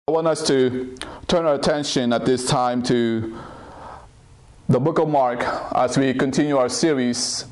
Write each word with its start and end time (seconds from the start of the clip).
I 0.08 0.12
want 0.12 0.28
us 0.28 0.48
to 0.48 0.96
turn 1.28 1.46
our 1.46 1.56
attention 1.56 2.14
at 2.14 2.26
this 2.26 2.48
time 2.48 2.82
to 2.84 3.38
the 4.70 4.80
book 4.80 4.98
of 4.98 5.10
Mark 5.10 5.44
as 5.76 5.98
we 5.98 6.14
continue 6.14 6.55
our 6.55 6.70
series 6.70 7.44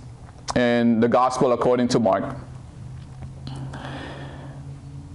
in 0.55 1.01
the 1.01 1.09
Gospel 1.09 1.51
according 1.51 1.89
to 1.89 1.99
Mark. 1.99 2.37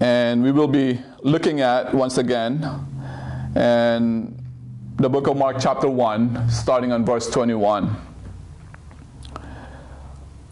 And 0.00 0.42
we 0.42 0.52
will 0.52 0.68
be 0.68 1.00
looking 1.22 1.62
at 1.62 1.94
once 1.94 2.18
again 2.18 2.62
and 3.54 4.34
the 4.98 5.08
book 5.08 5.28
of 5.28 5.36
Mark 5.36 5.58
chapter 5.60 5.88
1 5.88 6.50
starting 6.50 6.90
on 6.90 7.04
verse 7.04 7.30
21. 7.30 7.86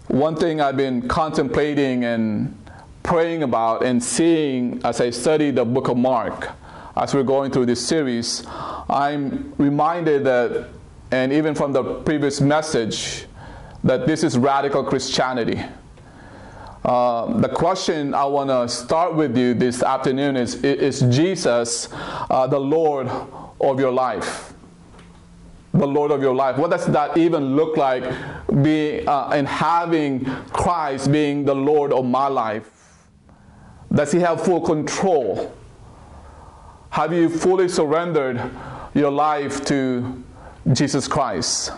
One 0.07 0.37
thing 0.37 0.61
I've 0.61 0.77
been 0.77 1.09
contemplating 1.09 2.05
and 2.05 2.57
praying 3.03 3.43
about 3.43 3.85
and 3.85 4.01
seeing 4.01 4.81
as 4.85 5.01
I 5.01 5.11
study 5.11 5.51
the 5.51 5.65
book 5.65 5.89
of 5.89 5.97
Mark 5.97 6.51
as 6.95 7.13
we're 7.13 7.25
going 7.25 7.51
through 7.51 7.67
this 7.67 7.85
series, 7.85 8.45
I'm 8.89 9.53
reminded 9.59 10.23
that, 10.27 10.69
and 11.11 11.33
even 11.33 11.57
from 11.57 11.73
the 11.73 11.83
previous 11.83 12.41
message, 12.41 13.27
that 13.83 14.07
this 14.07 14.23
is 14.23 14.39
radical 14.39 14.85
Christianity. 14.85 15.61
Uh, 16.85 17.37
the 17.41 17.49
question 17.49 18.15
I 18.15 18.27
want 18.27 18.51
to 18.51 18.69
start 18.69 19.17
with 19.17 19.37
you 19.37 19.55
this 19.55 19.83
afternoon 19.83 20.37
is 20.37 20.55
Is 20.63 21.01
Jesus 21.01 21.89
uh, 21.93 22.47
the 22.47 22.61
Lord 22.61 23.11
of 23.61 23.81
your 23.81 23.93
life? 23.93 24.53
The 25.73 25.87
Lord 25.87 26.11
of 26.11 26.23
your 26.23 26.35
life. 26.35 26.57
What 26.57 26.71
does 26.71 26.87
that 26.87 27.17
even 27.19 27.55
look 27.55 27.77
like, 27.77 28.03
being 28.63 29.07
uh, 29.07 29.31
and 29.33 29.47
having 29.47 30.25
Christ 30.53 31.13
being 31.13 31.45
the 31.45 31.55
Lord 31.55 31.93
of 31.93 32.05
my 32.05 32.29
life? 32.29 32.71
Does 33.93 34.13
He 34.13 34.21
have 34.21 34.43
full 34.45 34.61
control? 34.61 35.55
Have 36.91 37.13
you 37.13 37.29
fully 37.29 37.69
surrendered 37.69 38.51
your 38.95 39.11
life 39.11 39.65
to 39.67 40.25
Jesus 40.73 41.07
Christ? 41.07 41.73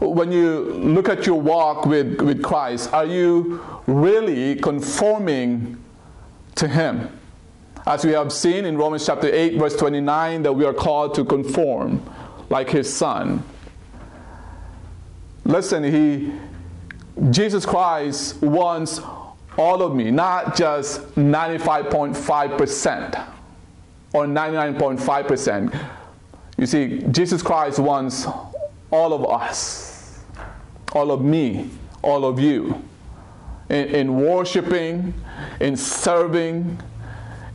When 0.00 0.32
you 0.32 0.64
look 0.74 1.08
at 1.08 1.26
your 1.26 1.40
walk 1.40 1.86
with, 1.86 2.20
with 2.20 2.42
Christ, 2.42 2.92
are 2.92 3.06
you 3.06 3.60
really 3.86 4.56
conforming 4.56 5.82
to 6.56 6.68
Him? 6.68 7.17
As 7.88 8.04
we 8.04 8.12
have 8.12 8.30
seen 8.30 8.66
in 8.66 8.76
Romans 8.76 9.06
chapter 9.06 9.32
8, 9.32 9.54
verse 9.54 9.74
29, 9.74 10.42
that 10.42 10.52
we 10.52 10.66
are 10.66 10.74
called 10.74 11.14
to 11.14 11.24
conform 11.24 12.02
like 12.50 12.68
His 12.68 12.94
Son. 12.94 13.42
Listen, 15.46 15.84
He, 15.84 16.34
Jesus 17.30 17.64
Christ 17.64 18.42
wants 18.42 19.00
all 19.56 19.82
of 19.82 19.94
me, 19.94 20.10
not 20.10 20.54
just 20.54 21.00
95.5% 21.14 23.26
or 24.12 24.26
99.5%. 24.26 25.88
You 26.58 26.66
see, 26.66 26.98
Jesus 27.10 27.42
Christ 27.42 27.78
wants 27.78 28.26
all 28.90 29.14
of 29.14 29.24
us, 29.24 30.22
all 30.92 31.10
of 31.10 31.22
me, 31.22 31.70
all 32.02 32.26
of 32.26 32.38
you, 32.38 32.84
in, 33.70 33.86
in 33.86 34.20
worshiping, 34.20 35.14
in 35.58 35.74
serving, 35.74 36.78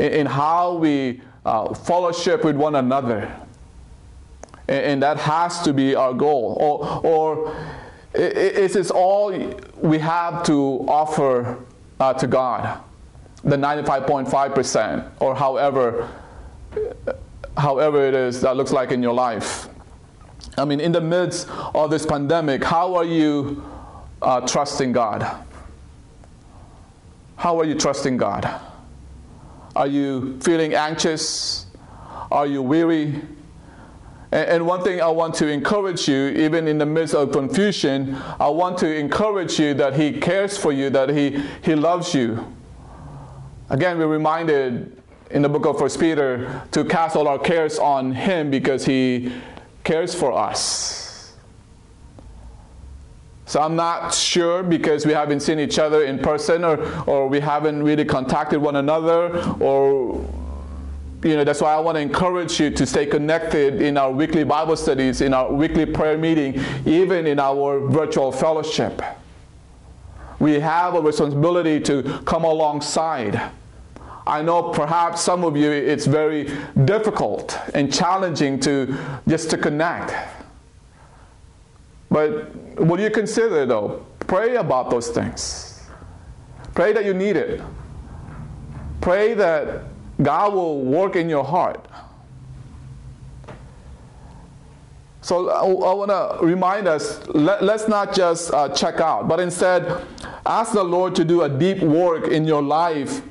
in, 0.04 0.26
how 0.26 0.76
we 0.76 1.22
uh, 1.46 1.74
fellowship 1.74 2.44
with 2.44 2.56
one 2.56 2.76
another. 2.76 3.34
And, 4.68 4.86
and, 4.86 5.04
that 5.04 5.18
has 5.18 5.62
to 5.64 5.74
be 5.74 5.96
our 5.96 6.14
goal. 6.14 6.58
Or, 6.60 7.06
or 7.06 7.56
is 8.14 8.74
this 8.74 8.92
all 8.92 9.32
we 9.82 10.00
have 10.00 10.44
to 10.44 10.86
offer 10.88 11.58
uh, 12.00 12.14
to 12.14 12.28
God? 12.28 12.82
The 13.44 13.58
95.5% 13.58 15.12
or 15.20 15.36
however 15.36 16.10
however 17.58 18.08
it 18.08 18.16
is 18.16 18.42
that 18.42 18.56
looks 18.56 18.72
like 18.72 18.92
in 18.92 19.04
your 19.04 19.14
life. 19.14 19.68
I 20.58 20.66
mean, 20.66 20.80
in 20.80 20.92
the 20.92 21.02
midst 21.02 21.48
of 21.74 21.90
this 21.90 22.06
pandemic, 22.06 22.64
how 22.64 22.96
are 22.96 23.06
you 23.06 23.64
uh, 24.22 24.42
trusting 24.42 24.92
God? 24.92 25.46
How 27.36 27.60
are 27.60 27.66
you 27.66 27.76
trusting 27.76 28.18
God? 28.18 28.62
Are 29.76 29.88
you 29.88 30.40
feeling 30.42 30.74
anxious? 30.76 31.66
Are 32.32 32.46
you 32.46 32.62
weary? 32.62 33.22
And, 34.32 34.66
one 34.66 34.84
thing 34.84 35.00
I 35.00 35.10
want 35.10 35.36
to 35.36 35.48
encourage 35.48 36.08
you, 36.08 36.30
even 36.30 36.68
in 36.68 36.80
the 36.80 36.88
midst 36.88 37.14
of 37.14 37.32
confusion, 37.32 38.16
I 38.40 38.50
want 38.50 38.80
to 38.80 38.92
encourage 38.92 39.60
you 39.60 39.76
that 39.76 39.96
He 39.96 40.20
cares 40.20 40.58
for 40.58 40.72
you, 40.72 40.90
that 40.90 41.10
He, 41.10 41.44
he 41.62 41.76
loves 41.76 42.16
you. 42.16 42.52
Again, 43.70 44.00
we're 44.00 44.08
reminded 44.08 45.00
in 45.30 45.44
the 45.44 45.50
book 45.50 45.68
of 45.68 45.78
First 45.78 46.00
Peter 46.00 46.64
to 46.72 46.84
cast 46.84 47.16
all 47.16 47.28
our 47.28 47.38
cares 47.38 47.78
on 47.78 48.12
Him 48.12 48.50
because 48.50 48.86
He 48.86 49.32
cares 49.84 50.16
for 50.16 50.34
us. 50.34 51.03
So 53.54 53.62
I'm 53.62 53.76
not 53.76 54.16
sure 54.16 54.64
because 54.64 55.06
we 55.06 55.14
haven't 55.14 55.42
seen 55.42 55.60
each 55.60 55.78
other 55.78 56.06
in 56.06 56.18
person 56.18 56.64
or, 56.64 56.80
or 57.08 57.28
we 57.28 57.40
haven't 57.40 57.84
really 57.84 58.04
contacted 58.04 58.60
one 58.60 58.78
another 58.78 59.30
or 59.60 60.28
you 61.24 61.36
know 61.36 61.44
that's 61.44 61.62
why 61.62 61.72
I 61.76 61.80
want 61.80 61.98
to 61.98 62.02
encourage 62.02 62.60
you 62.60 62.72
to 62.72 62.86
stay 62.88 63.06
connected 63.06 63.80
in 63.80 63.96
our 63.96 64.10
weekly 64.10 64.44
Bible 64.44 64.76
studies, 64.76 65.22
in 65.22 65.36
our 65.36 65.54
weekly 65.54 65.86
prayer 65.86 66.18
meeting, 66.18 66.60
even 66.88 67.28
in 67.28 67.40
our 67.40 67.80
virtual 67.80 68.32
fellowship. 68.32 69.04
We 70.40 70.54
have 70.54 70.96
a 70.96 71.02
responsibility 71.02 71.80
to 71.82 72.24
come 72.26 72.46
alongside 72.46 73.40
I 74.26 74.42
know 74.42 74.72
perhaps 74.72 75.22
some 75.22 75.44
of 75.44 75.56
you 75.56 75.70
it's 75.70 76.08
very 76.08 76.50
difficult 76.86 77.60
and 77.76 77.94
challenging 77.94 78.60
to 78.62 78.98
just 79.28 79.50
to 79.52 79.58
connect. 79.58 80.16
But 82.14 82.78
will 82.78 83.00
you 83.00 83.10
consider 83.10 83.66
though? 83.66 84.06
Pray 84.20 84.56
about 84.56 84.92
those 84.92 85.10
things. 85.10 85.82
Pray 86.76 86.94
that 86.94 87.06
you 87.06 87.14
need 87.16 87.36
it. 87.36 87.60
Pray 89.02 89.34
that 89.34 89.86
God 90.22 90.54
will 90.54 90.82
work 90.84 91.16
in 91.16 91.28
your 91.28 91.44
heart. 91.44 91.84
So 95.22 95.50
I, 95.50 95.62
I 95.62 95.94
want 95.96 96.12
to 96.12 96.46
remind 96.46 96.88
us 96.88 97.26
let, 97.30 97.64
us 97.64 97.88
not 97.88 98.14
just 98.14 98.54
uh, 98.54 98.70
check 98.70 99.00
out, 99.00 99.28
but 99.28 99.40
instead 99.40 100.06
ask 100.46 100.74
the 100.74 100.84
Lord 100.84 101.16
to 101.16 101.26
do 101.26 101.42
a 101.42 101.50
deep 101.50 101.82
work 101.82 102.28
in 102.28 102.46
your 102.46 102.62
life 102.62 103.24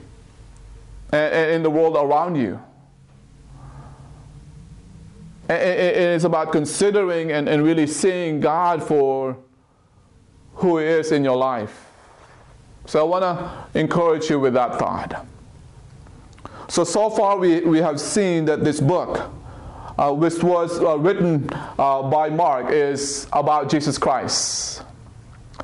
and 1.13 1.53
in 1.53 1.63
the 1.63 1.71
world 1.71 1.97
around 1.97 2.35
you. 2.35 2.61
It's 5.49 6.25
about 6.25 6.53
considering 6.53 7.33
and, 7.33 7.49
and 7.49 7.65
really 7.65 7.87
seeing 7.87 8.41
God 8.41 8.83
for 8.83 9.37
who 10.55 10.79
He 10.79 10.87
is 10.87 11.13
in 11.13 11.25
your 11.25 11.37
life. 11.37 11.89
So 12.87 13.01
I 13.01 13.03
want 13.03 13.23
to 13.23 13.79
encourage 13.79 14.29
you 14.29 14.41
with 14.41 14.55
that 14.55 14.79
thought. 14.79 15.27
So, 16.69 16.85
so 16.85 17.11
far 17.11 17.39
we, 17.39 17.61
we 17.61 17.79
have 17.79 18.01
seen 18.01 18.45
that 18.47 18.65
this 18.65 18.81
book, 18.81 19.31
uh, 19.99 20.13
which 20.13 20.43
was 20.43 20.81
uh, 20.81 20.97
written 20.99 21.49
uh, 21.53 22.03
by 22.03 22.31
Mark, 22.31 22.71
is 22.71 23.27
about 23.33 23.69
Jesus 23.69 23.99
Christ, 23.99 24.83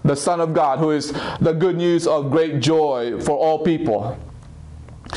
the 0.05 0.15
Son 0.15 0.41
of 0.41 0.53
God, 0.53 0.79
who 0.79 0.91
is 0.91 1.13
the 1.41 1.53
good 1.53 1.77
news 1.77 2.07
of 2.07 2.31
great 2.31 2.61
joy 2.61 3.19
for 3.21 3.37
all 3.37 3.65
people. 3.65 4.19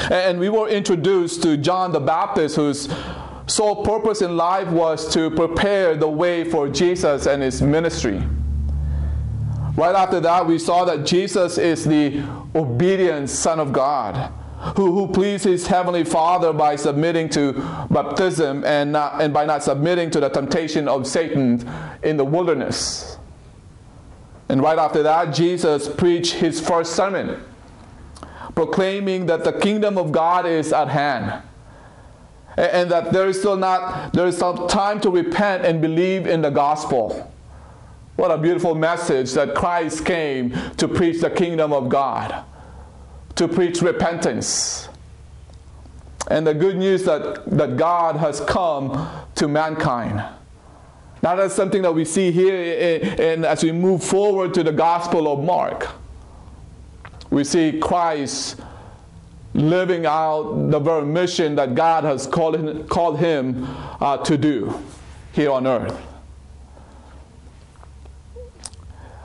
And 0.09 0.39
we 0.39 0.49
were 0.49 0.69
introduced 0.69 1.43
to 1.43 1.57
John 1.57 1.91
the 1.91 1.99
Baptist, 1.99 2.55
whose 2.55 2.87
sole 3.47 3.83
purpose 3.83 4.21
in 4.21 4.37
life 4.37 4.67
was 4.69 5.11
to 5.13 5.29
prepare 5.31 5.95
the 5.95 6.07
way 6.07 6.43
for 6.43 6.69
Jesus 6.69 7.25
and 7.25 7.41
his 7.41 7.61
ministry. 7.61 8.21
Right 9.75 9.95
after 9.95 10.19
that, 10.19 10.45
we 10.45 10.59
saw 10.59 10.85
that 10.85 11.05
Jesus 11.05 11.57
is 11.57 11.85
the 11.85 12.23
obedient 12.53 13.29
Son 13.29 13.59
of 13.59 13.71
God. 13.71 14.31
Who, 14.75 14.91
who 14.93 15.07
pleased 15.11 15.43
his 15.43 15.65
heavenly 15.65 16.03
Father 16.03 16.53
by 16.53 16.75
submitting 16.75 17.29
to 17.29 17.53
baptism 17.89 18.63
and, 18.63 18.91
not, 18.91 19.19
and 19.19 19.33
by 19.33 19.43
not 19.43 19.63
submitting 19.63 20.11
to 20.11 20.19
the 20.19 20.29
temptation 20.29 20.87
of 20.87 21.07
Satan 21.07 21.67
in 22.03 22.17
the 22.17 22.25
wilderness. 22.25 23.17
And 24.49 24.61
right 24.61 24.77
after 24.77 25.01
that, 25.01 25.33
Jesus 25.33 25.89
preached 25.89 26.33
his 26.33 26.61
first 26.61 26.95
sermon 26.95 27.43
proclaiming 28.55 29.25
that 29.27 29.43
the 29.43 29.53
kingdom 29.53 29.97
of 29.97 30.11
God 30.11 30.45
is 30.45 30.73
at 30.73 30.89
hand. 30.89 31.41
And 32.57 32.91
that 32.91 33.13
there 33.13 33.27
is 33.27 33.39
still 33.39 33.57
not, 33.57 34.13
there 34.13 34.27
is 34.27 34.37
some 34.37 34.67
time 34.67 34.99
to 35.01 35.09
repent 35.09 35.65
and 35.65 35.81
believe 35.81 36.27
in 36.27 36.41
the 36.41 36.49
gospel. 36.49 37.31
What 38.17 38.29
a 38.29 38.37
beautiful 38.37 38.75
message 38.75 39.33
that 39.33 39.55
Christ 39.55 40.05
came 40.05 40.51
to 40.77 40.87
preach 40.87 41.21
the 41.21 41.29
kingdom 41.29 41.73
of 41.73 41.89
God, 41.89 42.43
to 43.35 43.47
preach 43.47 43.81
repentance. 43.81 44.89
and 46.29 46.45
the 46.45 46.53
good 46.53 46.77
news 46.77 47.03
that, 47.05 47.45
that 47.57 47.77
God 47.77 48.15
has 48.17 48.39
come 48.41 49.09
to 49.35 49.47
mankind. 49.47 50.23
Now, 51.23 51.35
that's 51.35 51.53
something 51.53 51.81
that 51.83 51.93
we 51.93 52.05
see 52.05 52.31
here 52.31 52.99
and 53.19 53.45
as 53.45 53.63
we 53.63 53.71
move 53.71 54.03
forward 54.03 54.53
to 54.55 54.63
the 54.63 54.71
Gospel 54.71 55.31
of 55.31 55.43
Mark. 55.43 55.87
We 57.29 57.43
see 57.43 57.79
Christ 57.79 58.59
living 59.53 60.05
out 60.05 60.69
the 60.71 60.79
very 60.79 61.05
mission 61.05 61.55
that 61.55 61.75
God 61.75 62.03
has 62.03 62.25
called 62.25 62.55
him, 62.55 62.87
called 62.87 63.19
him 63.19 63.65
uh, 63.99 64.17
to 64.17 64.37
do 64.37 64.73
here 65.33 65.51
on 65.51 65.67
earth. 65.67 65.99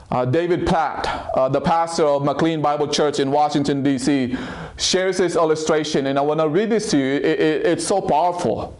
Uh, 0.09 0.23
David 0.23 0.65
Platt, 0.65 1.05
uh, 1.35 1.49
the 1.49 1.59
pastor 1.59 2.05
of 2.05 2.23
McLean 2.23 2.61
Bible 2.61 2.87
Church 2.87 3.19
in 3.19 3.29
Washington, 3.29 3.83
D.C., 3.83 4.37
shares 4.77 5.17
this 5.17 5.35
illustration, 5.35 6.07
and 6.07 6.17
I 6.17 6.21
want 6.21 6.39
to 6.39 6.47
read 6.47 6.69
this 6.69 6.89
to 6.91 6.97
you. 6.97 7.15
It, 7.15 7.25
it, 7.25 7.65
it's 7.65 7.85
so 7.85 7.99
powerful. 7.99 8.77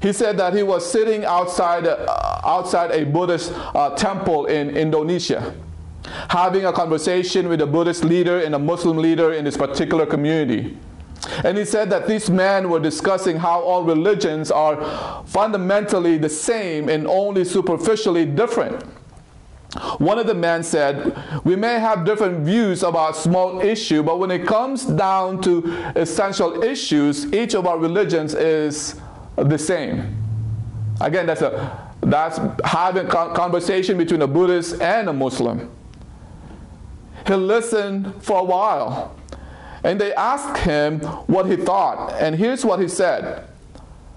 He 0.00 0.14
said 0.14 0.38
that 0.38 0.54
he 0.54 0.62
was 0.62 0.90
sitting 0.90 1.26
outside, 1.26 1.86
uh, 1.86 2.40
outside 2.42 2.90
a 2.90 3.04
Buddhist 3.04 3.52
uh, 3.54 3.90
temple 3.96 4.46
in 4.46 4.74
Indonesia, 4.74 5.54
having 6.28 6.64
a 6.64 6.72
conversation 6.72 7.48
with 7.48 7.60
a 7.60 7.66
Buddhist 7.66 8.04
leader 8.04 8.40
and 8.40 8.54
a 8.54 8.58
Muslim 8.58 8.96
leader 8.96 9.32
in 9.32 9.44
this 9.44 9.56
particular 9.56 10.06
community. 10.06 10.76
And 11.44 11.58
he 11.58 11.64
said 11.64 11.90
that 11.90 12.06
these 12.06 12.30
men 12.30 12.70
were 12.70 12.80
discussing 12.80 13.38
how 13.38 13.60
all 13.60 13.82
religions 13.82 14.50
are 14.50 15.24
fundamentally 15.26 16.18
the 16.18 16.28
same 16.28 16.88
and 16.88 17.06
only 17.06 17.44
superficially 17.44 18.24
different. 18.24 18.84
One 19.98 20.18
of 20.18 20.26
the 20.26 20.34
men 20.34 20.62
said, 20.62 21.16
We 21.44 21.56
may 21.56 21.78
have 21.78 22.04
different 22.04 22.40
views 22.46 22.82
about 22.82 23.16
small 23.16 23.60
issue, 23.60 24.02
but 24.02 24.18
when 24.18 24.30
it 24.30 24.46
comes 24.46 24.84
down 24.84 25.42
to 25.42 25.64
essential 25.96 26.62
issues, 26.62 27.32
each 27.32 27.54
of 27.54 27.66
our 27.66 27.78
religions 27.78 28.34
is 28.34 29.00
the 29.36 29.58
same. 29.58 30.16
Again, 31.00 31.26
that's 31.26 31.42
a 31.42 31.86
that's 32.00 32.38
having 32.64 33.06
a 33.06 33.08
conversation 33.08 33.98
between 33.98 34.22
a 34.22 34.26
Buddhist 34.26 34.80
and 34.80 35.08
a 35.08 35.12
Muslim. 35.12 35.68
He 37.26 37.34
listened 37.34 38.22
for 38.22 38.40
a 38.40 38.44
while, 38.44 39.16
and 39.82 40.00
they 40.00 40.14
asked 40.14 40.58
him 40.58 41.00
what 41.26 41.46
he 41.46 41.56
thought, 41.56 42.12
and 42.20 42.36
here's 42.36 42.64
what 42.64 42.80
he 42.80 42.88
said. 42.88 43.48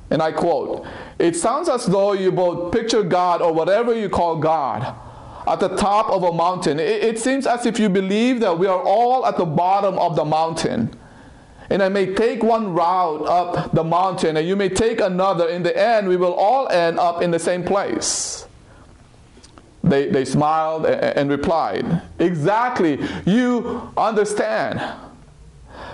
And 0.10 0.22
I 0.22 0.32
quote, 0.32 0.86
It 1.20 1.36
sounds 1.36 1.70
as 1.70 1.86
though 1.86 2.14
you 2.14 2.32
both 2.32 2.72
picture 2.72 3.04
God 3.04 3.42
or 3.42 3.54
whatever 3.54 3.94
you 3.94 4.10
call 4.10 4.38
God 4.38 4.96
at 5.48 5.60
the 5.60 5.76
top 5.76 6.10
of 6.10 6.24
a 6.24 6.32
mountain. 6.32 6.80
It, 6.80 7.04
it 7.04 7.20
seems 7.20 7.48
as 7.48 7.66
if 7.66 7.80
you 7.80 7.90
believe 7.90 8.40
that 8.40 8.58
we 8.58 8.68
are 8.68 8.82
all 8.82 9.26
at 9.26 9.38
the 9.38 9.46
bottom 9.46 9.98
of 9.98 10.16
the 10.16 10.26
mountain. 10.26 10.96
And 11.72 11.84
I 11.84 11.90
may 11.90 12.14
take 12.16 12.42
one 12.42 12.74
route 12.74 13.28
up 13.28 13.74
the 13.74 13.84
mountain, 13.84 14.38
and 14.38 14.48
you 14.48 14.56
may 14.56 14.70
take 14.70 15.00
another. 15.00 15.48
In 15.48 15.62
the 15.62 15.78
end, 15.78 16.08
we 16.08 16.18
will 16.18 16.34
all 16.34 16.68
end 16.70 16.98
up 16.98 17.22
in 17.22 17.30
the 17.30 17.40
same 17.40 17.64
place. 17.64 18.48
They, 19.90 20.08
they 20.08 20.26
smiled 20.26 20.86
and 20.86 21.30
replied, 21.30 22.02
Exactly, 22.20 23.00
you 23.26 23.92
understand. 23.98 24.82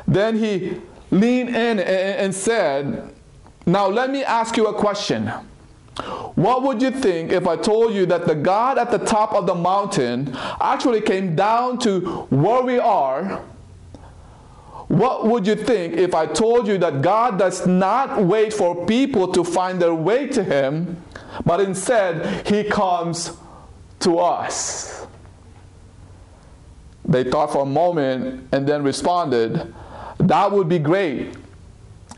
Then 0.08 0.38
he 0.38 0.82
leaned 1.12 1.50
in 1.50 1.80
and 1.80 2.34
said, 2.34 3.14
Now 3.66 3.88
let 3.88 4.10
me 4.12 4.24
ask 4.24 4.58
you 4.58 4.68
a 4.68 4.74
question. 4.74 5.32
What 6.36 6.64
would 6.64 6.82
you 6.82 6.92
think 6.92 7.32
if 7.32 7.48
I 7.48 7.56
told 7.56 7.94
you 7.94 8.06
that 8.08 8.28
the 8.28 8.36
God 8.36 8.78
at 8.78 8.92
the 8.92 8.98
top 8.98 9.34
of 9.34 9.46
the 9.48 9.56
mountain 9.56 10.36
actually 10.60 11.02
came 11.02 11.36
down 11.36 11.80
to 11.80 12.02
where 12.30 12.62
we 12.64 12.78
are? 12.78 13.42
What 14.88 15.26
would 15.28 15.48
you 15.48 15.56
think 15.56 15.94
if 15.94 16.14
I 16.14 16.26
told 16.26 16.68
you 16.68 16.78
that 16.80 17.02
God 17.02 17.40
does 17.40 17.66
not 17.66 18.22
wait 18.22 18.54
for 18.54 18.86
people 18.86 19.32
to 19.32 19.44
find 19.44 19.82
their 19.82 19.96
way 19.96 20.28
to 20.28 20.44
Him, 20.44 21.02
but 21.46 21.60
instead 21.62 22.46
He 22.48 22.66
comes 22.66 23.32
to 24.06 24.20
us? 24.20 25.06
They 27.08 27.24
thought 27.24 27.52
for 27.52 27.64
a 27.64 27.66
moment 27.66 28.48
and 28.52 28.68
then 28.68 28.84
responded, 28.84 29.74
That 30.18 30.52
would 30.52 30.70
be 30.70 30.80
great. 30.80 31.36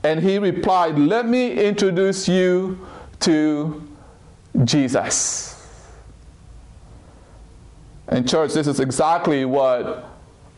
And 0.04 0.22
he 0.22 0.38
replied, 0.38 0.98
Let 0.98 1.28
me 1.28 1.52
introduce 1.52 2.28
you 2.28 2.88
to 3.22 3.84
Jesus. 4.64 5.54
And, 8.08 8.28
church, 8.28 8.54
this 8.54 8.68
is 8.68 8.80
exactly 8.80 9.44
what 9.44 10.06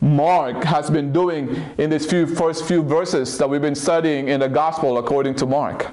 Mark 0.00 0.62
has 0.64 0.88
been 0.88 1.12
doing 1.12 1.56
in 1.78 1.90
these 1.90 2.06
few 2.06 2.26
first 2.26 2.64
few 2.64 2.82
verses 2.82 3.36
that 3.38 3.50
we've 3.50 3.60
been 3.60 3.74
studying 3.74 4.28
in 4.28 4.40
the 4.40 4.48
gospel 4.48 4.98
according 4.98 5.34
to 5.36 5.46
Mark. 5.46 5.92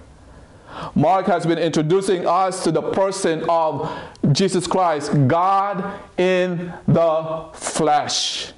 Mark 0.95 1.25
has 1.27 1.45
been 1.45 1.57
introducing 1.57 2.25
us 2.25 2.63
to 2.63 2.71
the 2.71 2.81
person 2.81 3.43
of 3.49 3.91
Jesus 4.31 4.67
Christ, 4.67 5.11
God 5.27 5.99
in 6.17 6.73
the 6.87 7.49
flesh, 7.53 8.51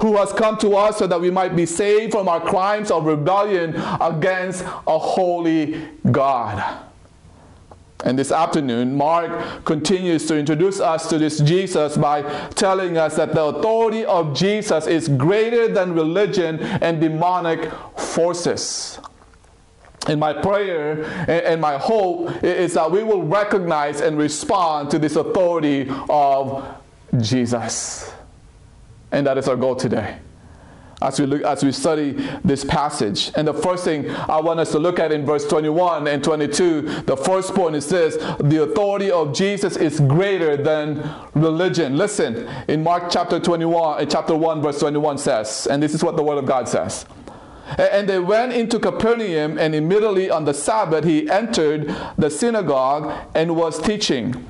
who 0.00 0.16
has 0.16 0.32
come 0.32 0.56
to 0.58 0.76
us 0.76 0.98
so 0.98 1.06
that 1.06 1.20
we 1.20 1.30
might 1.30 1.56
be 1.56 1.66
saved 1.66 2.12
from 2.12 2.28
our 2.28 2.40
crimes 2.40 2.90
of 2.90 3.06
rebellion 3.06 3.74
against 4.00 4.62
a 4.62 4.98
holy 4.98 5.88
God. 6.10 6.86
And 8.02 8.18
this 8.18 8.32
afternoon, 8.32 8.96
Mark 8.96 9.64
continues 9.66 10.26
to 10.26 10.38
introduce 10.38 10.80
us 10.80 11.08
to 11.10 11.18
this 11.18 11.38
Jesus 11.40 11.98
by 11.98 12.22
telling 12.50 12.96
us 12.96 13.16
that 13.16 13.34
the 13.34 13.44
authority 13.44 14.06
of 14.06 14.34
Jesus 14.34 14.86
is 14.86 15.06
greater 15.06 15.68
than 15.68 15.92
religion 15.92 16.60
and 16.60 16.98
demonic 17.00 17.70
forces. 17.98 18.98
And 20.06 20.18
my 20.18 20.32
prayer 20.32 21.04
and 21.28 21.60
my 21.60 21.76
hope 21.76 22.42
is 22.42 22.74
that 22.74 22.90
we 22.90 23.04
will 23.04 23.22
recognize 23.22 24.00
and 24.00 24.16
respond 24.16 24.90
to 24.92 24.98
this 24.98 25.16
authority 25.16 25.88
of 26.08 26.76
Jesus. 27.20 28.12
And 29.12 29.26
that 29.26 29.36
is 29.36 29.46
our 29.48 29.56
goal 29.56 29.76
today 29.76 30.18
as 31.02 31.18
we 31.18 31.26
look 31.26 31.42
as 31.42 31.64
we 31.64 31.72
study 31.72 32.12
this 32.44 32.64
passage. 32.64 33.30
And 33.34 33.48
the 33.48 33.54
first 33.54 33.84
thing 33.84 34.10
I 34.10 34.40
want 34.40 34.60
us 34.60 34.70
to 34.72 34.78
look 34.78 34.98
at 34.98 35.12
in 35.12 35.24
verse 35.24 35.46
21 35.46 36.06
and 36.06 36.22
22, 36.22 36.82
the 37.02 37.16
first 37.16 37.54
point 37.54 37.76
is 37.76 37.88
this 37.88 38.16
the 38.40 38.62
authority 38.62 39.10
of 39.10 39.34
Jesus 39.34 39.76
is 39.76 40.00
greater 40.00 40.56
than 40.56 41.08
religion. 41.34 41.96
Listen, 41.96 42.48
in 42.68 42.82
Mark 42.82 43.10
chapter 43.10 43.40
21, 43.40 44.02
uh, 44.02 44.06
chapter 44.06 44.36
1, 44.36 44.62
verse 44.62 44.78
21 44.80 45.18
says, 45.18 45.66
and 45.70 45.82
this 45.82 45.94
is 45.94 46.04
what 46.04 46.16
the 46.16 46.22
word 46.22 46.38
of 46.38 46.46
God 46.46 46.68
says. 46.68 47.06
And 47.78 48.08
they 48.08 48.18
went 48.18 48.52
into 48.52 48.78
Capernaum, 48.78 49.58
and 49.58 49.74
immediately 49.74 50.30
on 50.30 50.44
the 50.44 50.54
Sabbath 50.54 51.04
he 51.04 51.30
entered 51.30 51.94
the 52.18 52.30
synagogue 52.30 53.12
and 53.34 53.56
was 53.56 53.80
teaching. 53.80 54.46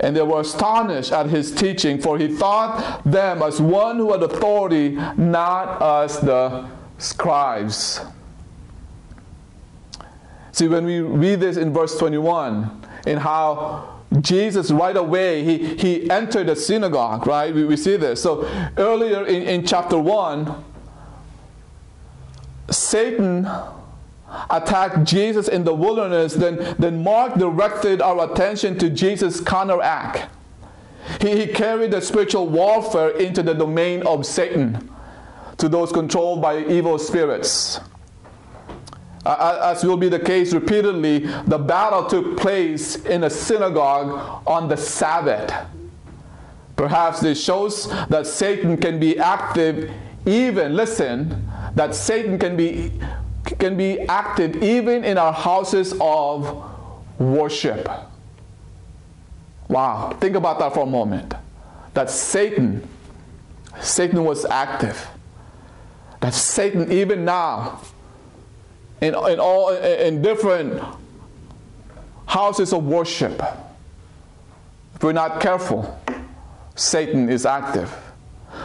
And 0.00 0.16
they 0.16 0.22
were 0.22 0.40
astonished 0.40 1.12
at 1.12 1.26
his 1.26 1.52
teaching, 1.52 2.00
for 2.00 2.18
he 2.18 2.28
thought 2.28 3.02
them 3.04 3.42
as 3.42 3.60
one 3.60 3.98
who 3.98 4.12
had 4.12 4.22
authority, 4.22 4.90
not 5.16 5.80
as 5.80 6.18
the 6.20 6.68
scribes. 6.98 8.00
See, 10.52 10.68
when 10.68 10.84
we 10.84 11.00
read 11.00 11.40
this 11.40 11.56
in 11.56 11.72
verse 11.72 11.96
21, 11.98 12.82
in 13.06 13.18
how 13.18 14.00
Jesus 14.20 14.70
right 14.70 14.96
away 14.96 15.42
he, 15.44 15.76
he 15.76 16.10
entered 16.10 16.48
the 16.48 16.56
synagogue, 16.56 17.26
right? 17.26 17.54
We, 17.54 17.64
we 17.64 17.76
see 17.76 17.96
this. 17.96 18.22
So 18.22 18.46
earlier 18.76 19.24
in, 19.24 19.42
in 19.42 19.66
chapter 19.66 19.98
1, 19.98 20.64
Satan 22.70 23.48
attacked 24.50 25.04
Jesus 25.04 25.48
in 25.48 25.64
the 25.64 25.74
wilderness, 25.74 26.34
then, 26.34 26.74
then 26.78 27.02
Mark 27.02 27.34
directed 27.34 28.00
our 28.00 28.32
attention 28.32 28.78
to 28.78 28.88
Jesus' 28.88 29.40
counteract. 29.40 30.30
He, 31.20 31.36
he 31.40 31.46
carried 31.46 31.90
the 31.90 32.00
spiritual 32.00 32.48
warfare 32.48 33.10
into 33.10 33.42
the 33.42 33.54
domain 33.54 34.06
of 34.06 34.24
Satan, 34.24 34.90
to 35.58 35.68
those 35.68 35.92
controlled 35.92 36.40
by 36.40 36.64
evil 36.64 36.98
spirits. 36.98 37.80
As 39.24 39.84
will 39.84 39.96
be 39.96 40.08
the 40.08 40.18
case 40.18 40.52
repeatedly, 40.52 41.20
the 41.46 41.58
battle 41.58 42.06
took 42.06 42.36
place 42.36 42.96
in 43.04 43.24
a 43.24 43.30
synagogue 43.30 44.42
on 44.46 44.68
the 44.68 44.76
Sabbath. 44.76 45.52
Perhaps 46.74 47.20
this 47.20 47.42
shows 47.42 47.88
that 48.08 48.26
Satan 48.26 48.76
can 48.76 48.98
be 48.98 49.18
active 49.18 49.92
even, 50.26 50.74
listen, 50.74 51.48
that 51.74 51.94
Satan 51.94 52.38
can 52.38 52.56
be 52.56 52.92
can 53.58 53.76
be 53.76 54.00
active 54.00 54.62
even 54.62 55.04
in 55.04 55.18
our 55.18 55.32
houses 55.32 55.94
of 56.00 56.64
worship. 57.18 57.88
Wow, 59.68 60.16
think 60.20 60.36
about 60.36 60.58
that 60.58 60.74
for 60.74 60.84
a 60.84 60.86
moment. 60.86 61.34
That 61.94 62.10
Satan, 62.10 62.86
Satan 63.80 64.24
was 64.24 64.44
active. 64.44 65.06
That 66.20 66.34
Satan, 66.34 66.92
even 66.92 67.24
now, 67.24 67.80
in, 69.00 69.08
in 69.08 69.40
all 69.40 69.70
in 69.70 70.22
different 70.22 70.82
houses 72.26 72.72
of 72.72 72.84
worship, 72.84 73.42
if 74.94 75.02
we're 75.02 75.12
not 75.12 75.40
careful, 75.40 76.00
Satan 76.74 77.28
is 77.28 77.44
active. 77.44 77.92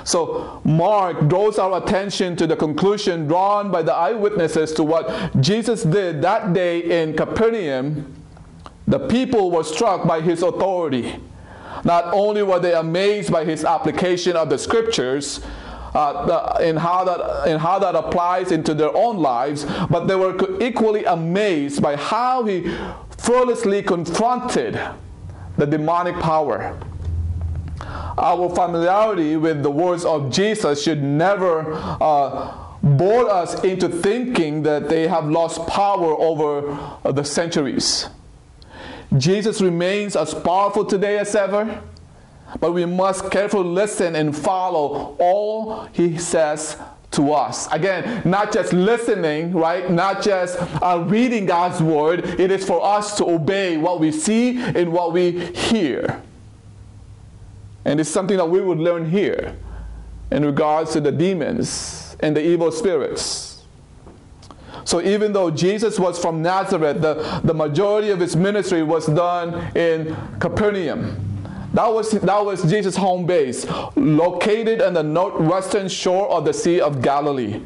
So, 0.03 0.61
Mark 0.63 1.27
draws 1.27 1.59
our 1.59 1.81
attention 1.81 2.35
to 2.37 2.47
the 2.47 2.55
conclusion 2.55 3.27
drawn 3.27 3.71
by 3.71 3.81
the 3.81 3.93
eyewitnesses 3.93 4.73
to 4.73 4.83
what 4.83 5.39
Jesus 5.39 5.83
did 5.83 6.21
that 6.21 6.53
day 6.53 7.01
in 7.01 7.15
Capernaum. 7.15 8.13
The 8.87 8.99
people 9.07 9.51
were 9.51 9.63
struck 9.63 10.07
by 10.07 10.21
his 10.21 10.43
authority. 10.43 11.19
Not 11.83 12.13
only 12.13 12.41
were 12.43 12.59
they 12.59 12.73
amazed 12.73 13.31
by 13.31 13.45
his 13.45 13.63
application 13.63 14.35
of 14.35 14.49
the 14.49 14.57
scriptures, 14.57 15.41
uh, 15.93 16.57
the, 16.59 16.79
how 16.79 17.03
that, 17.03 17.49
in 17.49 17.59
how 17.59 17.79
that 17.79 17.95
applies 17.95 18.51
into 18.51 18.73
their 18.73 18.95
own 18.95 19.17
lives, 19.17 19.65
but 19.89 20.05
they 20.05 20.15
were 20.15 20.61
equally 20.61 21.05
amazed 21.05 21.81
by 21.81 21.95
how 21.95 22.43
he 22.43 22.71
fearlessly 23.17 23.81
confronted 23.81 24.79
the 25.57 25.65
demonic 25.65 26.15
power. 26.19 26.79
Our 28.17 28.49
familiarity 28.49 29.37
with 29.37 29.61
the 29.63 29.69
words 29.71 30.03
of 30.03 30.31
Jesus 30.31 30.83
should 30.83 31.03
never 31.03 31.73
uh, 31.73 32.57
bore 32.81 33.29
us 33.29 33.63
into 33.63 33.89
thinking 33.89 34.63
that 34.63 34.89
they 34.89 35.07
have 35.07 35.25
lost 35.29 35.65
power 35.67 36.15
over 36.19 36.71
uh, 37.05 37.11
the 37.11 37.23
centuries. 37.23 38.07
Jesus 39.17 39.61
remains 39.61 40.15
as 40.15 40.33
powerful 40.33 40.83
today 40.83 41.17
as 41.19 41.35
ever, 41.35 41.81
but 42.59 42.73
we 42.73 42.85
must 42.85 43.29
carefully 43.31 43.69
listen 43.69 44.15
and 44.15 44.35
follow 44.35 45.15
all 45.19 45.87
he 45.93 46.17
says 46.17 46.77
to 47.11 47.31
us. 47.33 47.71
Again, 47.71 48.21
not 48.25 48.51
just 48.51 48.73
listening, 48.73 49.53
right? 49.53 49.89
Not 49.89 50.21
just 50.21 50.57
uh, 50.81 51.03
reading 51.07 51.45
God's 51.45 51.81
word. 51.81 52.25
It 52.39 52.51
is 52.51 52.65
for 52.65 52.83
us 52.83 53.17
to 53.17 53.25
obey 53.29 53.77
what 53.77 53.99
we 53.99 54.11
see 54.11 54.57
and 54.57 54.91
what 54.91 55.13
we 55.13 55.45
hear. 55.55 56.21
And 57.87 58.01
it's 58.01 58.09
something 58.09 58.35
that 58.35 58.49
we 58.49 58.59
would 58.59 58.79
learn 58.79 59.09
here 59.09 59.55
in 60.29 60.43
regards 60.43 60.91
to 60.91 60.99
the 60.99 61.11
demons 61.11 62.17
and 62.19 62.35
the 62.35 62.45
evil 62.45 62.69
spirits. 62.69 63.63
So 64.83 65.01
even 65.01 65.31
though 65.31 65.49
Jesus 65.49 65.97
was 65.97 66.19
from 66.19 66.41
Nazareth, 66.41 67.01
the, 67.01 67.41
the 67.45 67.53
majority 67.53 68.09
of 68.09 68.19
his 68.19 68.35
ministry 68.35 68.83
was 68.83 69.05
done 69.05 69.73
in 69.73 70.17
Capernaum. 70.39 71.15
That 71.73 71.87
was, 71.87 72.11
that 72.11 72.45
was 72.45 72.69
Jesus' 72.69 72.97
home 72.97 73.25
base, 73.25 73.65
located 73.95 74.81
on 74.81 74.93
the 74.93 75.03
northwestern 75.03 75.87
shore 75.87 76.27
of 76.29 76.43
the 76.43 76.53
Sea 76.53 76.81
of 76.81 77.01
Galilee. 77.01 77.61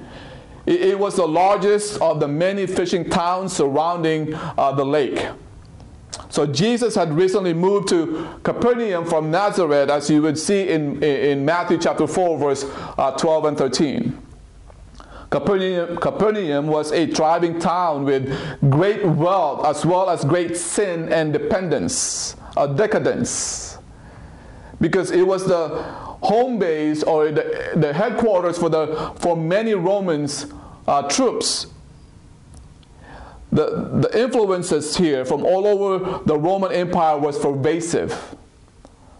It, 0.68 0.82
it 0.82 1.00
was 1.00 1.16
the 1.16 1.28
largest 1.28 2.00
of 2.00 2.20
the 2.20 2.28
many 2.28 2.68
fishing 2.68 3.10
towns 3.10 3.54
surrounding 3.54 4.36
uh, 4.36 4.72
the 4.74 4.86
lake. 4.86 5.28
So 6.30 6.46
Jesus 6.46 6.96
had 6.96 7.14
recently 7.14 7.54
moved 7.54 7.90
to 7.90 8.40
Capernaum 8.44 9.06
from 9.06 9.32
Nazareth, 9.32 9.90
as 9.90 10.10
you 10.10 10.22
would 10.22 10.38
see 10.38 10.70
in, 10.70 11.02
in 11.04 11.46
Matthew 11.46 11.78
chapter 11.78 12.08
4, 12.08 12.38
verse 12.38 12.66
uh, 12.98 13.12
12 13.12 13.46
and 13.46 13.58
13. 13.58 14.22
Capernaum, 15.30 15.98
Capernaum 15.98 16.68
was 16.68 16.92
a 16.92 17.08
thriving 17.08 17.58
town 17.60 18.04
with 18.04 18.30
great 18.70 19.06
wealth 19.06 19.66
as 19.66 19.86
well 19.86 20.10
as 20.10 20.26
great 20.26 20.58
sin 20.58 21.12
and 21.12 21.32
dependence, 21.32 22.36
a 22.58 22.68
decadence. 22.68 23.78
Because 24.82 25.12
it 25.12 25.26
was 25.26 25.46
the 25.48 25.70
home 26.22 26.60
base 26.60 27.04
or 27.04 27.32
the, 27.32 27.72
the 27.76 27.94
headquarters 27.94 28.58
for, 28.58 28.68
the, 28.68 29.14
for 29.20 29.38
many 29.38 29.74
Romans 29.74 30.48
uh, 30.88 31.04
troops 31.04 31.68
the, 33.52 33.90
the 34.02 34.20
influences 34.20 34.96
here 34.96 35.26
from 35.26 35.44
all 35.46 35.68
over 35.68 36.24
the 36.26 36.38
Roman 36.38 36.72
Empire 36.72 37.18
was 37.18 37.38
pervasive. 37.38 38.36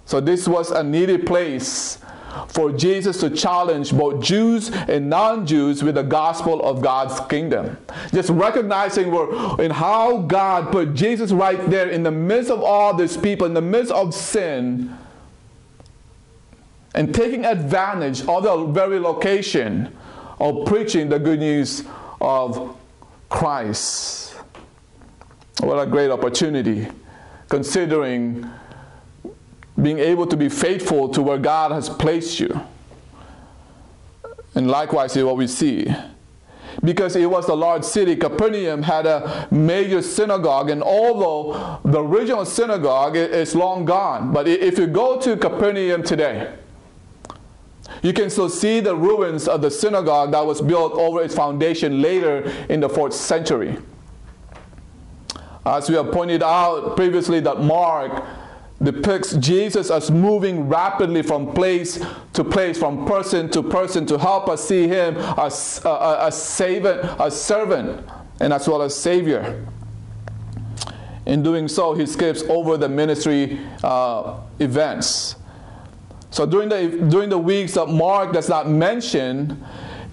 So 0.06 0.20
this 0.20 0.48
was 0.48 0.72
a 0.72 0.84
needed 0.84 1.26
place 1.26 2.00
for 2.48 2.72
Jesus 2.72 3.20
to 3.20 3.30
challenge 3.30 3.94
both 3.94 4.24
Jews 4.24 4.72
and 4.72 5.10
non-Jews 5.10 5.84
with 5.84 5.96
the 5.96 6.04
gospel 6.04 6.62
of 6.64 6.82
God's 6.82 7.20
kingdom. 7.28 7.78
Just 8.14 8.30
recognizing 8.30 9.12
where, 9.12 9.62
in 9.62 9.72
how 9.72 10.20
God 10.20 10.72
put 10.72 10.94
Jesus 10.94 11.32
right 11.32 11.70
there 11.70 11.90
in 11.90 12.04
the 12.04 12.12
midst 12.12 12.50
of 12.50 12.62
all 12.62 12.94
these 12.94 13.18
people, 13.18 13.48
in 13.48 13.54
the 13.54 13.62
midst 13.62 13.92
of 13.92 14.14
sin, 14.14 14.96
and 16.96 17.14
taking 17.14 17.46
advantage 17.46 18.26
of 18.28 18.44
the 18.44 18.66
very 18.66 19.00
location 19.00 19.96
of 20.40 20.66
preaching 20.66 21.10
the 21.10 21.20
good 21.20 21.40
news 21.40 21.84
of 22.20 22.78
Christ. 23.32 24.36
What 25.62 25.80
a 25.80 25.88
great 25.88 26.12
opportunity, 26.12 26.88
considering 27.48 28.46
being 29.82 30.00
able 30.00 30.28
to 30.28 30.38
be 30.38 30.50
faithful 30.50 31.10
to 31.10 31.22
where 31.24 31.38
God 31.38 31.72
has 31.72 31.90
placed 31.90 32.40
you. 32.40 32.62
And 34.54 34.70
likewise, 34.70 35.16
is 35.16 35.24
what 35.24 35.38
we 35.38 35.48
see. 35.48 35.88
Because 36.84 37.16
it 37.16 37.30
was 37.30 37.48
a 37.48 37.54
large 37.54 37.84
city, 37.84 38.18
Capernaum 38.18 38.84
had 38.84 39.06
a 39.06 39.48
major 39.50 40.02
synagogue, 40.02 40.70
and 40.70 40.84
although 40.84 41.80
the 41.86 42.04
original 42.04 42.46
synagogue 42.46 43.16
is 43.16 43.56
long 43.56 43.86
gone, 43.86 44.34
but 44.34 44.48
if 44.48 44.78
you 44.78 44.88
go 44.88 45.20
to 45.22 45.38
Capernaum 45.38 46.04
today, 46.04 46.54
you 48.02 48.14
can 48.14 48.30
still 48.30 48.50
see 48.50 48.80
the 48.80 48.96
ruins 48.96 49.48
of 49.48 49.62
the 49.62 49.72
synagogue 49.72 50.32
that 50.32 50.46
was 50.46 50.62
built 50.62 50.94
over 50.94 51.22
its 51.22 51.36
foundation 51.36 52.02
later 52.02 52.42
in 52.70 52.80
the 52.80 52.90
fourth 52.90 53.14
century. 53.14 53.78
As 55.66 55.90
we 55.90 55.96
have 55.96 56.12
pointed 56.12 56.42
out 56.42 56.96
previously, 56.96 57.40
that 57.42 57.62
Mark 57.62 58.24
depicts 58.82 59.34
Jesus 59.34 59.92
as 59.92 60.10
moving 60.10 60.68
rapidly 60.68 61.22
from 61.22 61.54
place 61.54 62.04
to 62.34 62.44
place, 62.44 62.80
from 62.80 63.06
person 63.06 63.50
to 63.52 63.62
person, 63.62 64.08
to 64.08 64.18
help 64.18 64.50
us 64.50 64.68
see 64.68 64.88
him 64.88 65.16
as 65.38 65.82
a, 65.86 66.18
a, 66.22 66.32
servant, 66.32 67.02
a 67.20 67.30
servant, 67.30 68.04
and 68.40 68.52
as 68.52 68.68
well 68.68 68.82
as 68.82 68.96
Savior. 68.96 69.64
In 71.28 71.44
doing 71.44 71.68
so, 71.68 71.94
he 71.94 72.08
skips 72.08 72.42
over 72.44 72.78
the 72.78 72.90
ministry 72.90 73.60
uh, 73.84 74.40
events. 74.60 75.36
So 76.32 76.46
during 76.46 76.70
the, 76.70 76.88
during 77.10 77.30
the 77.30 77.38
weeks 77.38 77.74
that 77.74 77.88
Mark 77.88 78.32
does 78.32 78.48
not 78.48 78.70
mention, 78.70 79.64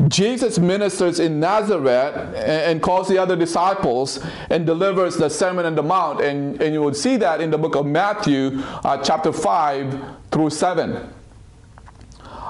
Jesus 0.08 0.58
ministers 0.58 1.20
in 1.20 1.40
Nazareth 1.40 2.34
and, 2.36 2.82
calls 2.82 3.08
the 3.08 3.18
other 3.18 3.36
disciples 3.36 4.24
and 4.50 4.66
delivers 4.66 5.16
the 5.16 5.28
Sermon 5.28 5.64
on 5.64 5.76
the 5.76 5.82
Mount. 5.82 6.20
And, 6.20 6.60
and 6.60 6.74
you 6.74 6.82
would 6.82 6.96
see 6.96 7.16
that 7.16 7.40
in 7.40 7.50
the 7.50 7.58
book 7.58 7.76
of 7.76 7.86
Matthew, 7.86 8.60
uh, 8.84 9.02
chapter 9.02 9.32
5 9.32 10.16
through 10.30 10.50
7. 10.50 11.08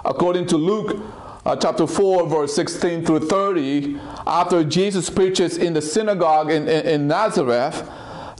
According 0.05 0.47
to 0.47 0.57
Luke, 0.57 1.03
uh, 1.45 1.57
chapter 1.57 1.87
4, 1.87 2.27
verse 2.27 2.55
16 2.55 3.05
through 3.05 3.29
30, 3.29 3.99
after 4.27 4.65
Jesus 4.65 5.11
preaches 5.11 5.57
in 5.57 5.75
the 5.75 5.83
synagogue 5.83 6.51
in, 6.51 6.69
in, 6.69 6.87
in 6.87 7.09
Nazareth, 7.09 7.89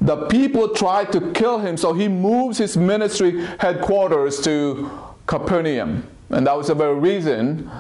the 0.01 0.27
people 0.27 0.69
try 0.69 1.05
to 1.07 1.33
kill 1.33 1.59
him, 1.59 1.77
so 1.77 1.93
he 1.93 2.09
moves 2.09 2.59
his 2.59 2.77
ministry 2.77 3.45
headquarters 3.59 4.41
to 4.43 4.91
Capernaum. 5.29 6.09
And 6.31 6.47
that 6.49 6.57
was 6.57 6.67
the 6.67 6.75
very 6.75 6.99
reason 6.99 7.71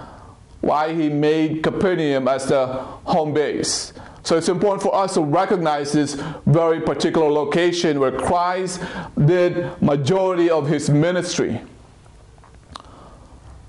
why 0.61 0.95
he 0.95 1.09
made 1.09 1.62
Capernaum 1.62 2.28
as 2.28 2.47
the 2.47 2.67
home 2.67 3.35
base. 3.35 3.93
So 4.23 4.37
it's 4.37 4.49
important 4.49 4.83
for 4.83 4.95
us 4.95 5.14
to 5.14 5.23
recognize 5.23 5.93
this 5.93 6.14
very 6.47 6.81
particular 6.81 7.31
location 7.31 7.99
where 7.99 8.12
Christ 8.12 8.81
did 9.25 9.81
majority 9.83 10.50
of 10.50 10.69
his 10.69 10.90
ministry. 10.90 11.61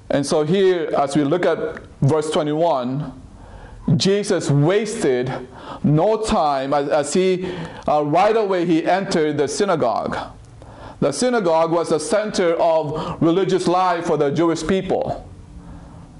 And 0.09 0.25
so 0.25 0.43
here, 0.43 0.89
as 0.97 1.15
we 1.15 1.23
look 1.23 1.45
at 1.45 1.81
verse 2.01 2.29
21, 2.31 3.13
Jesus 3.95 4.49
wasted 4.49 5.31
no 5.83 6.21
time 6.21 6.73
as, 6.73 6.89
as 6.89 7.13
he, 7.13 7.49
uh, 7.87 8.03
right 8.03 8.35
away, 8.35 8.65
he 8.65 8.85
entered 8.85 9.37
the 9.37 9.47
synagogue. 9.47 10.17
The 10.99 11.11
synagogue 11.11 11.71
was 11.71 11.89
the 11.89 11.99
center 11.99 12.55
of 12.55 13.21
religious 13.21 13.67
life 13.67 14.05
for 14.05 14.17
the 14.17 14.31
Jewish 14.31 14.65
people. 14.65 15.25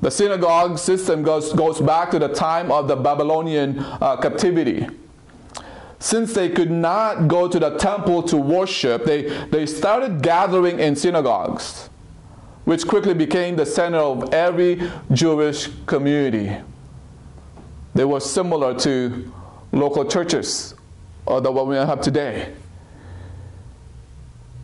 The 0.01 0.09
synagogue 0.09 0.77
system 0.79 1.23
goes, 1.23 1.51
goes 1.51 1.81
back 1.81 2.11
to 2.11 2.19
the 2.19 2.29
time 2.29 2.71
of 2.71 2.87
the 2.87 2.95
Babylonian 2.95 3.79
uh, 3.79 4.15
captivity. 4.17 4.87
Since 5.99 6.33
they 6.33 6.47
could 6.47 6.71
not 6.71 7.27
go 7.27 7.49
to 7.49 7.59
the 7.59 7.77
temple 7.77 8.23
to 8.23 8.37
worship, 8.37 9.03
they, 9.03 9.23
they 9.47 9.65
started 9.65 10.21
gathering 10.21 10.79
in 10.79 10.95
synagogues, 10.95 11.89
which 12.63 12.87
quickly 12.87 13.13
became 13.13 13.57
the 13.57 13.65
center 13.65 13.97
of 13.97 14.33
every 14.33 14.89
Jewish 15.11 15.67
community. 15.85 16.55
They 17.93 18.05
were 18.05 18.21
similar 18.21 18.79
to 18.79 19.33
local 19.73 20.05
churches, 20.05 20.73
or 21.25 21.41
the 21.41 21.51
what 21.51 21.67
we 21.67 21.75
have 21.75 21.99
today. 21.99 22.53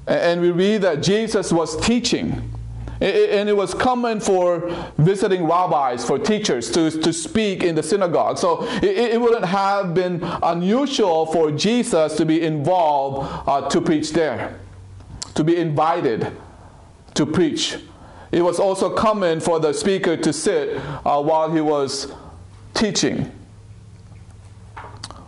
And 0.07 0.41
we 0.41 0.51
read 0.51 0.81
that 0.83 1.01
Jesus 1.01 1.51
was 1.51 1.79
teaching 1.85 2.55
and 3.01 3.49
it 3.49 3.55
was 3.55 3.73
common 3.73 4.19
for 4.19 4.69
visiting 4.97 5.45
rabbis, 5.45 6.05
for 6.05 6.17
teachers 6.17 6.71
to, 6.71 6.89
to 6.89 7.11
speak 7.11 7.63
in 7.63 7.75
the 7.75 7.83
synagogue. 7.83 8.37
So 8.37 8.65
it, 8.77 9.13
it 9.13 9.21
wouldn't 9.21 9.45
have 9.45 9.93
been 9.93 10.23
unusual 10.23 11.25
for 11.25 11.51
Jesus 11.51 12.15
to 12.15 12.25
be 12.25 12.41
involved 12.41 13.29
uh, 13.47 13.69
to 13.69 13.81
preach 13.81 14.13
there, 14.13 14.59
to 15.33 15.43
be 15.43 15.57
invited 15.57 16.31
to 17.15 17.25
preach. 17.25 17.77
It, 18.31 18.41
was 18.41 18.59
also 18.59 18.89
common 18.93 19.39
for 19.39 19.59
the 19.59 19.73
speaker 19.73 20.15
to 20.17 20.33
sit 20.33 20.77
uh, 20.77 21.21
while 21.21 21.51
he 21.51 21.61
was 21.61 22.11
teaching. 22.73 23.31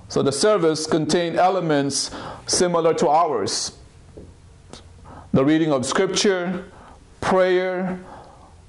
So 0.10 0.24
the 0.24 0.32
service 0.32 0.88
contained 0.88 1.36
elements 1.36 2.12
similar 2.46 2.94
to 2.96 3.10
ours 3.10 3.77
the 5.34 5.44
reading 5.44 5.72
of 5.72 5.86
scripture, 5.86 6.66
prayer, 7.22 8.00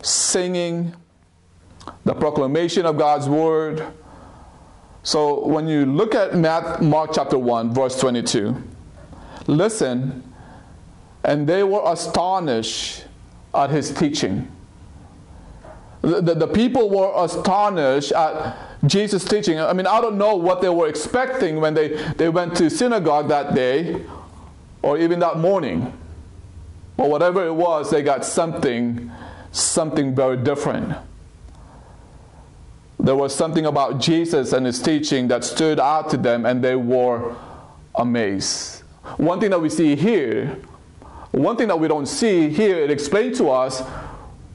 singing, 0.02 0.94
the 2.04 2.14
proclamation 2.14 2.86
of 2.86 2.96
God's 2.98 3.28
word. 3.28 3.86
So 5.02 5.46
when 5.46 5.68
you 5.68 5.86
look 5.86 6.14
at 6.14 6.34
Mark 6.82 7.10
chapter 7.14 7.38
1, 7.38 7.72
verse 7.72 7.98
22, 7.98 8.56
listen, 9.46 10.22
and 11.24 11.46
they 11.46 11.62
were 11.62 11.82
astonished 11.84 13.04
at 13.54 13.70
his 13.70 13.92
teaching. 13.92 14.50
The, 16.02 16.20
the, 16.20 16.34
the, 16.34 16.46
people 16.46 16.90
were 16.90 17.12
astonished 17.24 18.12
at 18.12 18.56
Jesus' 18.86 19.24
teaching. 19.24 19.58
I 19.58 19.72
mean, 19.72 19.86
I 19.86 20.00
don't 20.00 20.16
know 20.16 20.36
what 20.36 20.60
they 20.60 20.68
were 20.68 20.86
expecting 20.86 21.60
when 21.60 21.74
they, 21.74 21.88
they 22.14 22.28
went 22.28 22.56
to 22.56 22.70
synagogue 22.70 23.28
that 23.28 23.54
day 23.54 24.04
or 24.82 24.96
even 24.96 25.18
that 25.20 25.38
morning. 25.38 25.92
But 26.98 27.10
whatever 27.10 27.46
it 27.46 27.54
was, 27.54 27.90
they 27.92 28.02
got 28.02 28.24
something, 28.24 29.08
something 29.52 30.16
very 30.16 30.36
different. 30.36 30.96
There 32.98 33.14
was 33.14 33.32
something 33.32 33.66
about 33.66 34.00
Jesus 34.00 34.52
and 34.52 34.66
his 34.66 34.82
teaching 34.82 35.28
that 35.28 35.44
stood 35.44 35.78
out 35.78 36.10
to 36.10 36.16
them, 36.16 36.44
and 36.44 36.62
they 36.62 36.74
were 36.74 37.36
amazed. 37.94 38.82
One 39.16 39.38
thing 39.38 39.50
that 39.50 39.60
we 39.60 39.68
see 39.70 39.94
here, 39.94 40.58
one 41.30 41.56
thing 41.56 41.68
that 41.68 41.78
we 41.78 41.86
don't 41.86 42.06
see 42.06 42.48
here, 42.48 42.78
it 42.80 42.90
explains 42.90 43.38
to 43.38 43.48
us 43.48 43.80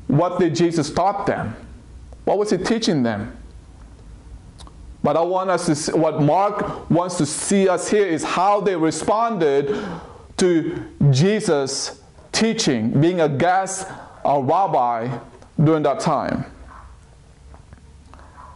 what 0.07 0.37
did 0.37 0.53
Jesus 0.53 0.91
taught 0.91 1.25
them? 1.25 1.55
What 2.25 2.37
was 2.37 2.49
he 2.49 2.57
teaching 2.57 3.03
them? 3.03 3.37
But 5.01 5.15
I 5.15 5.21
want 5.21 5.49
us 5.49 5.65
to 5.67 5.75
see, 5.75 5.93
what 5.93 6.21
Mark 6.21 6.89
wants 6.89 7.17
to 7.19 7.25
see 7.25 7.69
us 7.69 7.89
here 7.89 8.05
is 8.05 8.21
how 8.21 8.59
they 8.59 8.75
responded 8.75 9.73
to 10.37 10.85
Jesus' 11.09 12.02
teaching, 12.33 12.99
being 12.99 13.21
a 13.21 13.29
guest, 13.29 13.87
a 14.25 14.41
rabbi 14.41 15.17
during 15.63 15.83
that 15.83 16.01
time. 16.01 16.45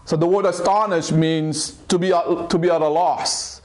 So 0.03 0.17
the 0.17 0.27
word 0.27 0.45
astonished 0.45 1.11
means 1.11 1.71
to 1.89 1.97
be, 1.97 2.09
to 2.09 2.57
be 2.57 2.69
at 2.69 2.81
a 2.81 2.87
loss 2.87 3.61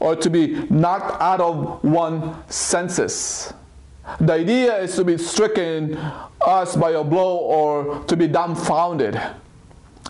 or 0.00 0.16
to 0.16 0.30
be 0.30 0.66
knocked 0.68 1.20
out 1.20 1.40
of 1.40 1.82
one's 1.84 2.34
senses. 2.52 3.52
The 4.20 4.32
idea 4.32 4.78
is 4.78 4.96
to 4.96 5.04
be 5.04 5.16
stricken 5.16 5.96
us 6.40 6.76
by 6.76 6.90
a 6.90 7.04
blow 7.04 7.36
or 7.36 8.04
to 8.04 8.16
be 8.16 8.26
dumbfounded. 8.26 9.20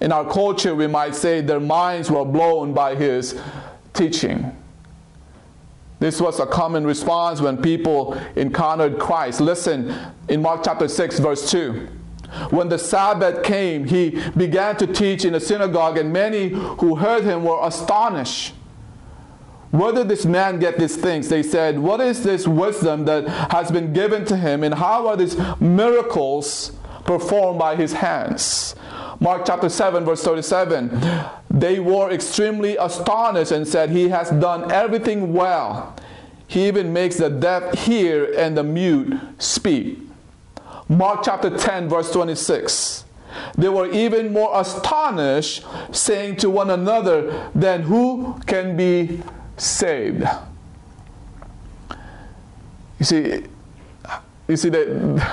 In 0.00 0.12
our 0.12 0.25
culture, 0.25 0.75
we 0.75 0.87
might 0.87 1.14
say 1.14 1.40
their 1.42 1.61
minds 1.61 2.11
were 2.11 2.25
blown 2.25 2.73
by 2.73 2.94
his 2.94 3.38
teaching. 3.92 4.56
This 6.02 6.21
was 6.21 6.40
a 6.40 6.47
common 6.47 6.85
response 6.85 7.40
when 7.40 7.62
people 7.62 8.18
encountered 8.35 8.99
Christ. 8.99 9.40
Listen 9.40 9.94
in 10.28 10.42
Mark 10.42 10.62
chapter 10.64 10.88
6, 10.88 11.21
verse 11.21 11.49
2. 11.49 11.75
When 12.50 12.68
the 12.68 12.76
Sabbath 12.76 13.44
came, 13.44 13.85
he 13.85 14.21
began 14.37 14.76
to 14.78 14.88
teach 14.88 15.25
in 15.25 15.35
the 15.35 15.38
synagogue, 15.38 15.97
and 15.97 16.12
many 16.12 16.49
who 16.49 16.97
heard 16.97 17.23
him 17.23 17.44
were 17.44 17.61
astonished. 17.62 18.52
Where 19.71 19.92
did 19.92 20.09
this 20.09 20.26
man 20.26 20.59
get 20.59 20.76
these 20.76 20.97
things? 20.97 21.28
They 21.28 21.44
said, 21.44 21.78
What 21.78 22.00
is 22.00 22.25
this 22.25 22.49
wisdom 22.49 23.04
that 23.04 23.28
has 23.52 23.71
been 23.71 23.92
given 23.92 24.25
to 24.25 24.37
him, 24.37 24.64
and 24.64 24.75
how 24.75 25.06
are 25.06 25.16
these 25.16 25.37
miracles 25.61 26.73
performed 27.04 27.61
by 27.61 27.76
his 27.76 27.92
hands? 27.92 28.75
Mark 29.23 29.44
chapter 29.47 29.68
7, 29.68 30.04
verse 30.04 30.25
37. 30.25 31.00
They 31.49 31.78
were 31.78 32.11
extremely 32.11 32.76
astonished 32.76 33.52
and 33.52 33.68
said, 33.68 33.90
He 33.90 34.09
has 34.09 34.31
done 34.31 34.72
everything 34.72 35.33
well. 35.33 35.94
He 36.52 36.68
even 36.68 36.92
makes 36.92 37.16
the 37.16 37.30
deaf 37.30 37.72
hear 37.78 38.30
and 38.36 38.58
the 38.58 38.62
mute 38.62 39.18
speak. 39.38 40.00
Mark 40.86 41.20
chapter 41.24 41.48
10, 41.48 41.88
verse 41.88 42.12
26. 42.12 43.06
They 43.56 43.70
were 43.70 43.90
even 43.90 44.34
more 44.34 44.50
astonished, 44.60 45.64
saying 45.92 46.36
to 46.36 46.50
one 46.50 46.68
another, 46.68 47.50
Then 47.54 47.84
who 47.84 48.38
can 48.44 48.76
be 48.76 49.22
saved? 49.56 50.26
You 52.98 53.06
see, 53.06 53.44
you 54.46 54.56
see 54.58 54.68
that 54.68 55.32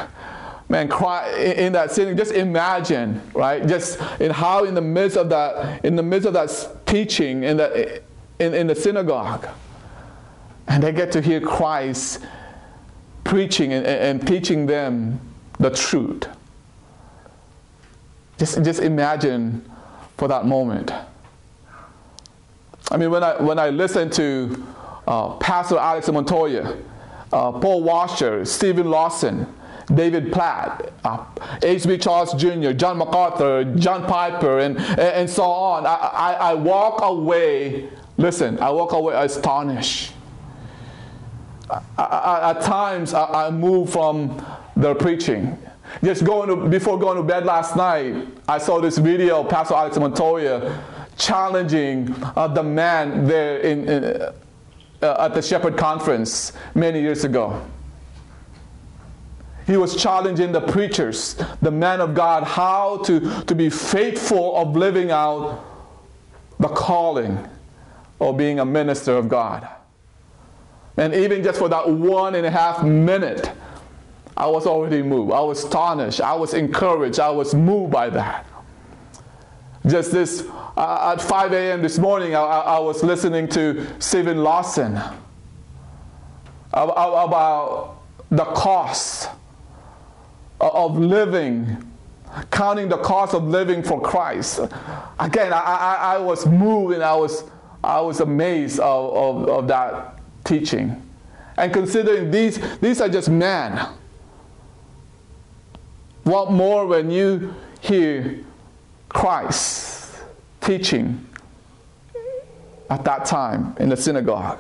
man 0.70 0.88
cry 0.88 1.30
in 1.38 1.74
that 1.74 1.92
sitting 1.92 2.16
just 2.16 2.32
imagine 2.32 3.22
right 3.34 3.68
just 3.68 4.00
in 4.22 4.30
how 4.32 4.64
in 4.64 4.76
the 4.76 4.82
midst 4.82 5.18
of 5.18 5.28
that 5.30 5.84
in 5.84 5.96
the 5.96 6.04
midst 6.04 6.28
of 6.28 6.34
that 6.34 6.50
teaching 6.86 7.44
in 7.44 7.58
the 7.58 8.04
in, 8.38 8.54
in 8.54 8.68
the 8.68 8.76
synagogue 8.76 9.50
and 10.70 10.82
they 10.82 10.92
get 10.92 11.12
to 11.12 11.22
hear 11.22 11.42
christ 11.42 12.24
preaching 13.24 13.74
and, 13.74 13.86
and 13.86 14.26
teaching 14.26 14.66
them 14.66 15.20
the 15.60 15.70
truth 15.70 16.28
just 18.38 18.64
just 18.64 18.82
imagine 18.82 19.70
for 20.18 20.28
that 20.28 20.46
moment 20.46 20.94
i 22.92 22.98
mean 22.98 23.12
when 23.12 23.24
i 23.24 23.42
when 23.42 23.60
i 23.60 23.70
listen 23.70 24.10
to 24.10 24.66
uh, 25.08 25.34
pastor 25.36 25.78
alex 25.78 26.08
montoya 26.10 26.78
uh, 27.34 27.52
paul 27.52 27.84
washer 27.84 28.46
steven 28.46 28.90
lawson 28.90 29.46
David 29.94 30.32
Platt, 30.32 30.94
uh, 31.04 31.26
H.B. 31.64 31.98
Charles 31.98 32.34
Jr., 32.34 32.74
John 32.74 32.98
MacArthur, 32.98 33.64
John 33.76 34.06
Piper, 34.06 34.60
and, 34.60 34.78
and, 34.78 35.00
and 35.00 35.30
so 35.30 35.44
on. 35.44 35.86
I, 35.86 35.96
I, 35.96 36.34
I 36.34 36.54
walk 36.54 37.02
away, 37.02 37.90
listen, 38.18 38.60
I 38.60 38.70
walk 38.70 38.94
away 38.94 39.16
astonished. 39.16 40.14
I, 41.70 41.82
I, 41.98 42.52
at 42.52 42.62
times, 42.62 43.14
I, 43.14 43.50
move 43.52 43.92
from 43.92 44.44
their 44.76 44.96
preaching. 44.96 45.58
Just 46.04 46.24
going 46.24 46.50
to, 46.50 46.68
before 46.68 46.98
going 47.00 47.18
to 47.18 47.24
bed 47.24 47.46
last 47.46 47.76
night, 47.76 48.28
I 48.48 48.58
saw 48.58 48.80
this 48.80 48.98
video 48.98 49.44
Pastor 49.44 49.76
Alex 49.76 49.98
Montoya 49.98 50.84
challenging 51.18 52.16
uh, 52.36 52.48
the 52.48 52.64
man 52.64 53.28
there 53.28 53.60
in, 53.60 53.88
in 53.90 54.22
uh, 55.02 55.16
at 55.20 55.34
the 55.34 55.42
Shepherd 55.42 55.78
Conference 55.78 56.54
many 56.76 57.02
years 57.02 57.24
ago. 57.24 57.66
He 59.66 59.78
was 59.78 59.96
challenging 59.96 60.52
the 60.52 60.62
preachers, 60.62 61.36
the 61.62 61.70
men 61.70 62.02
of 62.02 62.16
God, 62.16 62.44
how 62.44 62.98
to, 63.04 63.44
to 63.44 63.54
be 63.54 63.70
faithful 63.70 64.58
of 64.58 64.76
living 64.76 65.12
out 65.12 65.64
the 66.60 66.70
calling 66.70 67.48
of 68.20 68.36
being 68.36 68.60
a 68.60 68.66
minister 68.66 69.16
of 69.16 69.30
God. 69.30 69.68
And 71.00 71.16
even 71.16 71.42
just 71.44 71.60
for 71.60 71.70
that 71.70 71.90
one 71.90 72.36
and 72.36 72.46
a 72.46 72.52
half 72.52 72.84
minute, 72.84 73.50
I 74.36 74.48
was 74.48 74.68
already 74.68 75.02
moved. 75.02 75.32
I 75.32 75.40
was 75.40 75.64
astonished. 75.64 76.20
I 76.20 76.34
was 76.34 76.54
encouraged. 76.54 77.22
I 77.22 77.30
was 77.30 77.56
moved 77.56 77.94
by 77.94 78.10
that. 78.10 78.46
Just 79.88 80.12
this, 80.12 80.46
uh, 80.76 81.14
at 81.14 81.22
5 81.22 81.54
a.m. 81.54 81.82
this 81.82 82.00
morning, 82.00 82.36
I, 82.36 82.42
I, 82.42 82.80
was 82.80 83.02
listening 83.02 83.48
to 83.50 83.88
Steven 84.00 84.44
Lawson 84.44 85.00
about 86.74 88.02
the 88.30 88.44
cost 88.44 89.30
of 90.60 90.98
living, 90.98 91.94
counting 92.52 92.90
the 92.90 92.98
cost 92.98 93.34
of 93.34 93.46
living 93.46 93.84
for 93.84 94.02
Christ. 94.02 94.60
Again, 95.18 95.54
I, 95.54 95.60
I, 95.60 95.96
I 96.16 96.18
was 96.18 96.46
moved 96.46 96.94
and 96.94 97.04
I 97.04 97.16
was, 97.16 97.46
I 97.82 98.02
was 98.02 98.20
amazed 98.20 98.82
of, 98.82 99.14
of, 99.16 99.50
of 99.50 99.68
that 99.70 100.19
teaching. 100.50 101.02
And 101.58 101.72
considering 101.72 102.32
these, 102.32 102.60
these 102.80 103.00
are 103.00 103.08
just 103.08 103.30
men. 103.30 103.88
What 106.24 106.52
more 106.52 106.88
when 106.88 107.12
you 107.12 107.54
hear 107.82 108.44
Christ 109.08 110.18
teaching 110.62 111.26
at 112.90 113.04
that 113.04 113.26
time 113.26 113.76
in 113.80 113.90
the 113.90 113.98
synagogue? 113.98 114.60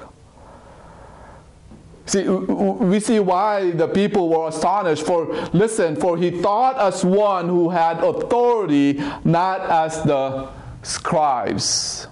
See, 2.06 2.28
we 2.28 3.00
see 3.00 3.20
why 3.20 3.72
the 3.72 3.88
people 3.88 4.30
were 4.30 4.48
astonished. 4.48 5.06
For 5.06 5.28
listen, 5.54 5.96
for 5.96 6.18
he 6.18 6.32
thought 6.32 6.78
as 6.78 7.06
one 7.06 7.48
who 7.48 7.70
had 7.70 8.04
authority, 8.04 8.94
not 9.24 9.62
as 9.62 10.02
the 10.04 10.50
scribes. 10.82 12.08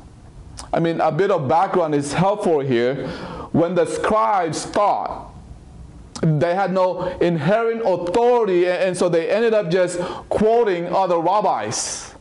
I 0.71 0.79
mean, 0.79 1.01
a 1.01 1.11
bit 1.11 1.31
of 1.31 1.47
background 1.47 1.95
is 1.95 2.13
helpful 2.13 2.59
here. 2.59 3.09
When 3.57 3.73
the 3.73 3.87
scribes 3.87 4.65
thought, 4.65 5.31
they 6.21 6.53
had 6.53 6.71
no 6.71 7.01
inherent 7.17 7.81
authority, 7.83 8.67
and 8.67 8.95
so 8.95 9.09
they 9.09 9.31
ended 9.31 9.55
up 9.55 9.71
just 9.71 9.99
quoting 10.29 10.85
other 10.93 11.17
rabbis. 11.17 12.13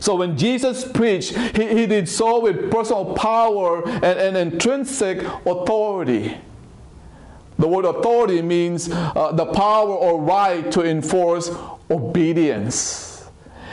So 0.00 0.16
when 0.16 0.36
Jesus 0.36 0.86
preached, 0.86 1.34
he, 1.56 1.68
he 1.68 1.86
did 1.86 2.10
so 2.10 2.40
with 2.40 2.70
personal 2.70 3.14
power 3.14 3.82
and, 3.88 4.04
and 4.04 4.36
intrinsic 4.36 5.22
authority. 5.46 6.36
The 7.58 7.66
word 7.66 7.86
authority 7.86 8.42
means 8.42 8.90
uh, 8.90 9.32
the 9.32 9.46
power 9.46 9.94
or 9.94 10.20
right 10.20 10.70
to 10.72 10.82
enforce 10.82 11.50
obedience. 11.90 13.26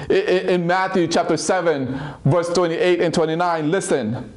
In, 0.09 0.49
in 0.49 0.67
Matthew 0.67 1.07
chapter 1.07 1.35
7, 1.35 1.99
verse 2.23 2.47
28 2.53 3.01
and 3.01 3.13
29, 3.13 3.71
listen. 3.71 4.34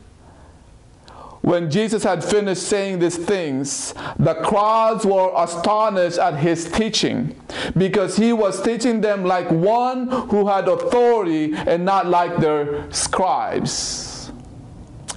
When 1.49 1.71
Jesus 1.71 2.05
had 2.05 2.23
finished 2.23 2.65
saying 2.65 2.99
these 2.99 3.17
things, 3.17 3.95
the 4.19 4.35
crowds 4.35 5.07
were 5.07 5.33
astonished 5.35 6.19
at 6.19 6.37
his 6.37 6.71
teaching 6.71 7.41
because 7.75 8.19
he 8.19 8.35
was 8.35 8.61
teaching 8.61 9.01
them 9.01 9.25
like 9.25 9.51
one 9.51 10.09
who 10.29 10.47
had 10.47 10.69
authority 10.69 11.55
and 11.55 11.87
not 11.87 12.07
like 12.07 12.37
their 12.37 12.85
scribes. 12.93 14.31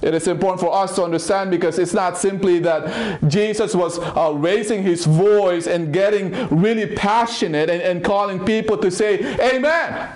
It 0.00 0.14
is 0.14 0.26
important 0.26 0.60
for 0.60 0.74
us 0.74 0.94
to 0.94 1.02
understand 1.02 1.50
because 1.50 1.78
it's 1.78 1.92
not 1.92 2.16
simply 2.16 2.60
that 2.60 3.28
Jesus 3.28 3.74
was 3.74 3.98
uh, 3.98 4.32
raising 4.34 4.82
his 4.82 5.04
voice 5.04 5.66
and 5.66 5.92
getting 5.92 6.48
really 6.48 6.96
passionate 6.96 7.68
and, 7.68 7.82
and 7.82 8.02
calling 8.02 8.42
people 8.42 8.78
to 8.78 8.90
say, 8.90 9.18
Amen. 9.38 10.08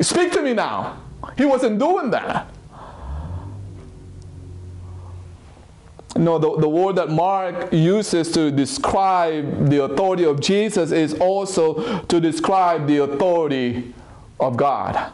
Speak 0.00 0.32
to 0.32 0.42
me 0.42 0.52
now. 0.52 1.00
He 1.38 1.44
wasn't 1.44 1.78
doing 1.78 2.10
that. 2.10 2.51
No, 6.16 6.38
the, 6.38 6.60
the 6.60 6.68
word 6.68 6.96
that 6.96 7.08
Mark 7.08 7.72
uses 7.72 8.30
to 8.32 8.50
describe 8.50 9.68
the 9.70 9.84
authority 9.84 10.24
of 10.24 10.40
Jesus 10.40 10.92
is 10.92 11.14
also 11.14 12.00
to 12.02 12.20
describe 12.20 12.86
the 12.86 12.98
authority 12.98 13.94
of 14.38 14.56
God. 14.56 15.12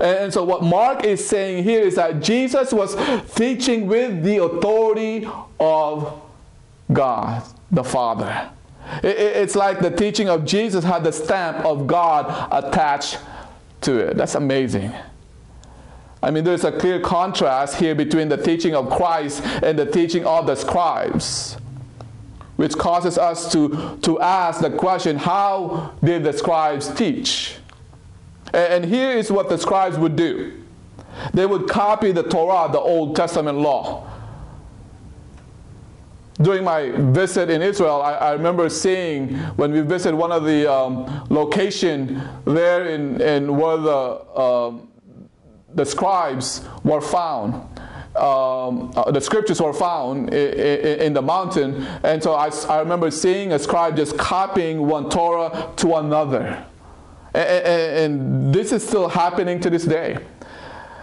And, 0.00 0.32
so, 0.32 0.44
what 0.44 0.62
Mark 0.62 1.04
is 1.04 1.26
saying 1.26 1.64
here 1.64 1.80
is 1.80 1.94
that 1.94 2.20
Jesus 2.20 2.72
was 2.72 2.94
teaching 3.34 3.86
with 3.86 4.22
the 4.22 4.42
authority 4.42 5.26
of 5.58 6.20
God, 6.92 7.42
the 7.70 7.82
Father. 7.82 8.50
It, 9.02 9.16
it, 9.16 9.36
it's 9.36 9.56
like 9.56 9.80
the 9.80 9.90
teaching 9.90 10.28
of 10.28 10.44
Jesus 10.44 10.84
had 10.84 11.04
the 11.04 11.12
stamp 11.12 11.64
of 11.64 11.86
God 11.86 12.48
attached 12.52 13.18
to 13.82 13.98
it. 13.98 14.18
That's 14.18 14.34
amazing. 14.34 14.92
I 16.22 16.30
mean, 16.30 16.44
there's 16.44 16.64
a 16.64 16.72
clear 16.72 17.00
contrast 17.00 17.76
here 17.76 17.94
between 17.94 18.28
the 18.28 18.36
teaching 18.36 18.74
of 18.74 18.90
Christ 18.90 19.42
and 19.62 19.78
the 19.78 19.86
teaching 19.86 20.24
of 20.26 20.46
the 20.46 20.56
scribes, 20.56 21.56
which 22.56 22.76
causes 22.76 23.18
us 23.18 23.50
to, 23.52 23.98
to 24.02 24.20
ask 24.20 24.60
the 24.60 24.70
question 24.70 25.16
how 25.16 25.94
did 26.02 26.24
the 26.24 26.32
scribes 26.32 26.92
teach? 26.92 27.56
And, 28.52 28.84
and 28.84 28.84
here 28.84 29.12
is 29.12 29.30
what 29.30 29.48
the 29.48 29.58
scribes 29.58 29.98
would 29.98 30.16
do 30.16 30.54
they 31.34 31.46
would 31.46 31.68
copy 31.68 32.12
the 32.12 32.22
Torah, 32.22 32.70
the 32.70 32.78
Old 32.78 33.16
Testament 33.16 33.58
law. 33.58 34.08
During 36.40 36.62
my 36.62 36.90
visit 36.90 37.50
in 37.50 37.60
Israel, 37.60 38.00
I, 38.00 38.12
I 38.12 38.32
remember 38.32 38.68
seeing 38.68 39.34
when 39.56 39.72
we 39.72 39.80
visited 39.80 40.16
one 40.16 40.30
of 40.30 40.44
the 40.44 40.72
um, 40.72 41.26
location 41.30 42.22
there 42.44 42.86
in, 42.86 43.20
in 43.20 43.56
where 43.56 43.76
the 43.76 44.40
um, 44.40 44.87
the 45.74 45.84
scribes 45.84 46.64
were 46.84 47.00
found. 47.00 47.54
Um, 48.16 48.92
uh, 48.96 49.10
the 49.12 49.20
scriptures 49.20 49.60
were 49.60 49.72
found 49.72 50.34
in, 50.34 51.00
in 51.00 51.12
the 51.12 51.22
mountain, 51.22 51.86
and 52.02 52.20
so 52.22 52.32
I, 52.32 52.50
I, 52.68 52.80
remember 52.80 53.12
seeing 53.12 53.52
a 53.52 53.58
scribe 53.58 53.96
just 53.96 54.18
copying 54.18 54.88
one 54.88 55.08
Torah 55.08 55.72
to 55.76 55.94
another. 55.96 56.64
And, 57.32 57.48
and, 57.66 58.14
and 58.14 58.54
this 58.54 58.72
is 58.72 58.84
still 58.84 59.08
happening 59.08 59.60
to 59.60 59.70
this 59.70 59.84
day. 59.84 60.18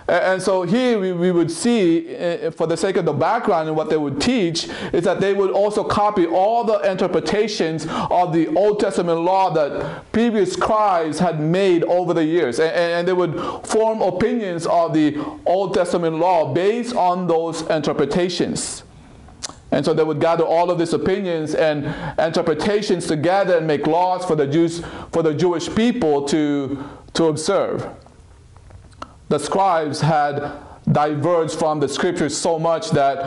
And 0.07 0.39
so 0.39 0.61
here 0.63 0.99
we, 0.99 1.13
we 1.13 1.31
would 1.31 1.49
see, 1.49 2.15
uh, 2.15 2.51
for 2.51 2.67
the 2.67 2.77
sake 2.77 2.95
of 2.95 3.05
the 3.05 3.13
background 3.13 3.67
and 3.67 3.75
what 3.75 3.89
they 3.89 3.97
would 3.97 4.21
teach, 4.21 4.69
is 4.93 5.03
that 5.03 5.19
they 5.19 5.33
would 5.33 5.49
also 5.49 5.83
copy 5.83 6.27
all 6.27 6.63
the 6.63 6.79
interpretations 6.89 7.87
of 7.89 8.31
the 8.31 8.47
Old 8.55 8.79
Testament 8.79 9.21
law 9.21 9.49
that 9.51 10.11
previous 10.11 10.53
scribes 10.53 11.17
had 11.17 11.39
made 11.39 11.83
over 11.85 12.13
the 12.13 12.23
years. 12.23 12.59
And, 12.59 12.71
and 12.71 13.07
they 13.07 13.13
would 13.13 13.35
form 13.65 14.03
opinions 14.03 14.67
of 14.67 14.93
the 14.93 15.17
Old 15.45 15.73
Testament 15.73 16.17
law 16.17 16.53
based 16.53 16.95
on 16.95 17.25
those 17.25 17.63
interpretations. 17.63 18.83
And 19.71 19.83
so 19.83 19.93
they 19.95 20.03
would 20.03 20.21
gather 20.21 20.43
all 20.45 20.69
of 20.69 20.77
these 20.77 20.93
opinions 20.93 21.55
and 21.55 21.85
interpretations 22.19 23.07
together 23.07 23.57
and 23.57 23.65
make 23.65 23.87
laws 23.87 24.23
for 24.23 24.35
the 24.35 24.45
Jews, 24.45 24.83
for 25.11 25.23
the 25.23 25.33
Jewish 25.33 25.73
people 25.75 26.25
to, 26.27 26.83
to 27.13 27.25
observe 27.25 27.89
the 29.35 29.43
scribes 29.43 29.99
had 29.99 30.53
diverged 30.89 31.59
from 31.59 31.81
the 31.81 31.89
scriptures 31.89 32.37
so 32.37 32.57
much 32.57 32.91
that 32.91 33.17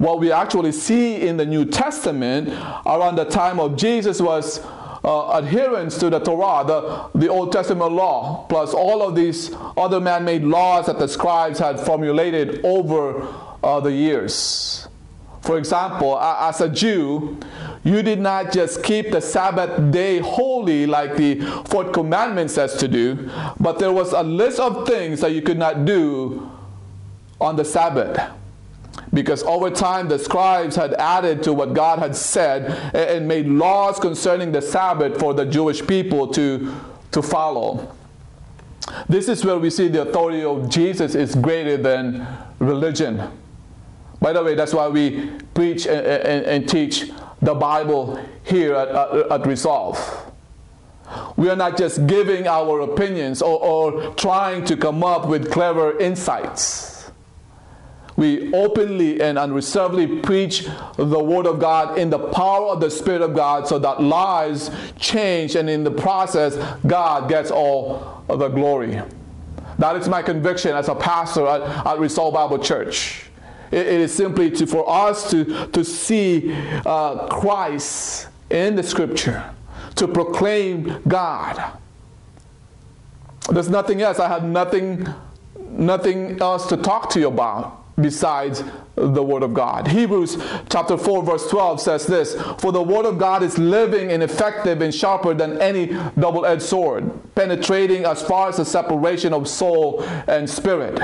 what 0.00 0.18
we 0.18 0.32
actually 0.32 0.72
see 0.72 1.16
in 1.28 1.36
the 1.36 1.44
New 1.44 1.66
Testament 1.66 2.48
around 2.86 3.16
the 3.16 3.26
time 3.26 3.60
of 3.60 3.76
Jesus 3.76 4.18
was 4.18 4.64
uh, 5.04 5.32
adherence 5.34 5.98
to 5.98 6.08
the 6.08 6.20
Torah, 6.20 6.64
the, 6.66 7.18
the 7.18 7.28
Old 7.28 7.52
Testament 7.52 7.92
law, 7.92 8.46
plus 8.48 8.72
all 8.72 9.02
of 9.02 9.14
these 9.14 9.50
other 9.76 10.00
man 10.00 10.24
made 10.24 10.42
laws 10.42 10.86
that 10.86 10.98
the 10.98 11.06
scribes 11.06 11.58
had 11.58 11.78
formulated 11.78 12.64
over 12.64 13.28
uh, 13.62 13.78
the 13.80 13.92
years. 13.92 14.88
For 15.42 15.58
example, 15.58 16.18
as 16.18 16.62
a 16.62 16.68
Jew, 16.70 17.38
you 17.88 18.02
did 18.02 18.20
not 18.20 18.52
just 18.52 18.82
keep 18.82 19.10
the 19.10 19.20
Sabbath 19.20 19.90
day 19.90 20.18
holy 20.18 20.86
like 20.86 21.16
the 21.16 21.40
fourth 21.66 21.92
commandment 21.92 22.50
says 22.50 22.76
to 22.76 22.86
do, 22.86 23.30
but 23.58 23.78
there 23.78 23.92
was 23.92 24.12
a 24.12 24.22
list 24.22 24.60
of 24.60 24.86
things 24.86 25.20
that 25.20 25.32
you 25.32 25.40
could 25.40 25.58
not 25.58 25.86
do 25.86 26.50
on 27.40 27.56
the 27.56 27.64
Sabbath. 27.64 28.20
Because 29.14 29.42
over 29.44 29.70
time, 29.70 30.08
the 30.08 30.18
scribes 30.18 30.76
had 30.76 30.92
added 30.94 31.42
to 31.44 31.54
what 31.54 31.72
God 31.72 31.98
had 31.98 32.14
said 32.14 32.94
and 32.94 33.26
made 33.26 33.46
laws 33.46 33.98
concerning 33.98 34.52
the 34.52 34.60
Sabbath 34.60 35.18
for 35.18 35.32
the 35.32 35.46
Jewish 35.46 35.86
people 35.86 36.28
to, 36.28 36.74
to 37.12 37.22
follow. 37.22 37.94
This 39.08 39.28
is 39.28 39.44
where 39.44 39.58
we 39.58 39.70
see 39.70 39.88
the 39.88 40.02
authority 40.02 40.44
of 40.44 40.68
Jesus 40.68 41.14
is 41.14 41.34
greater 41.34 41.76
than 41.78 42.26
religion. 42.58 43.22
By 44.20 44.32
the 44.32 44.42
way, 44.42 44.54
that's 44.54 44.74
why 44.74 44.88
we 44.88 45.30
preach 45.54 45.86
and, 45.86 46.04
and, 46.04 46.44
and 46.44 46.68
teach 46.68 47.10
the 47.40 47.54
Bible 47.54 48.20
here 48.44 48.74
at, 48.74 48.88
at, 48.88 49.32
at, 49.32 49.46
Resolve. 49.46 50.32
We 51.36 51.48
are 51.48 51.56
not 51.56 51.78
just 51.78 52.06
giving 52.06 52.46
our 52.46 52.80
opinions 52.80 53.40
or, 53.40 53.58
or 53.62 54.14
trying 54.14 54.64
to 54.66 54.76
come 54.76 55.02
up 55.02 55.26
with 55.26 55.50
clever 55.50 55.98
insights. 55.98 57.10
We 58.16 58.52
openly 58.52 59.20
and 59.20 59.38
unreservedly 59.38 60.20
preach 60.20 60.66
the 60.96 61.22
Word 61.22 61.46
of 61.46 61.60
God 61.60 61.96
in 61.98 62.10
the 62.10 62.18
power 62.18 62.66
of 62.66 62.80
the 62.80 62.90
Spirit 62.90 63.22
of 63.22 63.32
God 63.32 63.68
so 63.68 63.78
that 63.78 64.02
lives 64.02 64.72
change 64.98 65.54
and 65.54 65.70
in 65.70 65.84
the 65.84 65.92
process, 65.92 66.56
God 66.84 67.28
gets 67.28 67.52
all 67.52 68.24
the 68.26 68.48
glory. 68.48 69.00
That 69.78 69.94
is 69.94 70.08
my 70.08 70.22
conviction 70.22 70.74
as 70.74 70.88
a 70.88 70.96
pastor 70.96 71.46
at, 71.46 71.62
at 71.86 72.00
Resolve 72.00 72.34
Bible 72.34 72.58
Church. 72.58 73.27
It 73.70 73.86
is 73.86 74.14
simply 74.14 74.50
to, 74.52 74.66
for 74.66 74.88
us 74.88 75.30
to, 75.30 75.66
to 75.68 75.84
see 75.84 76.52
uh, 76.86 77.26
Christ 77.28 78.28
in 78.50 78.76
the 78.76 78.82
scripture, 78.82 79.54
to 79.96 80.08
proclaim 80.08 81.02
God. 81.06 81.78
There's 83.50 83.70
nothing 83.70 84.02
else. 84.02 84.18
I 84.18 84.28
have 84.28 84.44
nothing, 84.44 85.06
nothing 85.70 86.40
else 86.40 86.66
to 86.68 86.76
talk 86.76 87.10
to 87.10 87.20
you 87.20 87.28
about 87.28 87.84
besides 88.00 88.62
the 88.94 89.22
Word 89.22 89.42
of 89.42 89.54
God. 89.54 89.88
Hebrews 89.88 90.36
chapter 90.70 90.96
4, 90.96 91.22
verse 91.22 91.48
12 91.48 91.80
says 91.80 92.06
this 92.06 92.40
For 92.58 92.72
the 92.72 92.82
Word 92.82 93.06
of 93.06 93.18
God 93.18 93.42
is 93.42 93.58
living 93.58 94.12
and 94.12 94.22
effective 94.22 94.82
and 94.82 94.94
sharper 94.94 95.34
than 95.34 95.60
any 95.60 95.86
double 96.18 96.46
edged 96.46 96.62
sword, 96.62 97.10
penetrating 97.34 98.04
as 98.04 98.22
far 98.22 98.48
as 98.48 98.56
the 98.56 98.64
separation 98.64 99.32
of 99.32 99.48
soul 99.48 100.02
and 100.26 100.48
spirit 100.48 101.00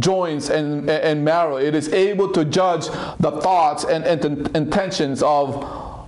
joints 0.00 0.50
and, 0.50 0.88
and 0.88 1.24
marrow. 1.24 1.56
It 1.56 1.74
is 1.74 1.88
able 1.92 2.30
to 2.32 2.44
judge 2.44 2.86
the 3.18 3.40
thoughts 3.40 3.84
and, 3.84 4.04
and 4.04 4.56
intentions 4.56 5.22
of 5.22 5.60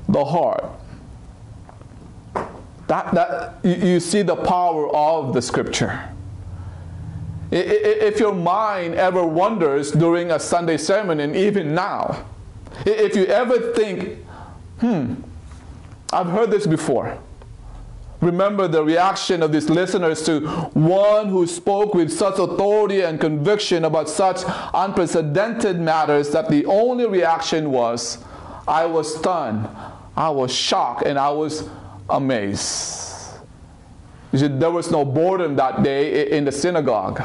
the 0.08 0.24
heart. 0.24 0.64
That, 2.86 3.14
that 3.14 3.54
you 3.64 3.98
see 4.00 4.22
the 4.22 4.36
power 4.36 4.94
of 4.94 5.32
the 5.32 5.40
scripture. 5.40 6.10
If 7.50 8.18
your 8.18 8.34
mind 8.34 8.94
ever 8.94 9.24
wonders 9.24 9.92
during 9.92 10.30
a 10.30 10.40
Sunday 10.40 10.76
sermon, 10.76 11.20
and 11.20 11.36
even 11.36 11.74
now, 11.74 12.26
if 12.84 13.16
you 13.16 13.24
ever 13.26 13.72
think, 13.72 14.18
hmm, 14.80 15.14
I've 16.12 16.26
heard 16.26 16.50
this 16.50 16.66
before. 16.66 17.18
Remember 18.20 18.68
the 18.68 18.82
reaction 18.82 19.42
of 19.42 19.52
these 19.52 19.68
listeners 19.68 20.22
to 20.24 20.40
one 20.72 21.28
who 21.28 21.46
spoke 21.46 21.94
with 21.94 22.10
such 22.10 22.38
authority 22.38 23.02
and 23.02 23.20
conviction 23.20 23.84
about 23.84 24.08
such 24.08 24.42
unprecedented 24.72 25.78
matters 25.78 26.30
that 26.30 26.48
the 26.48 26.64
only 26.66 27.06
reaction 27.06 27.70
was, 27.70 28.18
I 28.66 28.86
was 28.86 29.14
stunned, 29.16 29.68
I 30.16 30.30
was 30.30 30.54
shocked, 30.54 31.02
and 31.02 31.18
I 31.18 31.30
was 31.30 31.68
amazed. 32.08 33.10
There 34.32 34.70
was 34.70 34.90
no 34.90 35.04
boredom 35.04 35.56
that 35.56 35.82
day 35.82 36.30
in 36.30 36.44
the 36.44 36.52
synagogue. 36.52 37.22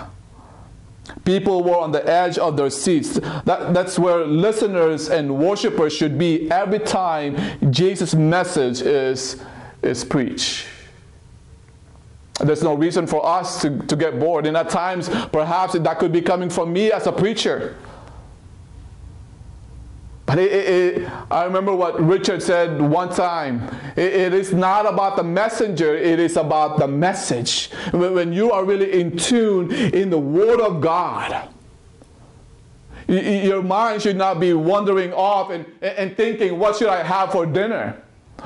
People 1.25 1.63
were 1.63 1.77
on 1.77 1.91
the 1.91 2.07
edge 2.07 2.37
of 2.37 2.55
their 2.55 2.69
seats. 2.69 3.13
That, 3.45 3.73
that's 3.73 3.97
where 3.97 4.25
listeners 4.25 5.09
and 5.09 5.39
worshipers 5.39 5.95
should 5.95 6.19
be 6.19 6.51
every 6.51 6.79
time 6.79 7.37
Jesus' 7.71 8.13
message 8.13 8.81
is, 8.81 9.41
is 9.81 10.03
preached. 10.03 10.67
There's 12.39 12.63
no 12.63 12.73
reason 12.73 13.05
for 13.05 13.25
us 13.25 13.61
to, 13.61 13.79
to 13.79 13.95
get 13.95 14.19
bored. 14.19 14.45
And 14.45 14.55
at 14.55 14.69
times, 14.69 15.09
perhaps 15.09 15.73
that 15.73 15.99
could 15.99 16.11
be 16.11 16.21
coming 16.21 16.49
from 16.49 16.71
me 16.71 16.91
as 16.91 17.05
a 17.05 17.11
preacher. 17.11 17.75
But 20.25 20.37
it, 20.37 20.51
it, 20.51 20.97
it, 20.99 21.11
I 21.31 21.43
remember 21.43 21.75
what 21.75 21.99
Richard 21.99 22.43
said 22.43 22.79
one 22.79 23.09
time. 23.09 23.67
it 23.95 24.31
is 24.31 24.53
not 24.53 24.85
about 24.85 25.15
the 25.15 25.23
messenger, 25.23 25.95
it 25.95 26.19
is 26.19 26.37
about 26.37 26.77
the 26.77 26.87
message. 26.87 27.71
When, 27.91 28.13
when 28.13 28.31
you 28.31 28.51
are 28.51 28.63
really 28.63 29.01
in 29.01 29.17
tune 29.17 29.71
in 29.71 30.11
the 30.11 30.19
Word 30.19 30.61
of 30.61 30.81
God, 30.81 31.49
your 33.07 33.63
mind 33.63 34.03
should 34.03 34.17
not 34.17 34.39
be 34.39 34.53
wandering 34.53 35.11
off 35.13 35.49
and, 35.49 35.65
and 35.81 36.15
thinking, 36.15 36.59
what 36.59 36.75
should 36.75 36.89
I 36.89 37.01
have 37.01 37.31
for 37.31 37.47
dinner? 37.47 37.99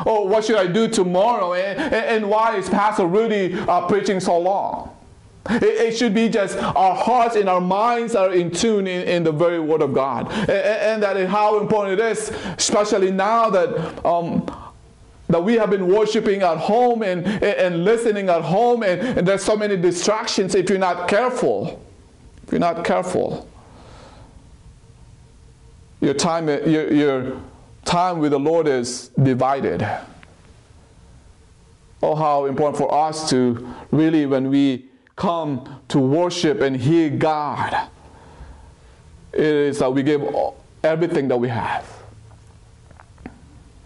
Or 0.06 0.28
what 0.28 0.46
should 0.46 0.58
I 0.58 0.68
do 0.68 0.88
tomorrow? 0.88 1.54
And, 1.54 1.80
and 1.94 2.30
why 2.30 2.58
is 2.58 2.70
Pastor 2.70 3.06
Rudy 3.06 3.54
uh, 3.54 3.88
preaching 3.88 4.20
so 4.20 4.38
long? 4.40 4.96
It, 5.50 5.64
it, 5.64 5.98
should 5.98 6.14
be 6.14 6.30
just 6.30 6.58
our 6.58 6.96
hearts 6.96 7.36
and 7.36 7.50
our 7.50 7.60
minds 7.60 8.16
are 8.16 8.34
in 8.34 8.50
tune 8.50 8.88
in, 8.88 9.08
in 9.08 9.24
the 9.24 9.32
very 9.32 9.60
Word 9.60 9.82
of 9.82 9.94
God. 9.94 10.32
And, 10.32 10.50
and 10.50 11.04
that 11.04 11.18
is 11.18 11.30
how 11.30 11.60
important 11.60 12.00
it 12.00 12.06
is, 12.06 12.30
especially 12.58 13.12
now 13.12 13.50
that. 13.50 14.06
Um, 14.06 14.50
that 15.30 15.44
we 15.44 15.56
have 15.56 15.72
been 15.72 15.88
worshiping 15.88 16.44
at 16.44 16.58
home 16.58 17.02
and, 17.02 17.26
and 17.26 17.84
listening 17.84 18.30
at 18.30 18.44
home, 18.44 18.84
and, 18.84 19.02
and 19.18 19.28
there's 19.28 19.44
so 19.44 19.56
many 19.56 19.76
distractions 19.76 20.54
if 20.54 20.70
you're 20.70 20.78
not 20.78 21.08
careful. 21.08 21.84
If 22.46 22.52
you're 22.52 22.60
not 22.60 22.84
careful, 22.84 23.50
your 26.02 26.14
time, 26.14 26.50
your, 26.50 26.94
your 26.94 27.42
time 27.86 28.20
with 28.20 28.32
the 28.32 28.40
Lord 28.40 28.68
is 28.68 29.10
divided. 29.22 29.88
Oh, 32.02 32.16
how 32.16 32.46
important 32.46 32.78
for 32.78 32.94
us 32.94 33.30
to 33.30 33.74
really, 33.92 34.26
when 34.26 34.50
we 34.50 34.86
come 35.16 35.82
to 35.90 36.00
worship 36.00 36.62
and 36.62 36.76
hear 36.76 37.10
God, 37.10 37.90
it 39.32 39.42
is 39.42 39.80
that 39.80 39.94
we 39.94 40.04
give 40.04 40.24
everything 40.84 41.28
that 41.30 41.38
we 41.38 41.48
have. 41.48 41.90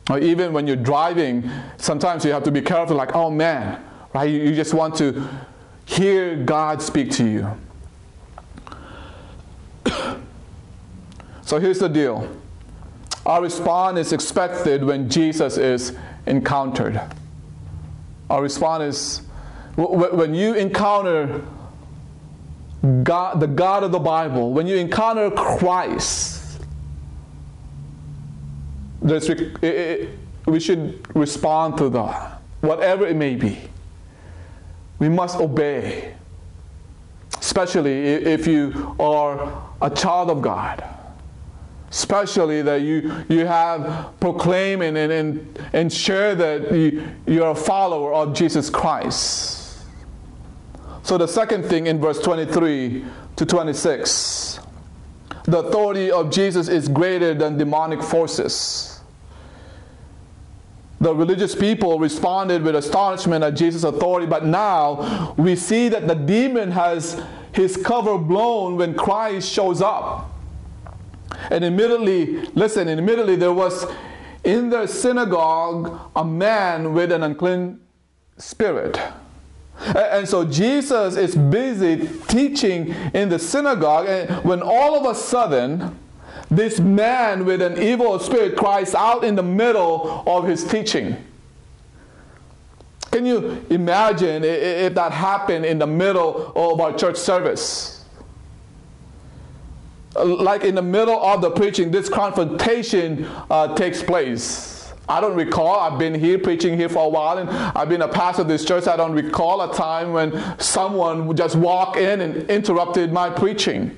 Or 0.10 0.20
even 0.20 0.54
when 0.54 0.68
you're 0.68 0.76
driving, 0.76 1.50
sometimes 1.78 2.24
you 2.24 2.32
have 2.32 2.44
to 2.44 2.52
be 2.52 2.62
careful, 2.62 2.96
like, 2.96 3.14
oh 3.16 3.30
man, 3.30 3.84
right? 4.14 4.30
You 4.30 4.56
just 4.56 4.74
want 4.74 4.96
to 4.96 5.28
hear 5.86 6.36
God 6.38 6.82
speak 6.82 7.12
to 7.12 7.26
you. 7.26 7.52
so 11.42 11.60
here's 11.60 11.80
the 11.80 11.90
deal 11.90 12.28
our 13.28 13.42
response 13.42 14.00
is 14.00 14.14
expected 14.14 14.86
when 14.86 15.10
Jesus 15.10 15.58
is 15.58 15.94
encountered. 16.26 17.02
Our 18.30 18.42
response 18.42 18.84
is 18.84 19.22
when 19.76 20.34
you 20.34 20.54
encounter 20.54 21.46
God, 23.04 23.42
the 23.42 23.48
God 23.48 23.84
of 23.84 23.92
the 23.92 24.00
Bible, 24.00 24.54
when 24.54 24.66
you 24.66 24.78
encounter 24.78 25.30
Christ, 25.30 26.62
it, 29.04 29.62
it, 29.62 30.10
we 30.46 30.62
should 30.62 31.06
respond 31.14 31.78
to 31.80 31.90
that, 31.90 32.42
whatever 32.62 33.06
it 33.06 33.18
may 33.18 33.36
be. 33.36 33.60
We 35.00 35.10
must 35.10 35.38
obey, 35.38 36.16
especially 37.38 38.06
if 38.06 38.48
you 38.48 38.96
are 39.02 39.70
a 39.82 39.90
child 39.90 40.30
of 40.30 40.42
God 40.42 40.97
especially 41.90 42.62
that 42.62 42.82
you, 42.82 43.12
you 43.30 43.46
have 43.46 44.14
proclaim 44.20 44.82
and, 44.82 44.98
and, 44.98 45.60
and 45.74 45.92
share 45.92 46.36
that 46.36 46.72
you, 46.72 47.08
you're 47.26 47.52
a 47.52 47.56
follower 47.56 48.14
of 48.14 48.34
Jesus 48.34 48.70
Christ. 48.70 49.86
So, 51.04 51.18
the 51.18 51.28
second 51.28 51.64
thing 51.64 51.88
in 51.88 52.02
verse 52.02 52.20
23 52.20 53.06
to 53.38 53.46
26 53.46 54.60
the 55.48 55.60
authority 55.60 56.12
of 56.12 56.30
Jesus 56.30 56.68
is 56.68 56.90
greater 56.90 57.34
than 57.34 57.58
demonic 57.58 58.04
forces. 58.04 59.00
The 61.00 61.16
religious 61.16 61.56
people 61.56 62.00
responded 62.00 62.64
with 62.64 62.76
astonishment 62.76 63.46
at 63.46 63.56
Jesus' 63.56 63.86
authority, 63.86 64.28
but 64.28 64.46
now 64.46 65.34
we 65.38 65.56
see 65.56 65.88
that 65.88 66.06
the 66.06 66.16
demon 66.16 66.72
has 66.72 67.24
his 67.54 67.78
cover 67.78 68.18
blown 68.18 68.76
when 68.76 68.94
Christ 68.94 69.50
shows 69.50 69.82
up. 69.82 70.37
And 71.50 71.64
immediately, 71.64 72.42
listen, 72.56 72.88
immediately 72.88 73.36
there 73.36 73.54
was 73.54 73.86
in 74.44 74.70
the 74.70 74.88
synagogue 74.88 76.00
a 76.16 76.24
man 76.24 76.94
with 76.94 77.12
an 77.12 77.24
unclean 77.24 77.80
spirit. 78.38 79.00
And 79.80 80.28
so 80.28 80.44
Jesus 80.44 81.18
is 81.18 81.36
busy 81.36 82.08
teaching 82.28 82.96
in 83.14 83.30
the 83.30 83.38
synagogue, 83.38 84.08
and 84.08 84.44
when 84.44 84.62
all 84.62 84.96
of 84.96 85.06
a 85.06 85.18
sudden, 85.18 85.98
this 86.50 86.80
man 86.80 87.46
with 87.46 87.62
an 87.62 87.82
evil 87.82 88.18
spirit 88.20 88.58
cries 88.58 88.96
out 88.96 89.24
in 89.24 89.36
the 89.36 89.44
middle 89.44 90.24
of 90.26 90.48
his 90.48 90.64
teaching. 90.64 91.18
Can 93.12 93.26
you 93.26 93.66
imagine 93.70 94.44
if 94.44 94.94
that 94.96 95.12
happened 95.12 95.66
in 95.66 95.80
the 95.80 95.88
middle 95.88 96.54
of 96.56 96.80
our 96.80 96.98
church 96.98 97.18
service? 97.18 97.97
Like 100.24 100.64
in 100.64 100.76
the 100.76 100.82
middle 100.82 101.22
of 101.24 101.42
the 101.42 101.52
preaching, 101.52 101.92
this 101.92 102.10
confrontation 102.10 103.26
uh, 103.50 103.76
takes 103.76 104.02
place. 104.02 104.94
I 105.10 105.22
don't 105.22 105.36
recall, 105.36 105.80
I've 105.80 105.98
been 105.98 106.14
here 106.14 106.38
preaching 106.38 106.78
here 106.78 106.90
for 106.90 107.06
a 107.06 107.10
while 107.10 107.38
and 107.38 107.50
I've 107.50 107.88
been 107.88 108.02
a 108.02 108.08
pastor 108.08 108.42
of 108.42 108.50
this 108.50 108.66
church. 108.66 108.88
I 108.88 108.98
don't 108.98 109.14
recall 109.14 109.62
a 109.62 109.74
time 109.74 110.12
when 110.12 110.60
someone 110.60 111.28
would 111.28 111.38
just 111.38 111.56
walk 111.56 111.96
in 111.96 112.20
and 112.20 112.50
interrupted 112.50 113.14
my 113.14 113.30
preaching. 113.30 113.98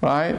Right? 0.00 0.36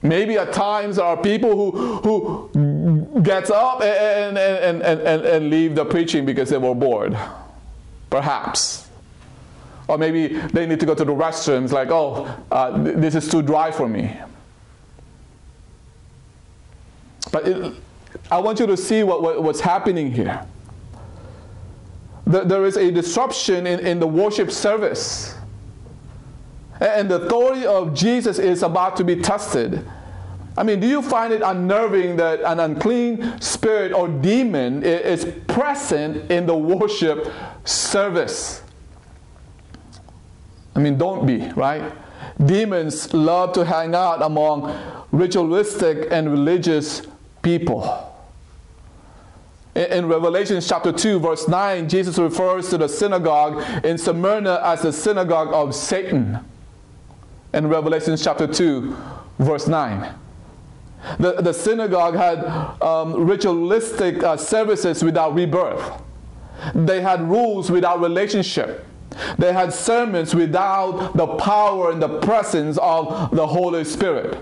Maybe 0.00 0.38
at 0.38 0.52
times 0.52 0.96
there 0.96 1.06
are 1.06 1.16
people 1.16 1.56
who, 1.56 2.50
who 2.52 3.20
gets 3.20 3.50
up 3.50 3.80
and, 3.82 4.38
and, 4.38 4.82
and, 4.82 5.00
and, 5.00 5.26
and 5.26 5.50
leave 5.50 5.74
the 5.74 5.84
preaching 5.84 6.24
because 6.24 6.50
they 6.50 6.58
were 6.58 6.74
bored. 6.74 7.18
Perhaps. 8.10 8.87
Or 9.88 9.96
maybe 9.96 10.28
they 10.28 10.66
need 10.66 10.80
to 10.80 10.86
go 10.86 10.94
to 10.94 11.04
the 11.04 11.12
restrooms 11.12 11.72
like, 11.72 11.88
oh, 11.90 12.28
uh, 12.50 12.76
this 12.76 13.14
is 13.14 13.28
too 13.28 13.40
dry 13.42 13.70
for 13.70 13.88
me. 13.88 14.14
But 17.32 17.48
it, 17.48 17.74
I 18.30 18.38
want 18.38 18.60
you 18.60 18.66
to 18.66 18.76
see 18.76 19.02
what, 19.02 19.22
what 19.22 19.42
what's 19.42 19.60
happening 19.60 20.12
here. 20.12 20.46
there 22.26 22.66
is 22.66 22.76
a 22.76 22.90
disruption 22.90 23.66
in, 23.66 23.80
in 23.80 23.98
the 23.98 24.06
worship 24.06 24.50
service. 24.50 25.34
And 26.80 27.10
the 27.10 27.22
authority 27.22 27.66
of 27.66 27.94
Jesus 27.94 28.38
is 28.38 28.62
about 28.62 28.96
to 28.98 29.04
be 29.04 29.16
tested. 29.16 29.84
I 30.56 30.62
mean, 30.62 30.80
do 30.80 30.86
you 30.86 31.02
find 31.02 31.32
it 31.32 31.40
unnerving 31.42 32.16
that 32.16 32.40
an 32.42 32.60
unclean 32.60 33.40
spirit 33.40 33.92
or 33.92 34.08
demon 34.08 34.82
is 34.82 35.24
present 35.46 36.30
in 36.30 36.46
the 36.46 36.56
worship 36.56 37.32
service? 37.64 38.62
I 40.74 40.80
mean, 40.80 40.98
don't 40.98 41.26
be, 41.26 41.50
right? 41.52 41.92
Demons 42.44 43.12
love 43.12 43.52
to 43.54 43.64
hang 43.64 43.94
out 43.94 44.22
among 44.22 44.72
ritualistic 45.10 46.08
and 46.10 46.30
religious 46.30 47.02
people. 47.42 48.04
In 49.74 50.06
Revelation 50.06 50.60
chapter 50.60 50.92
2, 50.92 51.20
verse 51.20 51.46
9, 51.46 51.88
Jesus 51.88 52.18
refers 52.18 52.68
to 52.70 52.78
the 52.78 52.88
synagogue 52.88 53.62
in 53.84 53.96
Smyrna 53.96 54.60
as 54.64 54.82
the 54.82 54.92
synagogue 54.92 55.52
of 55.52 55.74
Satan. 55.74 56.40
In 57.54 57.68
Revelation 57.68 58.16
chapter 58.16 58.46
2, 58.46 58.96
verse 59.38 59.68
9. 59.68 60.14
The, 61.20 61.34
the 61.42 61.54
synagogue 61.54 62.16
had 62.16 62.44
um, 62.82 63.24
ritualistic 63.24 64.22
uh, 64.22 64.36
services 64.36 65.04
without 65.04 65.34
rebirth. 65.34 66.02
They 66.74 67.00
had 67.00 67.22
rules 67.22 67.70
without 67.70 68.00
relationship. 68.00 68.84
They 69.38 69.52
had 69.52 69.72
sermons 69.72 70.34
without 70.34 71.16
the 71.16 71.26
power 71.26 71.90
and 71.90 72.02
the 72.02 72.20
presence 72.20 72.78
of 72.78 73.34
the 73.34 73.46
Holy 73.46 73.84
Spirit. 73.84 74.38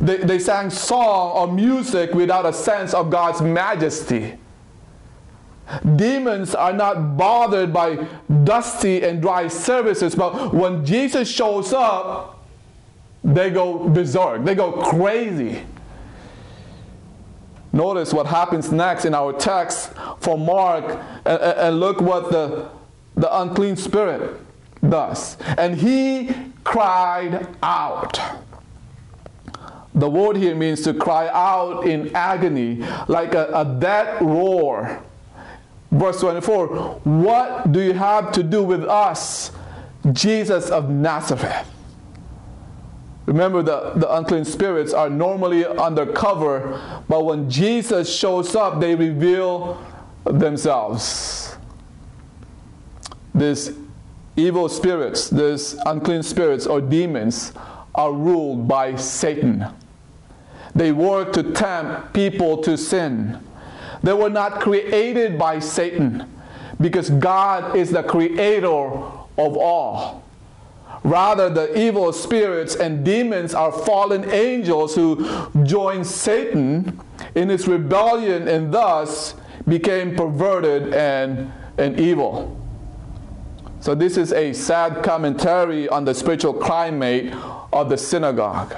They, 0.00 0.16
they 0.18 0.38
sang 0.38 0.70
song 0.70 1.32
or 1.32 1.52
music 1.52 2.14
without 2.14 2.46
a 2.46 2.52
sense 2.52 2.94
of 2.94 3.10
God's 3.10 3.42
majesty. 3.42 4.38
Demons 5.96 6.54
are 6.54 6.72
not 6.72 7.16
bothered 7.16 7.72
by 7.72 8.06
dusty 8.44 9.02
and 9.02 9.20
dry 9.20 9.48
services, 9.48 10.14
but 10.14 10.52
when 10.52 10.84
Jesus 10.84 11.30
shows 11.30 11.72
up, 11.72 12.46
they 13.22 13.48
go 13.50 13.88
berserk, 13.88 14.44
they 14.44 14.54
go 14.54 14.72
crazy. 14.72 15.62
Notice 17.72 18.12
what 18.12 18.26
happens 18.26 18.70
next 18.70 19.04
in 19.04 19.14
our 19.14 19.32
text 19.32 19.90
for 20.20 20.38
Mark, 20.38 20.84
and, 21.24 21.40
and 21.40 21.80
look 21.80 22.00
what 22.00 22.30
the, 22.30 22.68
the 23.16 23.40
unclean 23.40 23.76
spirit 23.76 24.40
thus, 24.82 25.36
and 25.56 25.76
he 25.76 26.34
cried 26.64 27.46
out. 27.62 28.18
The 29.94 30.10
word 30.10 30.36
here 30.36 30.56
means 30.56 30.82
to 30.82 30.94
cry 30.94 31.28
out 31.28 31.86
in 31.86 32.14
agony, 32.16 32.84
like 33.06 33.34
a, 33.34 33.48
a 33.54 33.64
dead 33.64 34.20
roar. 34.20 35.02
Verse 35.92 36.20
24 36.20 36.66
What 37.04 37.70
do 37.70 37.80
you 37.80 37.92
have 37.92 38.32
to 38.32 38.42
do 38.42 38.62
with 38.64 38.84
us, 38.84 39.52
Jesus 40.12 40.70
of 40.70 40.90
Nazareth? 40.90 41.68
Remember, 43.26 43.62
the, 43.62 43.92
the 43.96 44.12
unclean 44.16 44.44
spirits 44.44 44.92
are 44.92 45.08
normally 45.08 45.64
undercover, 45.64 47.02
but 47.08 47.24
when 47.24 47.48
Jesus 47.48 48.14
shows 48.14 48.54
up, 48.54 48.80
they 48.80 48.94
reveal 48.94 49.82
themselves. 50.24 51.43
These 53.34 53.72
evil 54.36 54.68
spirits, 54.68 55.28
these 55.28 55.74
unclean 55.86 56.22
spirits 56.22 56.66
or 56.66 56.80
demons, 56.80 57.52
are 57.94 58.12
ruled 58.12 58.66
by 58.68 58.96
Satan. 58.96 59.66
They 60.74 60.92
work 60.92 61.32
to 61.34 61.52
tempt 61.52 62.12
people 62.12 62.58
to 62.62 62.76
sin. 62.76 63.38
They 64.02 64.12
were 64.12 64.30
not 64.30 64.60
created 64.60 65.38
by 65.38 65.60
Satan 65.60 66.30
because 66.80 67.10
God 67.10 67.76
is 67.76 67.90
the 67.90 68.02
creator 68.02 68.68
of 68.68 69.56
all. 69.56 70.24
Rather, 71.04 71.50
the 71.50 71.78
evil 71.78 72.12
spirits 72.12 72.74
and 72.74 73.04
demons 73.04 73.54
are 73.54 73.70
fallen 73.70 74.30
angels 74.30 74.94
who 74.94 75.50
joined 75.64 76.06
Satan 76.06 76.98
in 77.34 77.50
his 77.50 77.68
rebellion 77.68 78.48
and 78.48 78.72
thus 78.72 79.34
became 79.68 80.16
perverted 80.16 80.94
and, 80.94 81.52
and 81.78 82.00
evil. 82.00 82.63
So, 83.84 83.94
this 83.94 84.16
is 84.16 84.32
a 84.32 84.54
sad 84.54 85.04
commentary 85.04 85.90
on 85.90 86.06
the 86.06 86.14
spiritual 86.14 86.54
climate 86.54 87.34
of 87.70 87.90
the 87.90 87.98
synagogue. 87.98 88.74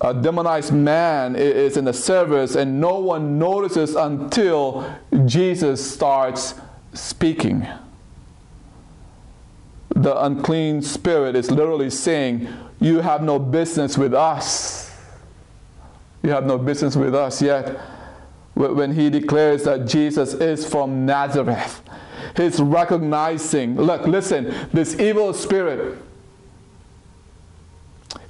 A 0.00 0.14
demonized 0.14 0.72
man 0.72 1.36
is 1.36 1.76
in 1.76 1.84
the 1.84 1.92
service, 1.92 2.54
and 2.54 2.80
no 2.80 2.98
one 2.98 3.38
notices 3.38 3.94
until 3.94 4.90
Jesus 5.26 5.86
starts 5.86 6.54
speaking. 6.94 7.68
The 9.90 10.18
unclean 10.24 10.80
spirit 10.80 11.36
is 11.36 11.50
literally 11.50 11.90
saying, 11.90 12.48
You 12.80 13.00
have 13.00 13.22
no 13.22 13.38
business 13.38 13.98
with 13.98 14.14
us. 14.14 14.96
You 16.22 16.30
have 16.30 16.46
no 16.46 16.56
business 16.56 16.96
with 16.96 17.14
us 17.14 17.42
yet. 17.42 17.78
When 18.58 18.92
he 18.92 19.08
declares 19.08 19.64
that 19.64 19.86
Jesus 19.86 20.34
is 20.34 20.68
from 20.68 21.06
Nazareth, 21.06 21.80
He's 22.36 22.60
recognizing, 22.60 23.76
look, 23.76 24.06
listen, 24.06 24.54
this 24.72 24.98
evil 24.98 25.32
spirit, 25.32 25.98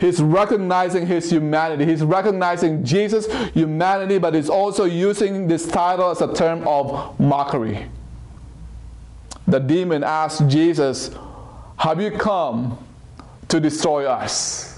he's 0.00 0.22
recognizing 0.22 1.06
his 1.06 1.30
humanity. 1.30 1.84
He's 1.84 2.02
recognizing 2.02 2.84
Jesus' 2.84 3.26
humanity, 3.52 4.18
but 4.18 4.34
he's 4.34 4.48
also 4.48 4.84
using 4.84 5.48
this 5.48 5.66
title 5.66 6.10
as 6.10 6.20
a 6.20 6.32
term 6.32 6.66
of 6.66 7.18
mockery. 7.20 7.90
The 9.46 9.58
demon 9.58 10.04
asked 10.04 10.48
Jesus, 10.48 11.10
Have 11.76 12.00
you 12.00 12.10
come 12.10 12.78
to 13.48 13.60
destroy 13.60 14.06
us? 14.06 14.77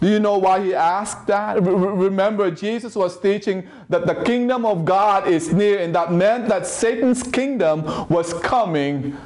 Do 0.00 0.08
you 0.08 0.20
know 0.20 0.38
why 0.38 0.64
he 0.64 0.74
asked 0.74 1.26
that? 1.26 1.60
Remember, 1.60 2.50
Jesus 2.50 2.94
was 2.94 3.18
teaching 3.18 3.66
that 3.88 4.06
the 4.06 4.14
kingdom 4.14 4.64
of 4.64 4.84
God 4.84 5.26
is 5.26 5.52
near, 5.52 5.80
and 5.80 5.94
that 5.94 6.12
meant 6.12 6.48
that 6.48 6.66
Satan's 6.66 7.22
kingdom 7.22 7.82
was 8.08 8.32
coming 8.34 9.16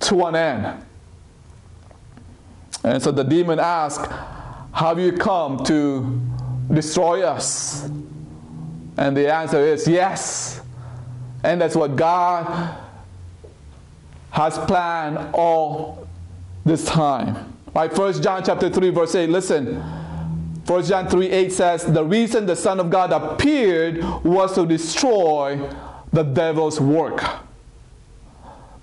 to 0.00 0.26
an 0.26 0.36
end. 0.36 0.84
And 2.84 3.02
so 3.02 3.10
the 3.10 3.24
demon 3.24 3.58
asked, 3.58 4.08
Have 4.72 5.00
you 5.00 5.12
come 5.12 5.64
to 5.64 6.20
destroy 6.72 7.22
us? 7.22 7.88
And 8.96 9.16
the 9.16 9.32
answer 9.32 9.58
is 9.58 9.88
yes. 9.88 10.60
And 11.42 11.60
that's 11.60 11.74
what 11.74 11.96
God 11.96 12.76
has 14.30 14.58
planned 14.58 15.34
all 15.34 16.06
this 16.64 16.84
time. 16.84 17.52
Right, 17.74 17.92
First 17.92 18.22
John 18.22 18.44
chapter 18.44 18.70
3, 18.70 18.90
verse 18.90 19.14
8. 19.16 19.28
Listen. 19.28 20.03
1 20.66 20.84
John 20.84 21.08
3 21.08 21.30
8 21.30 21.52
says, 21.52 21.84
The 21.84 22.04
reason 22.04 22.46
the 22.46 22.56
Son 22.56 22.80
of 22.80 22.88
God 22.88 23.12
appeared 23.12 24.02
was 24.24 24.54
to 24.54 24.64
destroy 24.64 25.68
the 26.12 26.22
devil's 26.22 26.80
work. 26.80 27.22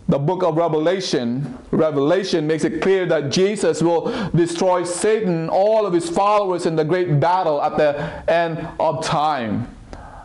The 0.08 0.20
book 0.20 0.44
of 0.44 0.58
Revelation, 0.58 1.58
Revelation 1.72 2.46
makes 2.46 2.66
it 2.66 2.82
clear 2.82 3.06
that 3.08 3.32
Jesus 3.32 3.82
will 3.82 4.30
destroy 4.32 4.84
Satan, 4.84 5.50
all 5.50 5.86
of 5.86 5.94
his 5.94 6.10
followers 6.10 6.66
in 6.66 6.76
the 6.76 6.84
great 6.84 7.20
battle 7.20 7.62
at 7.62 7.78
the 7.78 8.32
end 8.32 8.68
of 8.80 9.04
time. 9.04 9.74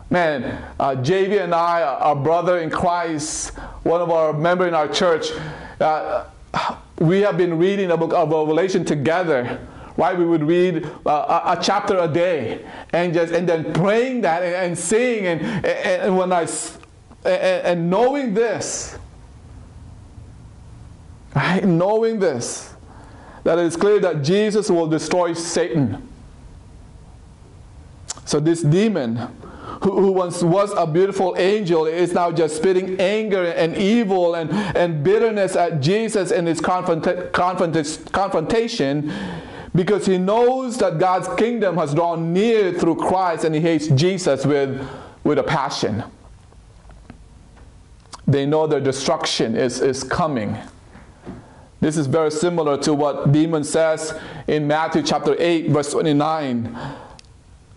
Man, 0.09 0.43
uh, 0.79 0.91
JV 0.91 1.41
and 1.41 1.55
I, 1.55 1.81
our 1.81 2.15
brother 2.15 2.59
in 2.59 2.69
Christ, 2.69 3.55
one 3.83 4.01
of 4.01 4.09
our 4.09 4.31
member 4.33 4.67
in 4.67 4.73
our 4.73 4.87
church, 4.87 5.31
uh, 5.79 6.25
we 6.99 7.21
have 7.21 7.37
been 7.37 7.57
reading 7.57 7.87
the 7.87 7.97
book 7.97 8.13
of 8.13 8.29
Revelation 8.29 8.85
together 8.85 9.59
why 9.97 10.13
we 10.13 10.25
would 10.25 10.43
read 10.43 10.85
uh, 11.05 11.55
a, 11.57 11.59
chapter 11.61 11.97
a 11.97 12.07
day 12.07 12.63
and 12.93 13.13
just 13.13 13.33
and 13.33 13.49
then 13.49 13.73
praying 13.73 14.21
that 14.21 14.43
and, 14.43 14.55
and 14.55 14.77
seeing 14.77 15.25
and, 15.25 15.41
and, 15.41 15.65
and 15.65 16.17
when 16.17 16.31
I 16.31 16.43
and, 17.25 17.65
and 17.65 17.89
knowing 17.89 18.33
this, 18.33 18.97
right? 21.35 21.65
Knowing 21.65 22.19
this, 22.19 22.73
that 23.43 23.57
it 23.57 23.65
is 23.65 23.75
clear 23.75 23.99
that 23.99 24.23
Jesus 24.23 24.69
will 24.69 24.87
destroy 24.87 25.33
Satan. 25.33 26.07
So 28.23 28.39
this 28.39 28.61
demon 28.61 29.17
who, 29.83 30.11
once 30.11 30.43
was 30.43 30.73
a 30.77 30.85
beautiful 30.85 31.35
angel 31.37 31.85
is 31.85 32.13
now 32.13 32.31
just 32.31 32.57
spitting 32.57 32.99
anger 32.99 33.45
and 33.45 33.75
evil 33.75 34.35
and, 34.35 34.51
and 34.51 35.03
bitterness 35.03 35.55
at 35.55 35.81
Jesus 35.81 36.31
in 36.31 36.45
his 36.45 36.61
confronta- 36.61 37.31
confrontation 37.31 39.11
because 39.77 40.07
he 40.07 40.17
knows 40.17 40.79
that 40.79 40.97
God's 40.97 41.27
kingdom 41.39 41.77
has 41.77 41.93
drawn 41.93 42.33
near 42.33 42.73
through 42.73 42.95
Christ 42.95 43.43
and 43.43 43.53
he 43.53 43.61
hates 43.61 43.85
Jesus 43.89 44.43
with, 44.43 44.83
with 45.23 45.37
a 45.37 45.43
passion. 45.43 46.03
They 48.25 48.47
know 48.47 48.65
their 48.65 48.81
destruction 48.81 49.55
is, 49.55 49.79
is 49.79 50.03
coming. 50.03 50.57
This 51.79 51.95
is 51.95 52.07
very 52.07 52.31
similar 52.31 52.79
to 52.79 52.93
what 52.95 53.31
demon 53.31 53.63
says 53.63 54.19
in 54.47 54.65
Matthew 54.65 55.03
chapter 55.03 55.35
8, 55.37 55.69
verse 55.69 55.91
29. 55.91 56.75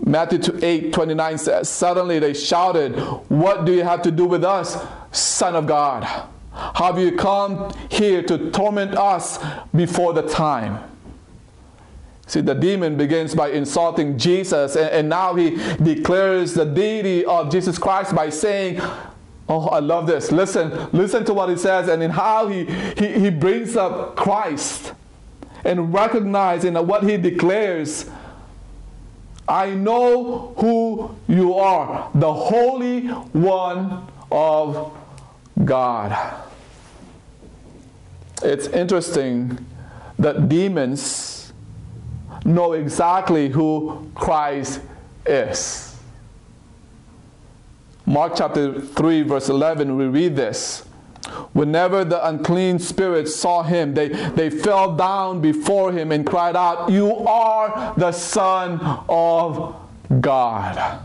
Matthew 0.03 0.59
8, 0.63 0.95
29 0.95 1.37
says, 1.37 1.69
Suddenly 1.69 2.19
they 2.19 2.33
shouted, 2.33 2.99
What 3.29 3.67
do 3.67 3.75
you 3.75 3.83
have 3.83 4.01
to 4.03 4.11
do 4.11 4.25
with 4.25 4.43
us, 4.43 4.83
Son 5.13 5.55
of 5.55 5.67
God? 5.67 6.05
Have 6.55 6.99
you 6.99 7.13
come 7.13 7.75
here 7.91 8.23
to 8.23 8.51
torment 8.53 8.95
us 8.95 9.39
before 9.75 10.15
the 10.15 10.23
time? 10.23 10.91
See, 12.31 12.41
the 12.41 12.55
demon 12.55 12.97
begins 12.97 13.35
by 13.35 13.49
insulting 13.49 14.17
Jesus, 14.17 14.77
and, 14.77 14.89
and, 14.91 15.09
now 15.09 15.35
he 15.35 15.57
declares 15.83 16.55
the 16.55 16.65
deity 16.65 17.25
of 17.25 17.51
Jesus 17.51 17.77
Christ 17.77 18.15
by 18.15 18.31
saying, 18.31 18.81
Oh, 19.49 19.67
I 19.67 19.81
love 19.81 20.07
this. 20.07 20.31
Listen, 20.31 20.89
listen 20.93 21.25
to 21.25 21.35
what 21.35 21.49
he 21.49 21.57
says, 21.57 21.89
and 21.89 22.01
in 22.05 22.13
how 22.13 22.47
he, 22.47 22.67
he, 22.97 23.19
he 23.19 23.31
brings 23.31 23.75
up 23.75 24.15
Christ 24.15 24.93
and 25.65 25.93
recognizing 25.93 26.75
what 26.75 27.03
he 27.03 27.17
declares. 27.17 28.09
I 29.49 29.71
know 29.71 30.55
who 30.59 31.17
you 31.27 31.55
are, 31.57 32.13
the 32.15 32.33
Holy 32.33 33.09
One 33.09 34.07
of 34.31 34.97
God. 35.65 36.45
It's 38.45 38.69
interesting 38.69 39.67
that 40.17 40.49
demons 40.49 41.40
know 42.45 42.73
exactly 42.73 43.49
who 43.49 44.11
Christ 44.15 44.81
is. 45.27 45.97
Mark 48.07 48.33
chapter 48.37 48.81
3, 48.81 49.23
verse 49.23 49.49
11, 49.49 49.97
we 49.97 50.07
read 50.07 50.35
this. 50.35 50.85
Whenever 51.53 52.05
the 52.05 52.27
unclean 52.27 52.79
spirits 52.79 53.37
saw 53.37 53.63
him, 53.63 53.95
they, 53.95 54.09
they 54.09 54.51
fell 54.51 54.97
down 54.97 55.41
before 55.41 55.93
him 55.93 56.11
and 56.11 56.27
cried 56.27 56.57
out, 56.57 56.91
You 56.91 57.15
are 57.19 57.95
the 57.97 58.11
Son 58.11 58.81
of 59.09 59.77
God. 60.21 61.03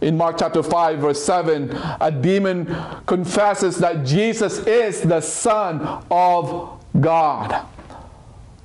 In 0.00 0.16
Mark 0.16 0.38
chapter 0.38 0.62
5, 0.62 0.98
verse 0.98 1.22
7, 1.22 1.70
a 2.00 2.10
demon 2.10 2.74
confesses 3.06 3.78
that 3.78 4.06
Jesus 4.06 4.58
is 4.66 5.02
the 5.02 5.20
Son 5.20 6.04
of 6.10 6.82
God 7.00 7.66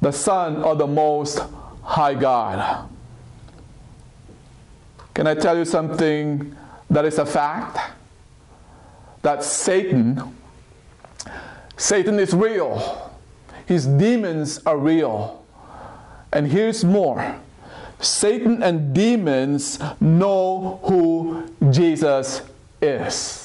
the 0.01 0.11
Son 0.11 0.57
of 0.57 0.77
the 0.77 0.87
Most 0.87 1.39
High 1.83 2.15
God. 2.15 2.89
Can 5.13 5.27
I 5.27 5.35
tell 5.35 5.57
you 5.57 5.65
something 5.65 6.55
that 6.89 7.05
is 7.05 7.17
a 7.17 7.25
fact? 7.25 7.77
That 9.21 9.43
Satan 9.43 10.35
Satan 11.81 12.19
is 12.19 12.31
real, 12.31 13.11
his 13.65 13.87
demons 13.87 14.61
are 14.67 14.77
real. 14.77 15.43
And 16.31 16.45
here's 16.45 16.85
more 16.85 17.41
Satan 17.99 18.61
and 18.61 18.93
demons 18.93 19.79
know 19.99 20.79
who 20.83 21.49
Jesus 21.71 22.43
is. 22.79 23.40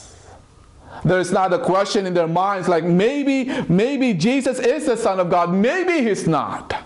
There's 1.05 1.33
not 1.33 1.53
a 1.53 1.59
question 1.59 2.07
in 2.07 2.15
their 2.15 2.29
minds 2.29 2.69
like 2.69 2.85
maybe, 2.85 3.45
maybe 3.69 4.15
Jesus 4.15 4.59
is 4.59 4.87
the 4.87 4.97
Son 4.97 5.21
of 5.21 5.31
God, 5.31 5.53
maybe 5.53 6.07
he's 6.07 6.27
not. 6.27 6.85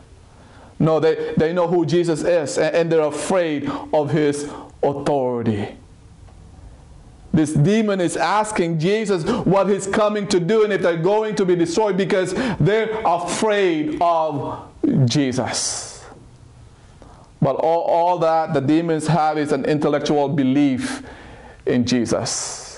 No, 0.79 0.99
they, 0.99 1.35
they 1.37 1.53
know 1.53 1.69
who 1.69 1.85
Jesus 1.85 2.23
is 2.23 2.57
and, 2.59 2.75
and 2.75 2.93
they're 2.93 3.03
afraid 3.03 3.71
of 3.93 4.11
his 4.11 4.51
authority. 4.83 5.77
This 7.33 7.53
demon 7.53 8.01
is 8.01 8.17
asking 8.17 8.81
Jesus 8.81 9.23
what 9.45 9.69
he's 9.69 9.87
coming 9.87 10.27
to 10.29 10.41
do 10.41 10.65
and 10.65 10.73
if 10.73 10.83
they're 10.83 10.97
going 10.97 11.37
to 11.37 11.45
be 11.45 11.55
destroyed 11.55 11.97
because 11.97 12.35
they're 12.59 13.01
afraid 13.05 13.99
of 14.01 14.69
Jesus. 15.05 16.05
But 17.41 17.57
all, 17.57 17.83
all 17.83 18.19
that 18.19 18.53
the 18.53 18.61
demons 18.61 19.07
have 19.07 19.39
is 19.39 19.53
an 19.53 19.65
intellectual 19.65 20.29
belief 20.29 21.03
in 21.67 21.87
Jesus. 21.87 22.70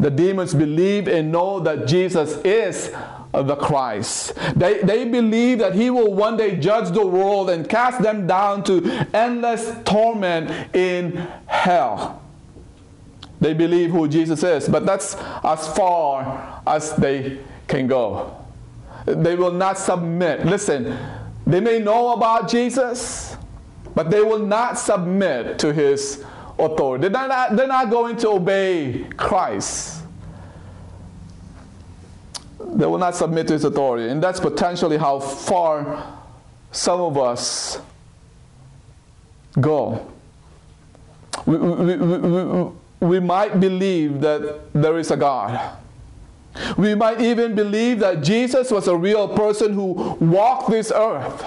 The 0.00 0.10
demons 0.10 0.54
believe 0.54 1.06
and 1.08 1.30
know 1.30 1.60
that 1.60 1.86
Jesus 1.86 2.38
is 2.38 2.90
uh, 3.32 3.42
the 3.42 3.54
Christ. 3.54 4.34
They, 4.56 4.80
they 4.80 5.04
believe 5.04 5.58
that 5.58 5.74
he 5.74 5.90
will 5.90 6.14
one 6.14 6.36
day 6.36 6.56
judge 6.56 6.92
the 6.92 7.06
world 7.06 7.50
and 7.50 7.68
cast 7.68 8.02
them 8.02 8.26
down 8.26 8.64
to 8.64 8.82
endless 9.12 9.72
torment 9.84 10.74
in 10.74 11.16
hell. 11.46 12.22
They 13.40 13.54
believe 13.54 13.90
who 13.90 14.08
Jesus 14.08 14.42
is, 14.42 14.68
but 14.68 14.84
that's 14.86 15.16
as 15.44 15.68
far 15.76 16.62
as 16.66 16.94
they 16.96 17.38
can 17.68 17.86
go. 17.86 18.36
They 19.06 19.34
will 19.36 19.52
not 19.52 19.78
submit. 19.78 20.44
Listen, 20.44 20.96
they 21.46 21.60
may 21.60 21.78
know 21.78 22.12
about 22.12 22.48
Jesus, 22.48 23.36
but 23.94 24.10
they 24.10 24.22
will 24.22 24.38
not 24.38 24.78
submit 24.78 25.58
to 25.60 25.72
his 25.72 26.24
authority. 26.60 27.08
They're 27.08 27.28
not, 27.28 27.56
they're 27.56 27.66
not 27.66 27.90
going 27.90 28.16
to 28.18 28.28
obey 28.30 29.06
Christ. 29.16 30.02
They 32.58 32.86
will 32.86 32.98
not 32.98 33.16
submit 33.16 33.46
to 33.48 33.54
his 33.54 33.64
authority. 33.64 34.08
And 34.08 34.22
that's 34.22 34.38
potentially 34.38 34.96
how 34.96 35.18
far 35.18 36.18
some 36.72 37.00
of 37.00 37.18
us 37.18 37.80
go. 39.60 40.06
We, 41.46 41.56
we, 41.56 41.96
we, 41.96 42.70
we 43.00 43.20
might 43.20 43.58
believe 43.58 44.20
that 44.20 44.72
there 44.72 44.98
is 44.98 45.10
a 45.10 45.16
God. 45.16 45.78
We 46.76 46.94
might 46.94 47.20
even 47.20 47.54
believe 47.54 48.00
that 48.00 48.22
Jesus 48.22 48.70
was 48.70 48.88
a 48.88 48.96
real 48.96 49.28
person 49.28 49.72
who 49.72 49.92
walked 50.20 50.70
this 50.70 50.92
earth. 50.94 51.44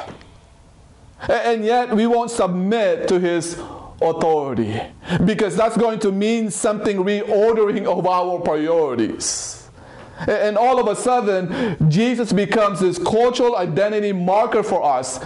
And 1.30 1.64
yet 1.64 1.95
we 1.95 2.07
won't 2.07 2.32
submit 2.32 3.07
to 3.07 3.20
his 3.20 3.61
authority 4.10 4.82
because 5.26 5.56
that's 5.56 5.78
going 5.78 5.99
to 5.99 6.12
mean 6.12 6.49
something 6.51 6.97
reordering 6.97 7.86
of 7.86 8.06
our 8.08 8.39
priorities. 8.39 9.70
And 10.28 10.58
all 10.58 10.80
of 10.80 10.88
a 10.88 10.95
sudden, 10.95 11.89
Jesus 11.89 12.32
becomes 12.32 12.80
this 12.80 12.97
cultural 12.97 13.58
identity 13.58 14.14
marker 14.14 14.64
for 14.64 14.84
us 14.84 15.20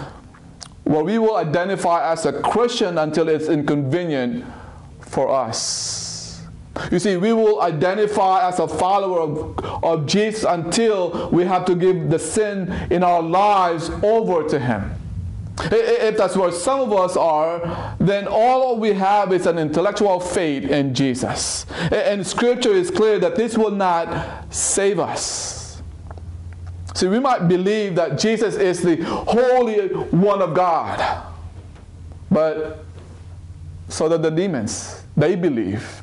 where 0.84 1.04
we 1.04 1.18
will 1.20 1.36
identify 1.36 2.12
as 2.12 2.26
a 2.26 2.42
Christian 2.42 2.98
until 2.98 3.28
it's 3.28 3.50
inconvenient 3.50 4.46
for 5.02 5.30
us. 5.30 6.42
You 6.92 7.00
see, 7.00 7.18
we 7.18 7.34
will 7.34 7.62
identify 7.62 8.48
as 8.48 8.60
a 8.60 8.68
follower 8.68 9.20
of, 9.20 9.84
of 9.84 10.06
Jesus 10.06 10.46
until 10.48 11.30
we 11.32 11.44
have 11.44 11.66
to 11.66 11.76
give 11.76 12.10
the 12.10 12.20
sin 12.20 12.72
in 12.90 13.04
our 13.04 13.22
lives 13.22 13.90
over 14.04 14.48
to 14.48 14.60
Him. 14.60 14.94
If 15.60 16.18
that's 16.18 16.38
where 16.38 16.52
some 16.52 16.80
of 16.82 16.94
us 16.94 17.18
are, 17.18 17.96
then 18.00 18.28
all 18.28 18.78
we 18.80 18.94
have 18.94 19.34
is 19.34 19.48
an 19.48 19.58
intellectual 19.58 20.20
faith 20.20 20.70
in 20.70 20.94
Jesus. 20.94 21.66
And 21.92 22.26
Scripture 22.26 22.74
is 22.74 22.92
clear 22.92 23.18
that 23.20 23.36
this 23.36 23.58
will 23.58 23.72
not 23.72 24.54
save 24.54 25.00
us. 25.00 25.82
See, 26.94 27.08
we 27.08 27.20
might 27.20 27.48
believe 27.48 27.96
that 27.96 28.18
Jesus 28.18 28.56
is 28.56 28.82
the 28.82 28.96
Holy 29.04 29.88
One 29.88 30.42
of 30.42 30.54
God, 30.54 31.26
but 32.32 32.86
so 33.88 34.10
that 34.10 34.22
the 34.22 34.32
demons, 34.32 35.04
they 35.16 35.36
believe. 35.36 36.02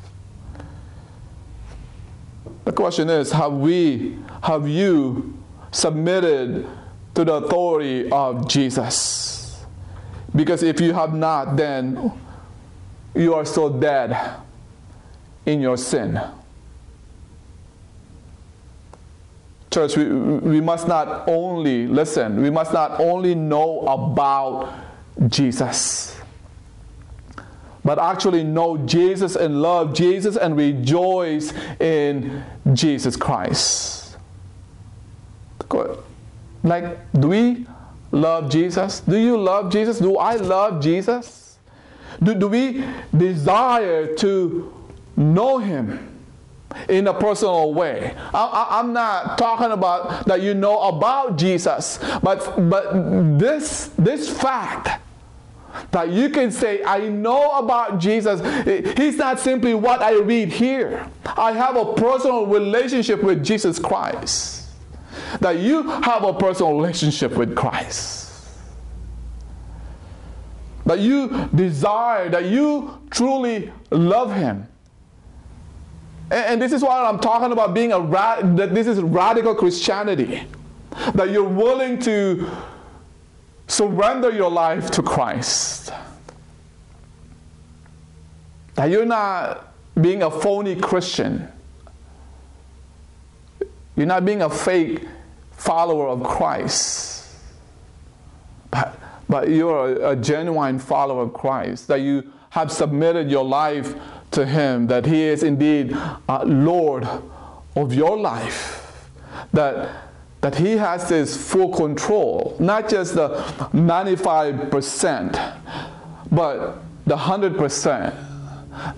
The 2.65 2.73
question 2.73 3.11
is 3.11 3.31
have 3.33 3.53
we, 3.53 4.17
have 4.43 4.69
you 4.69 5.37
submitted 5.71 6.67
to 7.15 7.25
the 7.25 7.35
authority 7.35 8.11
of 8.11 8.49
Jesus? 8.49 9.34
Because 10.35 10.63
if 10.63 10.81
you 10.81 10.93
have 10.93 11.15
not, 11.15 11.57
then 11.57 12.13
you 13.15 13.35
are 13.35 13.45
still 13.45 13.71
dead 13.71 14.37
in 15.47 15.61
your 15.61 15.77
sin. 15.77 16.21
Church, 19.71 19.97
we, 19.97 20.05
we 20.05 20.61
must 20.61 20.87
not 20.89 21.29
only, 21.29 21.87
listen, 21.87 22.41
we 22.41 22.51
must 22.51 22.73
not 22.73 23.01
only 23.01 23.35
know 23.35 23.81
about 23.81 24.73
Jesus 25.29 26.15
but 27.85 27.99
actually 27.99 28.43
know 28.43 28.79
Jesus 28.79 29.37
and 29.37 29.61
love 29.61 29.95
Jesus 29.95 30.37
and 30.37 30.57
rejoice 30.57 31.53
in 31.79 32.43
Jesus 32.73 33.15
Christ. 33.15 34.17
Like, 36.63 37.13
do 37.13 37.29
we 37.29 37.67
love 38.15 38.51
Jesus? 38.51 39.01
Do 39.01 39.17
you 39.17 39.37
love 39.37 39.71
Jesus? 39.71 39.99
Do 39.99 40.17
I 40.17 40.37
love 40.37 40.83
Jesus? 40.83 41.59
Do, 42.23 42.35
do 42.35 42.49
we 42.49 42.85
desire 43.17 44.15
to 44.17 44.73
know 45.17 45.59
Him? 45.59 46.11
in 46.89 47.07
a 47.07 47.15
personal 47.15 47.73
way. 47.73 48.15
I, 48.35 48.81
am 48.81 48.93
not 48.93 49.39
talking 49.39 49.71
about 49.71 50.27
that 50.27 50.43
you 50.43 50.55
know 50.55 50.81
about 50.83 51.37
Jesus, 51.37 52.01
but 52.21 52.69
but 52.69 53.39
this 53.39 53.91
this 53.97 54.29
fact 54.29 55.01
that 55.91 56.11
you 56.11 56.31
can 56.31 56.51
say, 56.51 56.83
I 56.85 57.09
know 57.09 57.59
about 57.59 57.99
Jesus. 57.99 58.41
He's 58.97 59.17
not 59.17 59.41
simply 59.41 59.75
what 59.75 60.03
I 60.03 60.19
read 60.19 60.49
here. 60.53 61.09
I 61.25 61.53
have 61.53 61.77
a 61.77 61.95
personal 61.95 62.47
relationship 62.47 63.23
with 63.23 63.45
Jesus 63.45 63.79
Christ. 63.79 64.64
That 65.41 65.59
you 65.59 65.83
have 65.83 66.25
a 66.25 66.33
personal 66.33 66.75
relationship 66.75 67.33
with 67.33 67.55
Christ. 67.55 68.49
That 70.87 71.01
you 71.01 71.49
desire, 71.55 72.29
that 72.29 72.45
you 72.47 73.01
truly 73.11 73.73
love 73.91 74.35
Him. 74.35 74.69
And, 76.31 76.61
this 76.61 76.73
is 76.73 76.83
why 76.83 77.05
I'm 77.05 77.19
talking 77.19 77.53
about 77.53 77.75
being 77.75 77.93
a 77.93 78.01
that 78.57 78.75
this 78.75 78.87
is 78.87 79.01
radical 79.01 79.55
Christianity. 79.55 80.45
That 81.15 81.31
you're 81.31 81.45
willing 81.45 81.99
to 82.01 82.51
surrender 83.67 84.31
your 84.31 84.51
life 84.51 84.91
to 84.93 85.03
Christ. 85.03 85.93
That 88.75 88.91
you're 88.91 89.07
not 89.07 89.75
being 90.01 90.23
a 90.23 90.31
phony 90.31 90.77
Christian. 90.77 91.49
You're 93.97 94.07
not 94.07 94.25
being 94.25 94.43
a 94.43 94.51
fake 94.51 95.07
follower 95.53 96.09
of 96.09 96.23
Christ. 96.23 97.29
But, 98.71 98.99
but 99.29 99.49
you're 99.49 100.03
a, 100.03 100.11
a 100.11 100.17
genuine 100.17 100.79
follower 100.79 101.23
of 101.23 101.33
Christ. 101.33 101.89
That 101.89 102.01
you 102.01 102.33
have 102.51 102.71
submitted 102.73 103.31
your 103.31 103.45
life 103.45 103.95
to 104.33 104.45
Him. 104.45 104.87
That 104.89 105.07
He 105.07 105.23
is 105.23 105.43
indeed 105.43 105.93
uh, 106.29 106.45
Lord 106.45 107.07
of 107.77 107.95
your 107.95 108.17
life. 108.19 109.11
That 109.53 110.05
that 110.45 110.57
he 110.57 110.73
has 110.73 111.09
this 111.09 111.35
full 111.51 111.71
control, 111.71 112.55
not 112.61 112.87
just 112.91 113.15
the 113.15 113.31
95%, 113.73 115.59
but 116.31 116.83
the 117.07 117.17
100% 117.17 118.34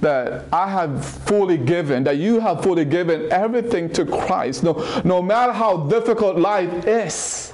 that 0.00 0.44
I 0.52 0.68
have 0.68 1.04
fully 1.04 1.56
given, 1.56 2.04
that 2.04 2.16
you 2.16 2.40
have 2.40 2.62
fully 2.62 2.84
given 2.84 3.30
everything 3.32 3.92
to 3.94 4.04
Christ, 4.04 4.62
no, 4.62 4.72
no 5.04 5.22
matter 5.22 5.52
how 5.52 5.76
difficult 5.88 6.36
life 6.36 6.86
is. 6.86 7.52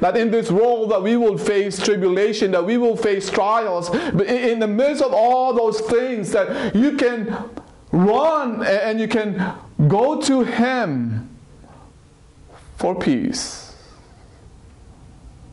That 0.00 0.16
in 0.16 0.30
this 0.30 0.50
world 0.50 0.90
that 0.92 1.02
we 1.02 1.16
will 1.16 1.36
face 1.36 1.78
tribulation, 1.82 2.52
that 2.52 2.64
we 2.64 2.78
will 2.78 2.96
face 2.96 3.28
trials, 3.28 3.90
but 3.90 4.26
in 4.26 4.58
the 4.58 4.66
midst 4.66 5.02
of 5.02 5.12
all 5.12 5.52
those 5.52 5.80
things 5.80 6.32
that 6.32 6.74
you 6.74 6.96
can 6.96 7.36
run 7.92 8.64
and 8.64 8.98
you 8.98 9.08
can 9.08 9.54
Go 9.88 10.20
to 10.20 10.42
Him 10.42 11.28
for 12.76 12.94
peace, 12.94 13.74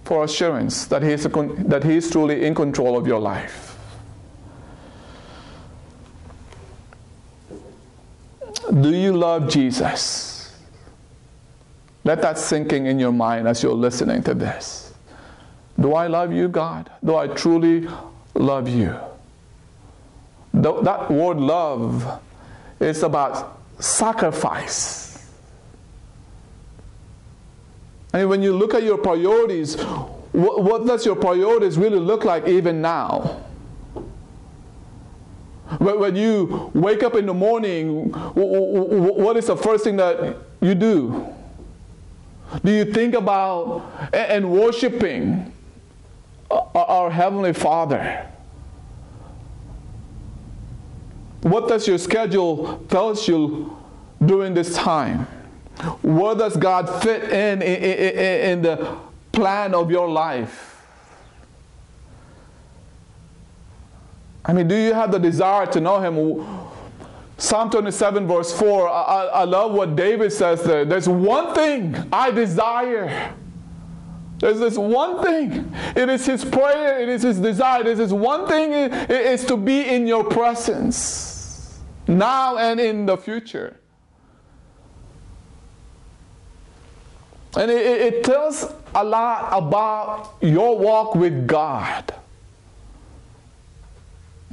for 0.04 0.24
assurance 0.24 0.86
that 0.88 1.04
He 1.04 1.12
is, 1.12 1.24
that 1.24 1.84
he 1.84 1.96
is 1.96 2.10
truly 2.10 2.46
in 2.46 2.54
control 2.54 2.98
of 2.98 3.08
your 3.08 3.20
life. 3.20 3.67
Do 8.60 8.94
you 8.94 9.14
love 9.14 9.50
Jesus? 9.50 10.56
Let 12.04 12.22
that 12.22 12.38
sinking 12.38 12.86
in 12.86 13.00
your 13.00 13.12
mind 13.12 13.48
as 13.48 13.62
you're 13.62 13.74
listening 13.74 14.24
to 14.24 14.34
this. 14.34 14.94
Do 15.80 15.94
I 15.94 16.08
love 16.08 16.32
you, 16.32 16.48
God? 16.48 16.90
Do 17.04 17.16
I 17.16 17.28
truly 17.28 17.88
love 18.34 18.70
you? 18.70 18.96
that 20.54 21.12
word 21.12 21.38
love 21.38 22.20
is 22.80 23.04
about 23.04 23.60
sacrifice. 23.80 25.30
And 28.14 28.30
when 28.30 28.42
you 28.42 28.54
look 28.54 28.74
at 28.74 28.84
your 28.84 28.98
priorities, 28.98 29.76
what, 30.32 30.64
what 30.64 30.88
does 30.88 31.06
your 31.06 31.16
priorities 31.16 31.78
really 31.78 32.00
look 32.00 32.26
like 32.26 32.48
even 32.48 32.82
now? 32.82 33.44
When 35.80 36.16
you 36.16 36.72
wake 36.74 37.04
up 37.04 37.16
in 37.16 37.26
the 37.26 37.34
morning, 37.34 38.12
what 38.12 39.36
is 39.38 39.48
the 39.48 39.58
first 39.58 39.84
thing 39.84 39.98
that 39.98 40.38
you 40.62 40.76
do? 40.76 41.28
Do 42.64 42.72
you 42.72 42.86
think 42.86 43.14
about 43.14 43.84
and 44.14 44.50
worshiping 44.50 45.52
uh, 46.50 46.62
our 46.74 47.12
Heavenly 47.12 47.52
Father? 47.52 48.26
What 51.42 51.68
does 51.68 51.88
your 51.88 51.98
schedule 51.98 52.78
tells 52.90 53.28
you 53.28 53.78
during 54.26 54.54
this 54.54 54.74
time? 54.76 55.28
Where 56.02 56.36
does 56.36 56.56
God 56.58 57.04
fit 57.04 57.24
in, 57.26 57.62
in, 57.62 57.84
in, 57.84 58.52
in 58.52 58.62
the 58.62 58.98
plan 59.32 59.76
of 59.76 59.92
your 59.92 60.10
life? 60.10 60.77
I 64.48 64.54
mean, 64.54 64.68
do 64.70 64.76
you 64.76 64.94
have 64.94 65.12
the 65.12 65.20
desire 65.20 65.66
to 65.68 65.82
know 65.82 66.00
Him? 66.00 66.46
Psalm 67.38 67.70
27, 67.70 68.26
verse 68.26 68.58
4, 68.58 68.90
I, 68.90 69.26
I, 69.26 69.44
love 69.44 69.74
what 69.74 69.96
David 69.96 70.34
says 70.34 70.64
there. 70.64 70.86
There's 70.86 71.08
one 71.08 71.54
thing 71.54 71.96
I 72.12 72.32
desire. 72.32 73.36
There's 74.40 74.60
this 74.60 74.76
one 74.76 75.22
thing. 75.22 75.72
It 75.96 76.10
is 76.10 76.26
his 76.26 76.44
prayer, 76.44 77.00
it 77.00 77.10
is 77.10 77.22
his 77.22 77.40
desire. 77.40 77.84
There's 77.84 78.00
This 78.00 78.12
one 78.12 78.48
thing 78.48 78.72
it 78.74 79.12
is 79.12 79.46
to 79.46 79.58
be 79.58 79.82
in 79.82 80.08
your 80.08 80.24
presence, 80.24 81.80
now 82.08 82.58
and 82.58 82.80
in 82.80 83.06
the 83.06 83.18
future. 83.18 83.80
And 87.56 87.70
it, 87.70 88.14
it 88.14 88.24
tells 88.24 88.74
a 88.96 89.04
lot 89.04 89.50
about 89.52 90.38
your 90.42 90.78
walk 90.78 91.14
with 91.14 91.48
God 91.48 92.16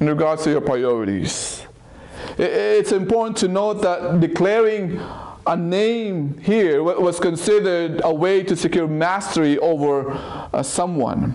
in 0.04 0.10
regards 0.10 0.44
to 0.44 0.50
your 0.50 0.60
priorities. 0.60 1.66
It's 2.36 2.92
important 2.92 3.38
to 3.38 3.48
note 3.48 3.80
that 3.80 4.20
declaring 4.20 5.00
a 5.46 5.56
name 5.56 6.36
here 6.40 6.82
was 6.82 7.18
considered 7.18 8.02
a 8.04 8.12
way 8.12 8.42
to 8.42 8.54
secure 8.54 8.86
mastery 8.86 9.56
over 9.58 10.10
uh, 10.12 10.62
someone. 10.62 11.34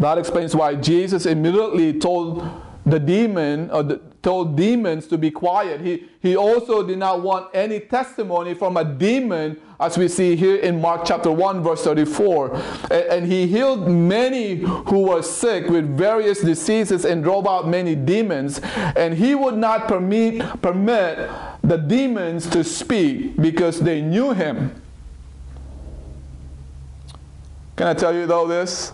That 0.00 0.18
explains 0.18 0.56
why 0.56 0.74
Jesus 0.74 1.26
immediately 1.26 1.96
told 1.96 2.44
the 2.84 2.98
demon 2.98 3.70
or 3.70 3.84
the, 3.84 4.00
told 4.22 4.56
demons 4.56 5.06
to 5.06 5.16
be 5.16 5.30
quiet. 5.30 5.80
He, 5.80 6.08
he 6.20 6.36
also 6.36 6.84
did 6.84 6.98
not 6.98 7.22
want 7.22 7.54
any 7.54 7.78
testimony 7.78 8.54
from 8.54 8.76
a 8.76 8.84
demon 8.84 9.60
as 9.78 9.98
we 9.98 10.08
see 10.08 10.36
here 10.36 10.56
in 10.56 10.80
Mark 10.80 11.02
chapter 11.04 11.30
1, 11.30 11.62
verse 11.62 11.84
34. 11.84 12.54
And, 12.90 13.26
he 13.26 13.46
healed 13.46 13.88
many 13.88 14.56
who 14.56 15.08
were 15.08 15.22
sick 15.22 15.68
with 15.68 15.96
various 15.96 16.40
diseases 16.40 17.04
and 17.04 17.22
drove 17.22 17.46
out 17.46 17.68
many 17.68 17.94
demons. 17.94 18.60
And 18.94 19.14
he 19.14 19.34
would 19.34 19.56
not 19.56 19.88
permit, 19.88 20.62
permit 20.62 21.30
the 21.62 21.76
demons 21.76 22.48
to 22.50 22.64
speak 22.64 23.36
because 23.36 23.80
they 23.80 24.00
knew 24.00 24.32
him. 24.32 24.82
Can 27.76 27.88
I 27.88 27.94
tell 27.94 28.14
you 28.14 28.26
though 28.26 28.46
this? 28.46 28.92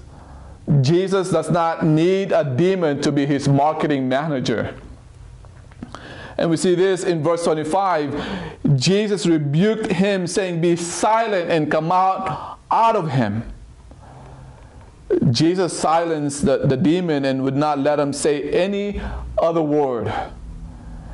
Jesus 0.81 1.31
does 1.31 1.51
not 1.51 1.85
need 1.85 2.33
a 2.33 2.45
demon 2.45 3.01
to 3.03 3.13
be 3.13 3.27
his 3.27 3.49
marketing 3.49 4.09
manager. 4.09 4.75
And 6.39 6.51
we 6.51 6.57
see 6.57 6.75
this 6.75 7.05
in 7.05 7.23
verse 7.23 7.45
25. 7.45 8.77
Jesus 8.77 9.27
rebuked 9.27 9.93
him, 9.93 10.27
saying, 10.27 10.61
Be 10.61 10.77
silent 10.77 11.51
and 11.51 11.71
come 11.71 11.93
out, 11.93 12.59
out 12.71 12.97
of 12.97 13.11
him. 13.11 13.45
Jesus 15.31 15.79
silenced 15.79 16.47
the, 16.47 16.59
the 16.59 16.77
demon 16.77 17.25
and 17.25 17.43
would 17.43 17.57
not 17.57 17.79
let 17.79 17.99
him 17.99 18.13
say 18.13 18.51
any 18.51 19.01
other 19.39 19.63
word. 19.63 20.13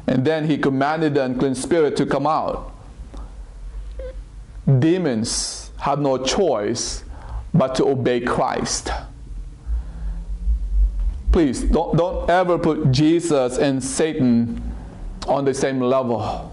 And 0.06 0.24
then 0.24 0.46
he 0.46 0.56
commanded 0.56 1.14
the 1.14 1.24
unclean 1.24 1.54
spirit 1.54 1.96
to 1.96 2.06
come 2.06 2.26
out. 2.26 2.72
Demons 4.78 5.70
have 5.80 5.98
no 5.98 6.18
choice 6.22 7.04
but 7.52 7.74
to 7.76 7.86
obey 7.86 8.20
Christ. 8.20 8.90
Please 11.32 11.62
don't, 11.62 11.96
don't 11.96 12.28
ever 12.30 12.58
put 12.58 12.90
Jesus 12.90 13.58
and 13.58 13.82
Satan 13.82 14.62
on 15.28 15.44
the 15.44 15.54
same 15.54 15.80
level. 15.80 16.52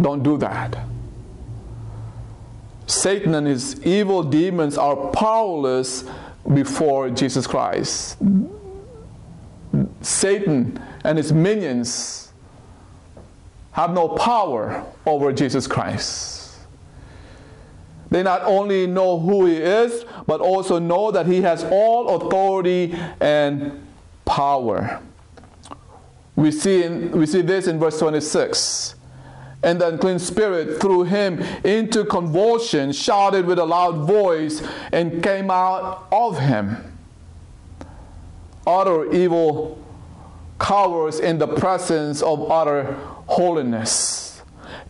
Don't 0.00 0.22
do 0.22 0.36
that. 0.38 0.78
Satan 2.86 3.34
and 3.34 3.46
his 3.46 3.80
evil 3.86 4.22
demons 4.22 4.76
are 4.76 4.96
powerless 5.12 6.04
before 6.52 7.10
Jesus 7.10 7.46
Christ. 7.46 8.18
Satan 10.00 10.82
and 11.04 11.16
his 11.16 11.32
minions 11.32 12.32
have 13.72 13.92
no 13.92 14.08
power 14.08 14.84
over 15.06 15.32
Jesus 15.32 15.66
Christ. 15.66 16.58
They 18.10 18.24
not 18.24 18.42
only 18.42 18.88
know 18.88 19.20
who 19.20 19.46
he 19.46 19.56
is, 19.56 20.04
but 20.26 20.40
also 20.40 20.80
know 20.80 21.12
that 21.12 21.26
he 21.26 21.42
has 21.42 21.62
all 21.70 22.16
authority 22.16 22.92
and 23.20 23.86
power. 24.24 25.00
We 26.36 26.50
see, 26.50 26.84
in, 26.84 27.12
we 27.12 27.26
see 27.26 27.42
this 27.42 27.66
in 27.66 27.78
verse 27.78 27.98
26. 27.98 28.94
And 29.62 29.80
the 29.80 29.88
unclean 29.88 30.18
spirit 30.18 30.80
threw 30.80 31.02
him 31.04 31.40
into 31.64 32.04
convulsion, 32.04 32.92
shouted 32.92 33.44
with 33.44 33.58
a 33.58 33.64
loud 33.64 34.06
voice, 34.06 34.62
and 34.90 35.22
came 35.22 35.50
out 35.50 36.08
of 36.10 36.38
him. 36.38 36.98
Utter 38.66 39.12
evil 39.12 39.84
cowers 40.58 41.20
in 41.20 41.38
the 41.38 41.48
presence 41.48 42.22
of 42.22 42.50
utter 42.50 42.94
holiness 43.26 44.29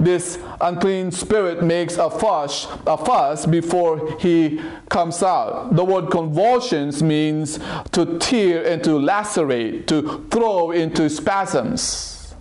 this 0.01 0.39
unclean 0.63 1.11
spirit 1.11 1.63
makes 1.63 1.99
a 1.99 2.09
fuss, 2.09 2.67
a 2.87 2.97
fuss 2.97 3.45
before 3.45 4.19
he 4.19 4.59
comes 4.89 5.23
out. 5.23 5.77
The 5.77 5.85
word 5.85 6.11
convulsions 6.11 7.03
means 7.03 7.61
to 7.93 8.19
tear 8.19 8.67
and 8.67 8.83
to 8.83 8.99
lacerate, 8.99 9.87
to 9.89 10.27
throw 10.31 10.71
into 10.71 11.11
spasms. 11.11 12.35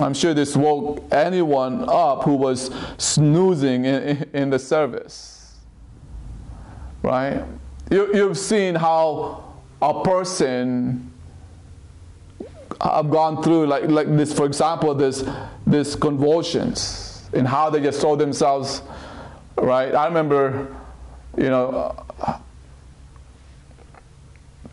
I'm 0.00 0.12
sure 0.12 0.34
this 0.34 0.56
woke 0.56 1.04
anyone 1.12 1.88
up 1.88 2.24
who 2.24 2.34
was 2.34 2.68
snoozing 2.98 3.84
in, 3.84 4.28
in 4.32 4.50
the 4.50 4.58
service. 4.58 5.54
Right? 7.02 7.44
You, 7.92 8.12
you've 8.12 8.38
seen 8.38 8.74
how 8.74 9.54
a 9.80 10.02
person 10.02 11.13
have 12.92 13.10
gone 13.10 13.42
through 13.42 13.66
like 13.66 13.84
like 13.84 14.14
this 14.16 14.32
for 14.32 14.44
example 14.44 14.94
this 14.94 15.24
this 15.66 15.94
convulsions 15.94 17.28
and 17.32 17.48
how 17.48 17.70
they 17.70 17.80
just 17.80 18.00
throw 18.00 18.14
themselves 18.14 18.82
right? 19.56 19.94
I 19.94 20.06
remember 20.06 20.74
you 21.36 21.48
know 21.48 21.96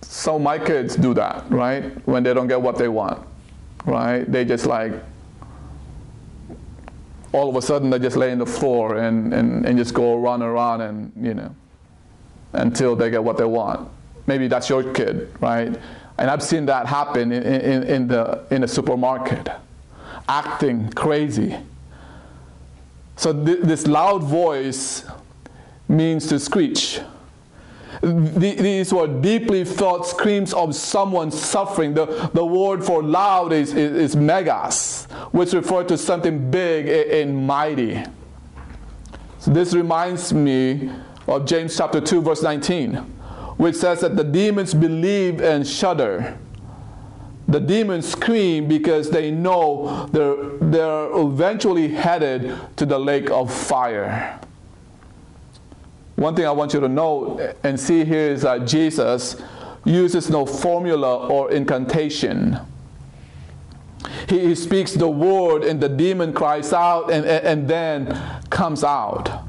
so 0.01 0.37
my 0.37 0.59
kids 0.59 0.95
do 0.95 1.13
that 1.13 1.49
right? 1.49 1.83
When 2.07 2.23
they 2.23 2.33
don't 2.33 2.47
get 2.47 2.61
what 2.61 2.77
they 2.77 2.89
want 2.89 3.25
right? 3.85 4.29
They 4.29 4.43
just 4.45 4.65
like 4.65 4.93
all 7.33 7.49
of 7.49 7.55
a 7.55 7.61
sudden 7.61 7.89
they 7.89 7.99
just 7.99 8.17
lay 8.17 8.31
on 8.33 8.39
the 8.39 8.45
floor 8.45 8.97
and, 8.97 9.33
and, 9.33 9.65
and 9.65 9.77
just 9.77 9.93
go 9.93 10.17
run 10.17 10.41
around 10.41 10.81
and 10.81 11.13
you 11.15 11.33
know 11.33 11.55
until 12.53 12.97
they 12.97 13.09
get 13.09 13.23
what 13.23 13.37
they 13.37 13.45
want. 13.45 13.89
Maybe 14.27 14.49
that's 14.49 14.67
your 14.67 14.93
kid 14.93 15.33
right 15.39 15.79
and 16.21 16.29
I've 16.29 16.43
seen 16.43 16.67
that 16.67 16.85
happen 16.85 17.31
in, 17.31 17.41
in, 17.41 17.83
in, 17.83 18.07
the, 18.07 18.45
in 18.51 18.61
the 18.61 18.67
supermarket, 18.67 19.49
acting 20.29 20.91
crazy. 20.91 21.57
So 23.15 23.33
th- 23.33 23.61
this 23.61 23.87
loud 23.87 24.21
voice 24.21 25.03
means 25.87 26.27
to 26.27 26.39
screech. 26.39 26.99
These 28.03 28.93
were 28.93 29.07
deeply 29.07 29.65
felt 29.65 30.05
screams 30.05 30.53
of 30.53 30.75
someone 30.75 31.31
suffering. 31.31 31.95
The, 31.95 32.29
the 32.35 32.45
word 32.45 32.83
for 32.83 33.01
loud 33.01 33.51
is, 33.51 33.73
is, 33.73 33.91
is 33.91 34.15
megas, 34.15 35.05
which 35.31 35.53
refers 35.53 35.87
to 35.87 35.97
something 35.97 36.51
big 36.51 36.87
and 36.87 37.47
mighty. 37.47 38.03
So 39.39 39.49
this 39.49 39.73
reminds 39.73 40.31
me 40.33 40.91
of 41.27 41.47
James 41.47 41.75
chapter 41.75 41.99
2, 41.99 42.21
verse 42.21 42.43
19 42.43 43.20
which 43.61 43.75
says 43.75 43.99
that 43.99 44.15
the 44.15 44.23
demons 44.23 44.73
believe 44.73 45.39
and 45.39 45.67
shudder. 45.67 46.35
the 47.47 47.59
demons 47.59 48.07
scream 48.09 48.67
because 48.67 49.09
they 49.09 49.29
know 49.29 50.07
they're, 50.11 50.57
they're 50.71 51.11
eventually 51.11 51.89
headed 51.89 52.57
to 52.77 52.85
the 52.85 52.97
lake 52.97 53.29
of 53.29 53.53
fire. 53.53 54.39
One 56.15 56.35
thing 56.35 56.45
I 56.45 56.51
want 56.51 56.73
you 56.73 56.79
to 56.79 56.87
know 56.87 57.53
and 57.63 57.79
see 57.79 58.05
here 58.05 58.31
is 58.31 58.43
that 58.43 58.65
Jesus 58.65 59.41
uses 59.83 60.29
no 60.29 60.45
formula 60.45 61.27
or 61.27 61.51
incantation. 61.51 62.57
He, 64.29 64.39
he 64.39 64.55
speaks 64.55 64.93
the 64.93 65.09
word, 65.09 65.63
and 65.63 65.81
the 65.81 65.89
demon 65.89 66.33
cries 66.33 66.73
out 66.73 67.11
and, 67.11 67.25
and, 67.25 67.45
and 67.45 67.67
then 67.67 68.41
comes 68.49 68.83
out. 68.83 69.43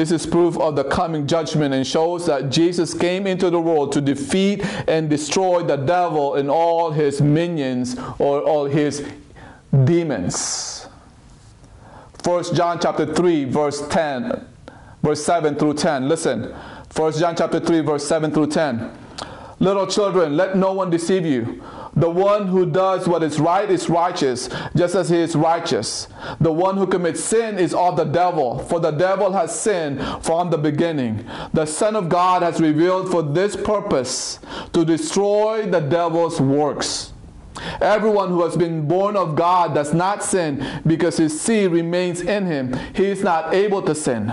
This 0.00 0.12
is 0.12 0.24
proof 0.24 0.56
of 0.56 0.76
the 0.76 0.84
coming 0.84 1.26
judgment 1.26 1.74
and 1.74 1.86
shows 1.86 2.24
that 2.24 2.48
Jesus 2.48 2.94
came 2.94 3.26
into 3.26 3.50
the 3.50 3.60
world 3.60 3.92
to 3.92 4.00
defeat 4.00 4.64
and 4.88 5.10
destroy 5.10 5.62
the 5.62 5.76
devil 5.76 6.36
and 6.36 6.50
all 6.50 6.90
his 6.90 7.20
minions 7.20 7.98
or 8.18 8.40
all 8.40 8.64
his 8.64 9.06
demons. 9.84 10.88
1 12.24 12.54
John 12.54 12.78
chapter 12.80 13.14
3 13.14 13.44
verse 13.44 13.86
10 13.88 14.46
verse 15.02 15.22
7 15.22 15.56
through 15.56 15.74
10. 15.74 16.08
Listen. 16.08 16.44
1 16.96 17.12
John 17.12 17.36
chapter 17.36 17.60
3 17.60 17.80
verse 17.80 18.06
7 18.06 18.32
through 18.32 18.46
10. 18.46 18.90
Little 19.58 19.86
children, 19.86 20.34
let 20.34 20.56
no 20.56 20.72
one 20.72 20.88
deceive 20.88 21.26
you. 21.26 21.62
The 21.94 22.10
one 22.10 22.46
who 22.46 22.66
does 22.66 23.08
what 23.08 23.22
is 23.22 23.40
right 23.40 23.68
is 23.68 23.88
righteous, 23.88 24.48
just 24.76 24.94
as 24.94 25.08
he 25.08 25.16
is 25.16 25.34
righteous. 25.34 26.08
The 26.40 26.52
one 26.52 26.76
who 26.76 26.86
commits 26.86 27.22
sin 27.22 27.58
is 27.58 27.74
of 27.74 27.96
the 27.96 28.04
devil, 28.04 28.58
for 28.58 28.78
the 28.78 28.92
devil 28.92 29.32
has 29.32 29.58
sinned 29.58 30.00
from 30.24 30.50
the 30.50 30.58
beginning. 30.58 31.26
The 31.52 31.66
Son 31.66 31.96
of 31.96 32.08
God 32.08 32.42
has 32.42 32.60
revealed 32.60 33.10
for 33.10 33.22
this 33.22 33.56
purpose 33.56 34.38
to 34.72 34.84
destroy 34.84 35.66
the 35.66 35.80
devil's 35.80 36.40
works. 36.40 37.12
Everyone 37.80 38.28
who 38.28 38.42
has 38.44 38.56
been 38.56 38.86
born 38.86 39.16
of 39.16 39.34
God 39.34 39.74
does 39.74 39.92
not 39.92 40.22
sin 40.22 40.64
because 40.86 41.16
his 41.16 41.38
seed 41.40 41.72
remains 41.72 42.20
in 42.20 42.46
him. 42.46 42.72
He 42.94 43.06
is 43.06 43.22
not 43.22 43.52
able 43.52 43.82
to 43.82 43.94
sin 43.94 44.32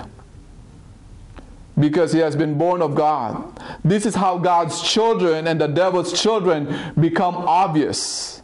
because 1.80 2.12
he 2.12 2.20
has 2.20 2.36
been 2.36 2.58
born 2.58 2.82
of 2.82 2.96
God. 2.96 3.60
This 3.84 4.06
is 4.06 4.16
how 4.16 4.38
God's 4.38 4.82
children 4.82 5.48
and 5.48 5.62
the 5.62 5.68
devil's 5.68 6.20
children 6.20 6.94
become 7.00 7.36
obvious. 7.36 8.42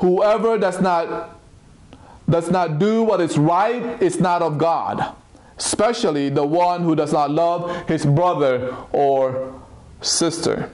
Whoever 0.00 0.58
does 0.58 0.80
not 0.80 1.32
does 2.28 2.50
not 2.50 2.78
do 2.80 3.04
what 3.04 3.20
is 3.20 3.38
right 3.38 4.02
is 4.02 4.18
not 4.18 4.42
of 4.42 4.58
God, 4.58 5.14
especially 5.58 6.28
the 6.28 6.44
one 6.44 6.82
who 6.82 6.96
does 6.96 7.12
not 7.12 7.30
love 7.30 7.88
his 7.88 8.04
brother 8.04 8.74
or 8.92 9.62
sister. 10.00 10.70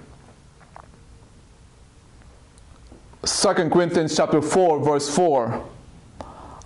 2 3.24 3.55
Corinthians 3.70 4.16
chapter 4.16 4.40
4 4.42 4.80
verse 4.82 5.14
4. 5.14 5.62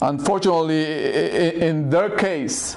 Unfortunately 0.00 1.60
in 1.60 1.90
their 1.90 2.10
case, 2.10 2.76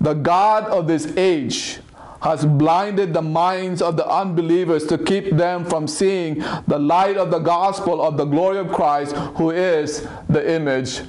the 0.00 0.14
God 0.14 0.64
of 0.64 0.86
this 0.86 1.16
age 1.16 1.78
has 2.20 2.44
blinded 2.44 3.12
the 3.12 3.22
minds 3.22 3.82
of 3.82 3.96
the 3.96 4.06
unbelievers 4.08 4.86
to 4.86 4.98
keep 4.98 5.30
them 5.36 5.64
from 5.64 5.86
seeing 5.86 6.42
the 6.66 6.78
light 6.78 7.16
of 7.16 7.30
the 7.30 7.38
gospel 7.38 8.02
of 8.02 8.16
the 8.16 8.24
glory 8.24 8.58
of 8.58 8.72
Christ, 8.72 9.14
who 9.36 9.50
is 9.50 10.06
the 10.28 10.50
image 10.50 11.02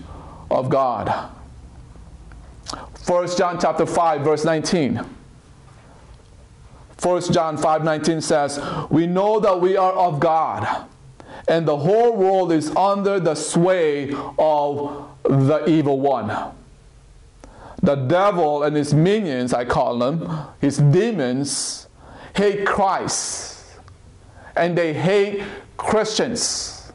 of 0.51 0.69
God. 0.69 1.29
1 3.05 3.37
John 3.37 3.57
chapter 3.59 3.85
5 3.85 4.21
verse 4.21 4.43
19. 4.43 5.01
1 7.01 7.21
John 7.31 7.57
5:19 7.57 8.21
says, 8.21 8.59
"We 8.89 9.05
know 9.05 9.39
that 9.39 9.61
we 9.61 9.77
are 9.77 9.93
of 9.93 10.19
God, 10.19 10.67
and 11.47 11.67
the 11.67 11.77
whole 11.77 12.13
world 12.13 12.51
is 12.51 12.75
under 12.75 13.19
the 13.19 13.35
sway 13.35 14.13
of 14.37 15.05
the 15.23 15.63
evil 15.67 15.99
one." 15.99 16.31
The 17.87 17.95
devil 17.95 18.63
and 18.63 18.75
his 18.75 18.93
minions, 18.93 19.53
I 19.53 19.63
call 19.63 19.97
them, 19.97 20.29
his 20.59 20.77
demons, 20.77 21.87
hate 22.35 22.65
Christ. 22.67 23.63
And 24.57 24.77
they 24.77 24.93
hate 24.93 25.41
Christians. 25.77 26.91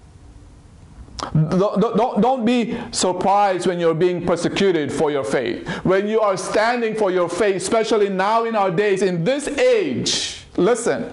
Don't, 1.33 2.21
don't, 2.21 2.45
be 2.45 2.79
surprised 2.91 3.67
when 3.67 3.81
you're 3.81 3.95
being 3.95 4.27
persecuted 4.27 4.93
for 4.93 5.11
your 5.11 5.25
faith. 5.25 5.67
When 5.83 6.09
you 6.09 6.21
are 6.21 6.37
standing 6.37 6.95
for 6.95 7.11
your 7.11 7.31
faith, 7.31 7.57
especially 7.57 8.11
now 8.11 8.45
in 8.45 8.55
our 8.55 8.71
days, 8.71 9.01
in 9.01 9.25
this 9.25 9.49
age, 9.49 10.45
listen, 10.59 11.05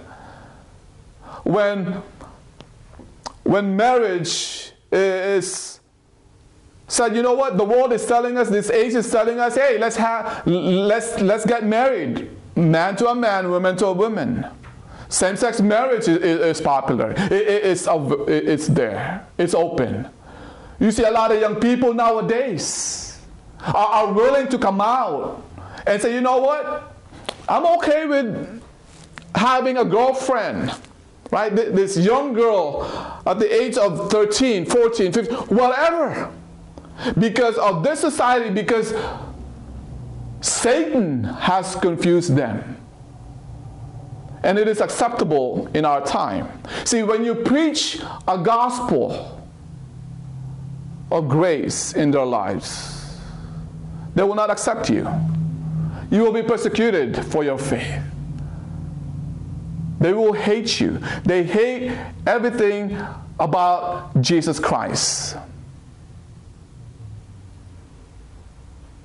when, 1.44 2.02
when 3.44 3.78
marriage 3.78 4.74
is 4.92 5.79
said, 6.90 7.16
you 7.16 7.22
know 7.22 7.34
what? 7.34 7.58
The 7.58 7.64
world 7.64 7.94
is 7.94 8.06
telling 8.06 8.38
us, 8.38 8.50
this 8.50 8.70
age 8.70 8.94
is 8.96 9.10
telling 9.10 9.40
us, 9.40 9.56
hey, 9.56 9.78
let's 9.78 9.96
have, 9.96 10.46
let's 10.46 11.20
let's 11.22 11.46
get 11.46 11.64
married, 11.64 12.30
man 12.56 12.96
to 12.98 13.08
a 13.08 13.16
man, 13.16 13.50
woman 13.50 13.78
to 13.78 13.88
a 13.88 13.94
woman. 13.94 14.46
Same-sex 15.08 15.62
marriage 15.62 16.08
is, 16.08 16.18
is 16.18 16.62
popular. 16.62 17.12
It, 17.12 17.32
it, 17.32 17.66
it's 17.66 17.88
it's 17.90 18.68
there. 18.68 19.26
It's 19.38 19.54
open. 19.56 20.08
You 20.80 20.92
see 20.92 21.04
a 21.04 21.12
lot 21.12 21.32
of 21.32 21.40
young 21.40 21.56
people 21.60 21.94
nowadays 21.94 23.20
are, 23.62 23.76
are 23.76 24.14
willing 24.14 24.48
to 24.50 24.58
come 24.58 24.82
out 24.82 25.44
and 25.88 26.02
say, 26.02 26.14
you 26.14 26.22
know 26.22 26.38
what? 26.38 26.96
I'm 27.48 27.66
okay 27.78 28.06
with 28.06 28.62
having 29.36 29.78
a 29.78 29.86
girlfriend 29.86 30.74
right? 31.32 31.56
This 31.56 31.96
young 31.96 32.34
girl 32.34 32.84
at 33.24 33.38
the 33.38 33.54
age 33.54 33.78
of 33.78 34.10
13, 34.10 34.66
14, 34.66 35.14
15, 35.14 35.38
whatever 35.56 36.32
because 37.18 37.58
of 37.58 37.84
this 37.84 38.00
society, 38.00 38.50
because 38.50 38.94
Satan 40.42 41.24
has 41.24 41.76
confused 41.76 42.36
them. 42.36 42.78
And 44.44 44.58
it 44.58 44.68
is 44.70 44.80
acceptable 44.80 45.70
in 45.74 45.84
our 45.84 46.06
time. 46.06 46.48
See, 46.86 47.04
when 47.04 47.26
you 47.26 47.36
preach 47.36 48.02
a 48.28 48.38
gospel 48.38 49.42
of 51.12 51.28
grace 51.28 51.94
in 51.94 52.12
their 52.12 52.26
lives, 52.26 53.18
they 54.16 54.24
will 54.24 54.36
not 54.36 54.50
accept 54.50 54.90
you. 54.90 55.08
You 56.10 56.24
will 56.24 56.32
be 56.32 56.42
persecuted 56.42 57.26
for 57.26 57.44
your 57.44 57.58
faith. 57.58 58.02
They 60.00 60.14
will 60.14 60.34
hate 60.34 60.80
you. 60.80 61.00
They 61.26 61.44
hate 61.44 61.92
everything 62.26 62.98
about 63.40 64.22
Jesus 64.22 64.60
Christ. 64.60 65.36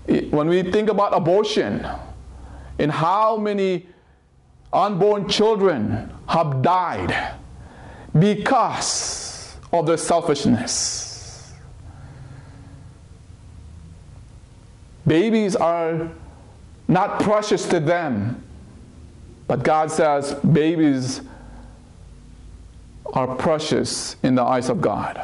When 0.06 0.48
we 0.48 0.62
think 0.62 0.90
about 0.90 1.14
abortion 1.14 1.86
and 2.78 2.92
how 2.92 3.36
many 3.36 3.86
unborn 4.72 5.28
children 5.28 6.12
have 6.26 6.62
died 6.62 7.34
because 8.18 9.56
of 9.72 9.86
their 9.86 9.96
selfishness. 9.96 11.52
Babies 15.06 15.54
are 15.54 16.10
not 16.88 17.20
precious 17.20 17.66
to 17.68 17.80
them, 17.80 18.42
but 19.46 19.62
God 19.62 19.90
says 19.90 20.34
babies 20.34 21.20
are 23.12 23.34
precious 23.36 24.16
in 24.22 24.34
the 24.34 24.42
eyes 24.42 24.68
of 24.68 24.80
God. 24.80 25.22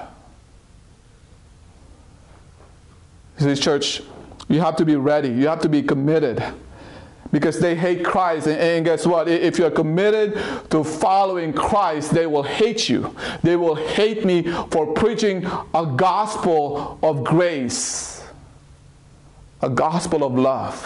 See, 3.39 3.55
church, 3.57 4.03
you 4.51 4.61
have 4.61 4.74
to 4.76 4.84
be 4.84 4.96
ready. 4.96 5.28
You 5.28 5.46
have 5.46 5.61
to 5.61 5.68
be 5.68 5.80
committed. 5.80 6.42
Because 7.30 7.61
they 7.61 7.76
hate 7.76 8.05
Christ. 8.05 8.48
And, 8.48 8.84
guess 8.84 9.07
what? 9.07 9.28
If 9.28 9.57
you're 9.59 9.70
committed 9.70 10.34
to 10.70 10.82
following 10.82 11.53
Christ, 11.53 12.11
they 12.11 12.26
will 12.26 12.42
hate 12.42 12.88
you. 12.88 13.14
They 13.44 13.55
will 13.55 13.76
hate 13.76 14.24
me 14.24 14.42
for 14.72 14.92
preaching 14.92 15.46
a 15.72 15.86
gospel 15.86 16.98
of 17.01 17.22
grace, 17.22 18.24
a 19.62 19.70
gospel 19.70 20.24
of 20.24 20.34
love. 20.34 20.84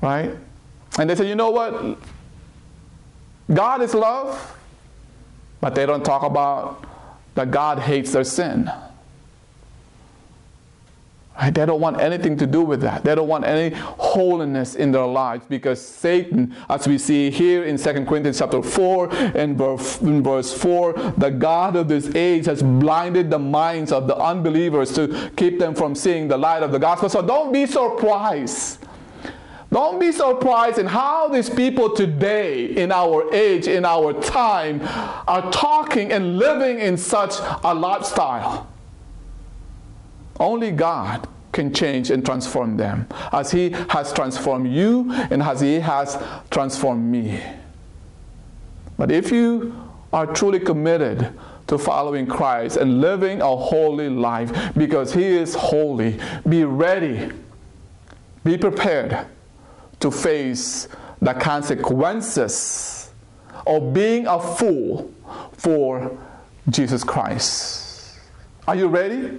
Right? 0.00 0.34
And 0.98 1.10
they 1.10 1.14
say, 1.14 1.28
you 1.28 1.34
know 1.34 1.50
what? 1.50 1.98
God 3.52 3.82
is 3.82 3.92
love, 3.92 4.56
but 5.60 5.74
they 5.74 5.84
don't 5.84 6.04
talk 6.04 6.22
about 6.22 6.82
that 7.34 7.50
God 7.50 7.80
hates 7.80 8.12
their 8.12 8.24
sin. 8.24 8.70
Right? 11.38 11.54
They 11.54 11.66
don't 11.66 11.80
want 11.80 12.00
anything 12.00 12.36
to 12.38 12.46
do 12.46 12.62
with 12.62 12.80
that. 12.80 13.04
They 13.04 13.14
don't 13.14 13.28
want 13.28 13.44
any 13.44 13.74
holiness 13.76 14.74
in 14.74 14.90
their 14.90 15.06
lives 15.06 15.44
because 15.48 15.84
Satan, 15.84 16.54
as 16.70 16.88
we 16.88 16.96
see 16.96 17.30
here 17.30 17.64
in 17.64 17.76
2 17.76 18.04
Corinthians 18.06 18.38
chapter 18.38 18.62
4 18.62 19.12
and 19.12 19.56
verse, 19.56 20.00
in 20.00 20.22
verse 20.22 20.54
4, 20.54 20.94
the 21.18 21.30
God 21.30 21.76
of 21.76 21.88
this 21.88 22.14
age 22.14 22.46
has 22.46 22.62
blinded 22.62 23.30
the 23.30 23.38
minds 23.38 23.92
of 23.92 24.06
the 24.06 24.16
unbelievers 24.16 24.92
to 24.94 25.30
keep 25.36 25.58
them 25.58 25.74
from 25.74 25.94
seeing 25.94 26.26
the 26.26 26.38
light 26.38 26.62
of 26.62 26.72
the 26.72 26.78
gospel. 26.78 27.08
So 27.08 27.20
don't 27.20 27.52
be 27.52 27.66
surprised 27.66 28.78
Don't 29.70 29.98
be 29.98 30.12
surprised 30.12 30.78
in 30.78 30.86
how 30.86 31.28
these 31.28 31.50
people 31.50 31.90
today, 31.94 32.66
in 32.66 32.92
our 32.92 33.32
age, 33.34 33.66
in 33.66 33.84
our 33.84 34.12
time, 34.14 34.80
are 35.26 35.50
talking 35.50 36.12
and 36.12 36.38
living 36.38 36.78
in 36.78 36.96
such 36.96 37.34
a 37.64 37.74
lifestyle. 37.74 38.68
Only 40.38 40.70
God 40.70 41.28
can 41.52 41.72
change 41.72 42.10
and 42.10 42.24
transform 42.24 42.76
them 42.76 43.06
as 43.32 43.50
He 43.50 43.70
has 43.70 44.12
transformed 44.12 44.68
you 44.70 45.10
and 45.30 45.42
as 45.42 45.60
He 45.60 45.80
has 45.80 46.22
transformed 46.50 47.10
me. 47.10 47.40
But 48.98 49.10
if 49.10 49.30
you 49.30 49.74
are 50.12 50.26
truly 50.26 50.60
committed 50.60 51.32
to 51.66 51.78
following 51.78 52.26
Christ 52.26 52.76
and 52.76 53.00
living 53.00 53.40
a 53.40 53.56
holy 53.56 54.08
life 54.08 54.74
because 54.74 55.14
He 55.14 55.24
is 55.24 55.54
holy, 55.54 56.18
be 56.48 56.64
ready, 56.64 57.30
be 58.44 58.56
prepared 58.56 59.26
to 60.00 60.10
face 60.10 60.88
the 61.20 61.34
consequences 61.34 63.10
of 63.66 63.92
being 63.92 64.26
a 64.26 64.38
fool 64.38 65.12
for 65.52 66.16
Jesus 66.68 67.02
Christ. 67.02 68.18
Are 68.68 68.76
you 68.76 68.88
ready? 68.88 69.38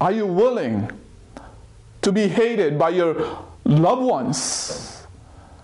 Are 0.00 0.12
you 0.12 0.26
willing 0.26 0.90
to 2.02 2.12
be 2.12 2.28
hated 2.28 2.78
by 2.78 2.90
your 2.90 3.14
loved 3.64 4.02
ones, 4.02 5.06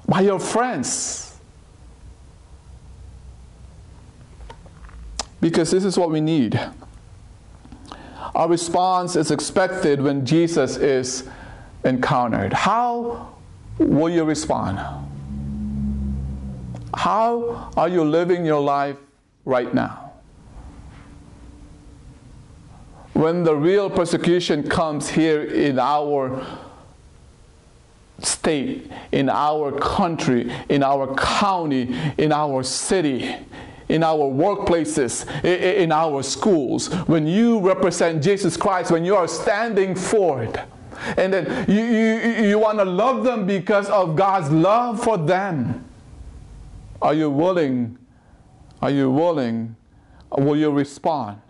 by 0.09 0.23
your 0.23 0.39
friends? 0.39 1.37
Because 5.41 5.71
this 5.71 5.85
is 5.85 5.99
what 5.99 6.11
we 6.11 6.21
need. 6.21 6.59
Our 8.35 8.49
response 8.49 9.17
is 9.17 9.31
expected 9.31 10.01
when 10.01 10.25
Jesus 10.25 10.77
is 10.77 11.29
encountered. 11.85 12.53
How 12.53 13.35
will 13.79 14.09
you 14.09 14.25
respond? 14.25 14.79
How 16.95 17.71
are 17.77 17.89
you 17.89 18.05
living 18.05 18.47
your 18.47 18.61
life 18.61 18.97
right 19.45 19.73
now? 19.75 20.02
When 23.13 23.45
the 23.45 23.55
real 23.55 23.91
persecution 23.91 24.69
comes 24.69 25.09
here 25.11 25.43
in 25.43 25.79
our 25.79 26.45
state, 28.21 28.91
in 29.11 29.29
our 29.29 29.73
country, 29.73 30.51
in 30.69 30.83
our 30.83 31.15
county, 31.15 31.95
in 32.19 32.33
our 32.33 32.63
city, 32.63 33.37
in 33.89 34.03
our 34.03 34.31
workplaces, 34.31 35.27
in 35.45 35.93
our 35.93 36.23
schools, 36.23 36.93
when 37.07 37.27
you 37.27 37.61
represent 37.61 38.23
Jesus 38.23 38.57
Christ, 38.57 38.91
when 38.91 39.05
you 39.05 39.15
are 39.15 39.29
standing 39.29 39.95
for 39.95 40.43
it, 40.43 40.57
and 41.19 41.33
then 41.33 41.69
you, 41.69 41.83
you, 41.83 42.49
you 42.49 42.59
want 42.59 42.79
to 42.79 42.85
love 42.85 43.25
them 43.25 43.47
because 43.47 43.89
of 43.91 44.17
God's 44.17 44.51
love 44.51 45.03
for 45.03 45.19
them. 45.19 45.85
Are 47.03 47.13
you 47.13 47.29
willing? 47.29 47.99
Are 48.81 48.91
you 48.91 49.11
willing? 49.11 49.77
Will 50.39 50.57
you 50.57 50.71
respond? 50.71 51.42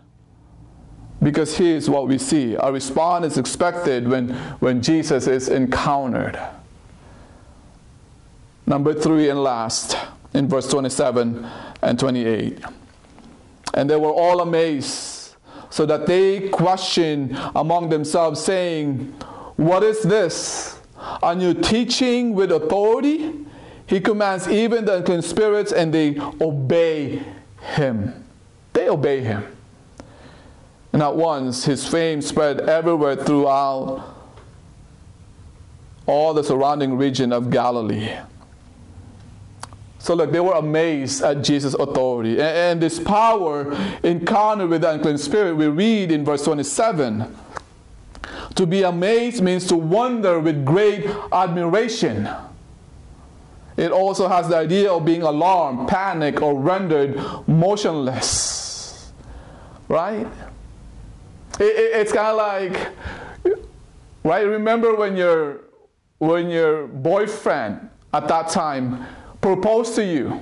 Because 1.23 1.57
here's 1.57 1.89
what 1.89 2.07
we 2.07 2.17
see 2.17 2.55
a 2.55 2.71
response 2.71 3.25
is 3.25 3.37
expected 3.37 4.07
when, 4.07 4.29
when 4.59 4.81
Jesus 4.81 5.25
is 5.27 5.47
encountered. 5.47 6.37
Number 8.65 8.93
three 8.93 9.29
and 9.29 9.41
last, 9.41 9.97
in 10.33 10.47
verse 10.47 10.67
27 10.69 11.47
and 11.81 11.99
28. 11.99 12.59
And 13.73 13.89
they 13.89 13.95
were 13.95 14.11
all 14.11 14.41
amazed, 14.41 15.35
so 15.69 15.85
that 15.85 16.05
they 16.05 16.49
questioned 16.49 17.37
among 17.55 17.89
themselves, 17.89 18.43
saying, 18.43 19.13
What 19.55 19.83
is 19.83 20.01
this? 20.03 20.79
A 21.21 21.35
new 21.35 21.53
teaching 21.53 22.33
with 22.33 22.51
authority? 22.51 23.33
He 23.87 23.99
commands 23.99 24.47
even 24.47 24.85
the 24.85 24.97
unclean 24.97 25.21
spirits, 25.21 25.71
and 25.71 25.93
they 25.93 26.19
obey 26.41 27.23
him. 27.75 28.25
They 28.73 28.89
obey 28.89 29.21
him. 29.21 29.45
And 30.93 31.01
at 31.01 31.15
once 31.15 31.65
his 31.65 31.87
fame 31.87 32.21
spread 32.21 32.61
everywhere 32.61 33.15
throughout 33.15 34.15
all 36.05 36.33
the 36.33 36.43
surrounding 36.43 36.97
region 36.97 37.33
of 37.33 37.49
Galilee. 37.49 38.11
So, 39.97 40.15
look, 40.15 40.31
they 40.31 40.39
were 40.41 40.53
amazed 40.53 41.23
at 41.23 41.43
Jesus' 41.43 41.73
authority. 41.75 42.39
And, 42.39 42.81
this 42.81 42.99
power 42.99 43.73
encountered 44.03 44.69
with 44.69 44.81
the 44.81 44.91
unclean 44.91 45.17
spirit, 45.17 45.55
we 45.55 45.67
read 45.67 46.11
in 46.11 46.25
verse 46.25 46.43
27. 46.43 47.33
To 48.55 48.65
be 48.67 48.83
amazed 48.83 49.41
means 49.41 49.65
to 49.67 49.77
wonder 49.77 50.41
with 50.41 50.65
great 50.65 51.07
admiration. 51.31 52.29
It 53.77 53.91
also 53.91 54.27
has 54.27 54.49
the 54.49 54.57
idea 54.57 54.91
of 54.91 55.05
being 55.05 55.23
alarmed, 55.23 55.87
panic, 55.87 56.41
or 56.41 56.59
rendered 56.59 57.17
motionless. 57.47 59.11
Right? 59.87 60.27
It, 61.59 61.63
it, 61.63 62.01
it's 62.01 62.11
kind 62.11 62.27
of 62.27 62.37
like, 62.37 62.89
right? 64.23 64.41
Remember 64.41 64.95
when 64.95 65.15
your 65.15 65.61
when 66.19 66.49
your 66.49 66.87
boyfriend 66.87 67.89
at 68.13 68.27
that 68.27 68.49
time 68.49 69.05
proposed 69.41 69.95
to 69.95 70.05
you, 70.05 70.41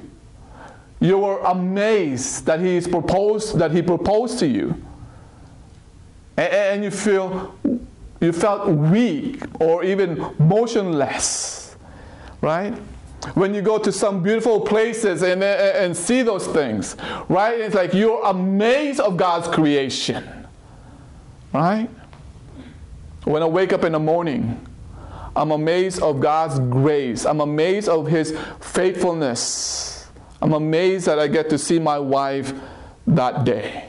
you 1.00 1.18
were 1.18 1.40
amazed 1.40 2.46
that 2.46 2.60
he 2.60 2.80
proposed 2.82 3.58
that 3.58 3.72
he 3.72 3.82
proposed 3.82 4.40
to 4.40 4.48
you, 4.48 4.76
and, 6.38 6.54
and 6.54 6.84
you 6.84 6.92
feel 6.92 7.56
you 8.22 8.32
felt 8.32 8.68
weak 8.70 9.42
or 9.60 9.84
even 9.84 10.34
motionless, 10.40 11.76
right? 12.42 12.74
when 13.36 13.54
you 13.54 13.62
go 13.62 13.78
to 13.78 13.92
some 13.92 14.24
beautiful 14.24 14.62
places 14.62 15.22
and, 15.22 15.44
and 15.44 15.96
see 15.96 16.22
those 16.22 16.48
things, 16.48 16.96
right? 17.30 17.60
It's 17.60 17.76
like 17.76 17.94
you're 17.94 18.22
amazed 18.26 19.00
of 19.00 19.18
God's 19.18 19.48
creation. 19.48 20.41
Right? 21.54 21.90
When 23.24 23.44
I 23.44 23.46
wake 23.46 23.74
up 23.74 23.84
in 23.84 23.92
the 23.92 24.00
morning, 24.00 24.66
I'm 25.36 25.52
amazed 25.52 26.02
of 26.02 26.20
God's 26.20 26.60
grace. 26.60 27.26
I'm 27.26 27.42
amazed 27.42 27.88
of 27.88 28.08
his 28.08 28.38
faithfulness. 28.60 30.08
I'm 30.42 30.54
amazed 30.54 31.06
that 31.06 31.20
I 31.20 31.28
get 31.28 31.50
to 31.52 31.58
see 31.58 31.80
my 31.80 32.00
wife 32.00 32.54
that 33.08 33.44
day. 33.44 33.86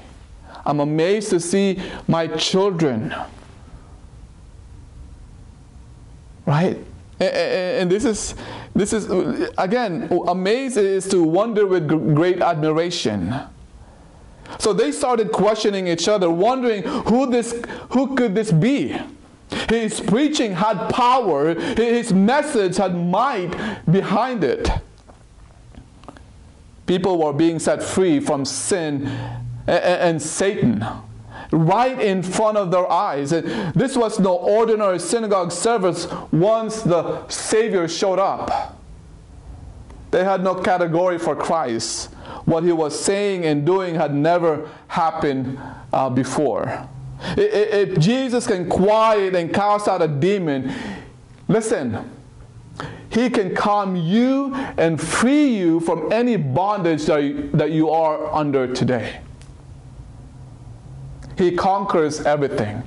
I'm 0.65 0.81
amazed 0.81 1.31
to 1.31 1.41
see 1.41 1.83
my 2.07 2.27
children. 2.29 3.15
Right? 6.47 6.79
And 7.19 7.91
this 7.91 8.05
is, 8.05 8.35
this 8.75 8.93
is 8.93 9.09
again, 9.59 10.09
amazed 10.27 10.77
is 10.77 11.09
to 11.09 11.23
wonder 11.23 11.67
with 11.67 11.89
great 11.89 12.41
admiration. 12.41 13.35
So 14.59 14.73
they 14.73 14.93
started 14.93 15.33
questioning 15.33 15.87
each 15.87 16.09
other, 16.09 16.31
wondering 16.31 16.83
who 16.83 17.31
this 17.31 17.63
who 17.91 18.15
could 18.15 18.35
this 18.35 18.53
be? 18.53 18.97
His 19.69 20.01
preaching 20.01 20.53
had 20.53 20.89
power, 20.89 21.55
his 21.55 22.13
message 22.13 22.77
had 22.77 22.97
might 22.97 23.55
behind 23.91 24.45
it. 24.45 24.69
People 26.87 27.23
were 27.23 27.33
being 27.33 27.59
set 27.59 27.83
free 27.83 28.19
from 28.21 28.45
sin 28.45 29.07
and 29.67 30.21
Satan 30.21 30.85
right 31.53 32.01
in 32.01 32.23
front 32.23 32.57
of 32.57 32.71
their 32.71 32.91
eyes. 32.91 33.31
This 33.31 33.97
was 33.97 34.19
no 34.19 34.35
ordinary 34.35 34.99
synagogue 34.99 35.53
service 35.53 36.09
once 36.33 36.83
the 36.83 37.29
Savior 37.29 37.87
showed 37.89 38.19
up. 38.19 38.79
They 40.13 40.25
had 40.25 40.45
no 40.45 40.55
category 40.55 41.19
for 41.19 41.35
Christ 41.35 42.11
what 42.45 42.65
he 42.65 42.73
was 42.73 42.99
saying 42.99 43.45
and 43.45 43.65
doing 43.65 43.95
had 43.95 44.15
never 44.15 44.69
happened 44.89 45.59
uh, 45.93 46.11
before. 46.11 46.89
If 47.37 47.99
Jesus 47.99 48.47
can 48.47 48.69
quiet 48.69 49.35
and 49.35 49.53
cast 49.53 49.89
out 49.89 50.03
a 50.03 50.09
demon, 50.09 50.73
listen, 51.49 52.11
he 53.11 53.31
can 53.31 53.55
calm 53.55 53.95
you 53.97 54.55
and 54.77 55.01
free 55.01 55.57
you 55.57 55.81
from 55.81 56.13
any 56.13 56.37
bondage 56.37 57.07
that 57.07 57.23
you, 57.23 57.51
that 57.55 57.71
you 57.71 57.91
are 57.91 58.35
under 58.35 58.73
today. 58.73 59.21
He 61.39 61.53
conquers 61.53 62.21
everything. 62.21 62.83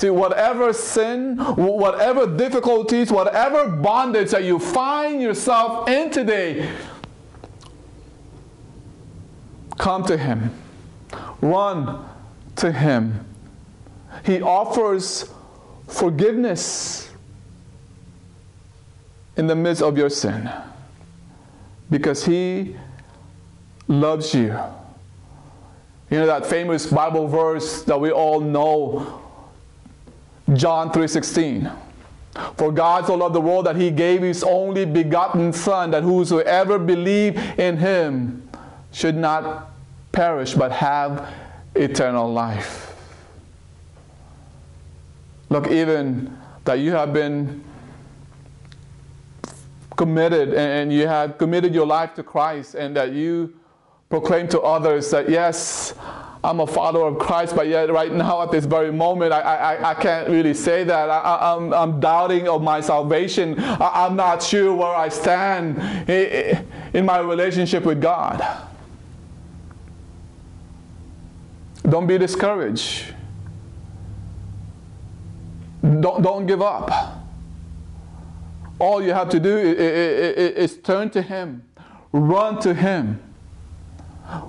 See, 0.00 0.08
whatever 0.08 0.72
sin, 0.72 1.36
whatever 1.36 2.26
difficulties, 2.26 3.12
whatever 3.12 3.68
bondage 3.68 4.30
that 4.30 4.44
you 4.44 4.58
find 4.58 5.20
yourself 5.20 5.88
in 5.88 6.10
today, 6.10 6.70
Come 9.80 10.04
to 10.04 10.16
Him. 10.18 10.50
Run 11.40 12.04
to 12.56 12.70
Him. 12.70 13.24
He 14.26 14.42
offers 14.42 15.32
forgiveness 15.88 17.10
in 19.38 19.46
the 19.46 19.56
midst 19.56 19.82
of 19.82 19.96
your 19.96 20.10
sin 20.10 20.50
because 21.88 22.26
He 22.26 22.76
loves 23.88 24.34
you. 24.34 24.54
You 26.10 26.18
know 26.18 26.26
that 26.26 26.44
famous 26.44 26.86
Bible 26.86 27.26
verse 27.26 27.82
that 27.84 27.98
we 27.98 28.10
all 28.10 28.40
know, 28.40 29.19
John 30.54 30.90
3:16. 30.90 31.70
For 32.56 32.70
God 32.72 33.06
so 33.06 33.14
loved 33.14 33.34
the 33.34 33.40
world 33.40 33.66
that 33.66 33.76
he 33.76 33.90
gave 33.90 34.22
his 34.22 34.44
only 34.44 34.84
begotten 34.84 35.52
Son, 35.52 35.90
that 35.90 36.02
whosoever 36.02 36.78
believe 36.78 37.36
in 37.58 37.76
him 37.76 38.48
should 38.92 39.16
not 39.16 39.70
perish 40.12 40.54
but 40.54 40.70
have 40.72 41.28
eternal 41.74 42.32
life. 42.32 42.94
Look, 45.48 45.68
even 45.68 46.36
that 46.64 46.78
you 46.78 46.92
have 46.92 47.12
been 47.12 47.64
committed 49.96 50.54
and 50.54 50.92
you 50.92 51.06
have 51.06 51.36
committed 51.36 51.74
your 51.74 51.86
life 51.86 52.14
to 52.14 52.22
Christ 52.22 52.74
and 52.74 52.96
that 52.96 53.12
you 53.12 53.52
proclaim 54.08 54.48
to 54.48 54.60
others 54.60 55.10
that, 55.10 55.28
yes, 55.28 55.94
I'm 56.42 56.60
a 56.60 56.66
follower 56.66 57.08
of 57.08 57.18
Christ, 57.18 57.54
but 57.54 57.68
yet 57.68 57.90
right 57.90 58.12
now 58.12 58.42
at 58.42 58.50
this 58.50 58.64
very 58.64 58.90
moment, 58.90 59.32
I, 59.32 59.40
I, 59.40 59.90
I 59.90 59.94
can't 59.94 60.28
really 60.28 60.54
say 60.54 60.84
that. 60.84 61.10
I, 61.10 61.54
am 61.54 61.72
I'm, 61.72 61.74
I'm 61.74 62.00
doubting 62.00 62.48
of 62.48 62.62
my 62.62 62.80
salvation. 62.80 63.58
I, 63.58 64.06
I'm 64.06 64.16
not 64.16 64.42
sure 64.42 64.74
where 64.74 64.94
I 64.94 65.10
stand 65.10 65.78
in 66.08 67.04
my 67.04 67.18
relationship 67.18 67.84
with 67.84 68.00
God. 68.00 68.42
Don't 71.86 72.06
be 72.06 72.16
discouraged. 72.16 73.14
Don't, 75.82 76.22
don't 76.22 76.46
give 76.46 76.62
up. 76.62 77.18
All 78.78 79.02
you 79.02 79.12
have 79.12 79.28
to 79.30 79.40
do 79.40 79.58
is, 79.58 79.76
is, 79.76 80.72
is 80.72 80.76
turn 80.78 81.10
to 81.10 81.20
Him, 81.20 81.64
run 82.12 82.58
to 82.60 82.72
Him 82.72 83.20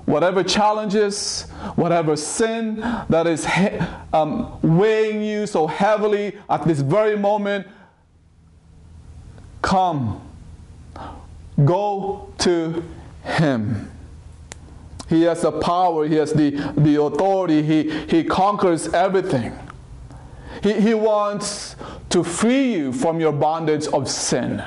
whatever 0.05 0.43
challenges, 0.43 1.49
whatever 1.75 2.15
sin 2.15 2.75
that 3.09 3.27
is 3.27 3.47
um, 4.13 4.59
weighing 4.61 5.23
you 5.23 5.47
so 5.47 5.67
heavily 5.67 6.37
at 6.49 6.65
this 6.65 6.81
very 6.81 7.17
moment, 7.17 7.67
come. 9.61 10.21
Go 11.65 12.33
to 12.39 12.83
Him. 13.23 13.91
He 15.09 15.23
has 15.23 15.41
the 15.41 15.51
power, 15.51 16.07
He 16.07 16.15
has 16.15 16.33
the, 16.33 16.51
the 16.77 17.01
authority, 17.01 17.61
He, 17.61 17.89
he 18.07 18.23
conquers 18.23 18.87
everything. 18.93 19.57
He, 20.63 20.73
he 20.79 20.93
wants 20.93 21.75
to 22.09 22.23
free 22.23 22.73
you 22.73 22.93
from 22.93 23.19
your 23.19 23.31
bondage 23.31 23.87
of 23.87 24.09
sin. 24.09 24.63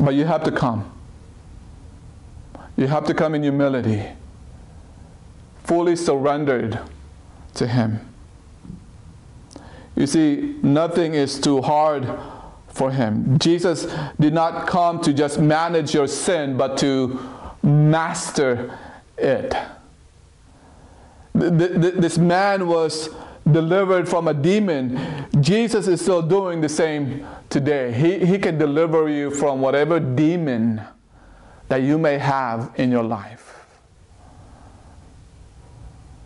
But 0.00 0.14
you 0.14 0.24
have 0.24 0.44
to 0.44 0.52
come. 0.52 0.92
You 2.76 2.86
have 2.88 3.06
to 3.06 3.14
come 3.14 3.34
in 3.34 3.42
humility, 3.42 4.04
fully 5.64 5.96
surrendered 5.96 6.78
to 7.54 7.66
Him. 7.66 8.00
You 9.94 10.06
see, 10.06 10.56
nothing 10.62 11.14
is 11.14 11.40
too 11.40 11.62
hard 11.62 12.06
for 12.68 12.90
Him. 12.90 13.38
Jesus 13.38 13.86
did 14.20 14.34
not 14.34 14.66
come 14.66 15.00
to 15.00 15.14
just 15.14 15.40
manage 15.40 15.94
your 15.94 16.06
sin, 16.06 16.58
but 16.58 16.76
to 16.78 17.18
master 17.62 18.78
it. 19.16 19.54
This 21.34 22.18
man 22.18 22.66
was 22.66 23.08
delivered 23.50 24.08
from 24.08 24.28
a 24.28 24.34
demon. 24.34 24.98
Jesus 25.40 25.86
is 25.88 26.02
still 26.02 26.22
doing 26.22 26.60
the 26.60 26.68
same 26.68 27.26
today. 27.48 27.92
He, 27.92 28.24
he 28.26 28.38
can 28.38 28.58
deliver 28.58 29.08
you 29.08 29.30
from 29.30 29.60
whatever 29.60 29.98
demon 30.00 30.82
that 31.68 31.82
you 31.82 31.98
may 31.98 32.18
have 32.18 32.72
in 32.76 32.90
your 32.90 33.02
life. 33.02 33.52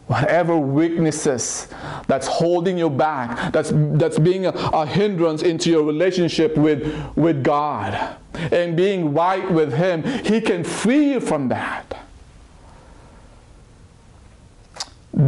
Whatever 0.07 0.57
weaknesses 0.57 1.69
that's 2.09 2.27
holding 2.27 2.77
you 2.77 2.91
back, 2.91 3.53
that's, 3.53 3.71
that's 3.75 4.19
being 4.19 4.47
a, 4.47 4.51
a 4.51 4.85
hindrance 4.85 5.43
into 5.43 5.71
your 5.71 5.85
relationship 5.85 6.57
with, 6.57 6.93
with 7.15 7.45
God 7.45 8.17
and 8.35 8.77
being 8.77 9.15
right 9.15 9.49
with 9.51 9.73
Him, 9.73 10.03
He 10.25 10.41
can 10.41 10.65
free 10.65 11.13
you 11.13 11.21
from 11.21 11.49
that. 11.49 11.97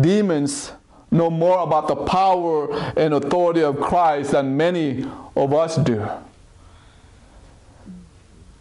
Demons 0.01 0.73
know 1.13 1.31
more 1.31 1.61
about 1.61 1.87
the 1.87 1.97
power 1.97 2.73
and 2.97 3.15
authority 3.15 3.63
of 3.63 3.79
Christ 3.81 4.33
than 4.33 4.57
many 4.57 5.05
of 5.37 5.53
us 5.53 5.77
do. 5.77 6.09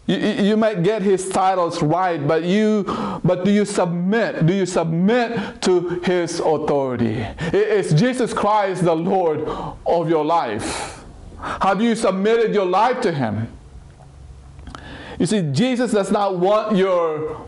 You, 0.06 0.16
you 0.16 0.56
might 0.56 0.82
get 0.82 1.02
his 1.02 1.28
titles 1.28 1.80
right, 1.80 2.26
but 2.26 2.42
you 2.42 2.84
but 3.22 3.44
do 3.44 3.52
you 3.52 3.64
submit? 3.64 4.46
Do 4.46 4.52
you 4.52 4.66
submit 4.66 5.62
to 5.62 6.00
his 6.00 6.40
authority? 6.40 7.24
Is 7.52 7.92
Jesus 7.94 8.34
Christ 8.34 8.84
the 8.84 8.96
Lord 8.96 9.48
of 9.86 10.08
your 10.08 10.24
life? 10.24 11.04
Have 11.40 11.80
you 11.80 11.94
submitted 11.94 12.54
your 12.54 12.66
life 12.66 13.00
to 13.02 13.12
him? 13.12 13.48
You 15.18 15.26
see, 15.26 15.42
Jesus 15.52 15.92
does 15.92 16.10
not 16.10 16.36
want 16.36 16.76
your 16.76 17.46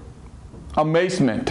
amazement. 0.76 1.50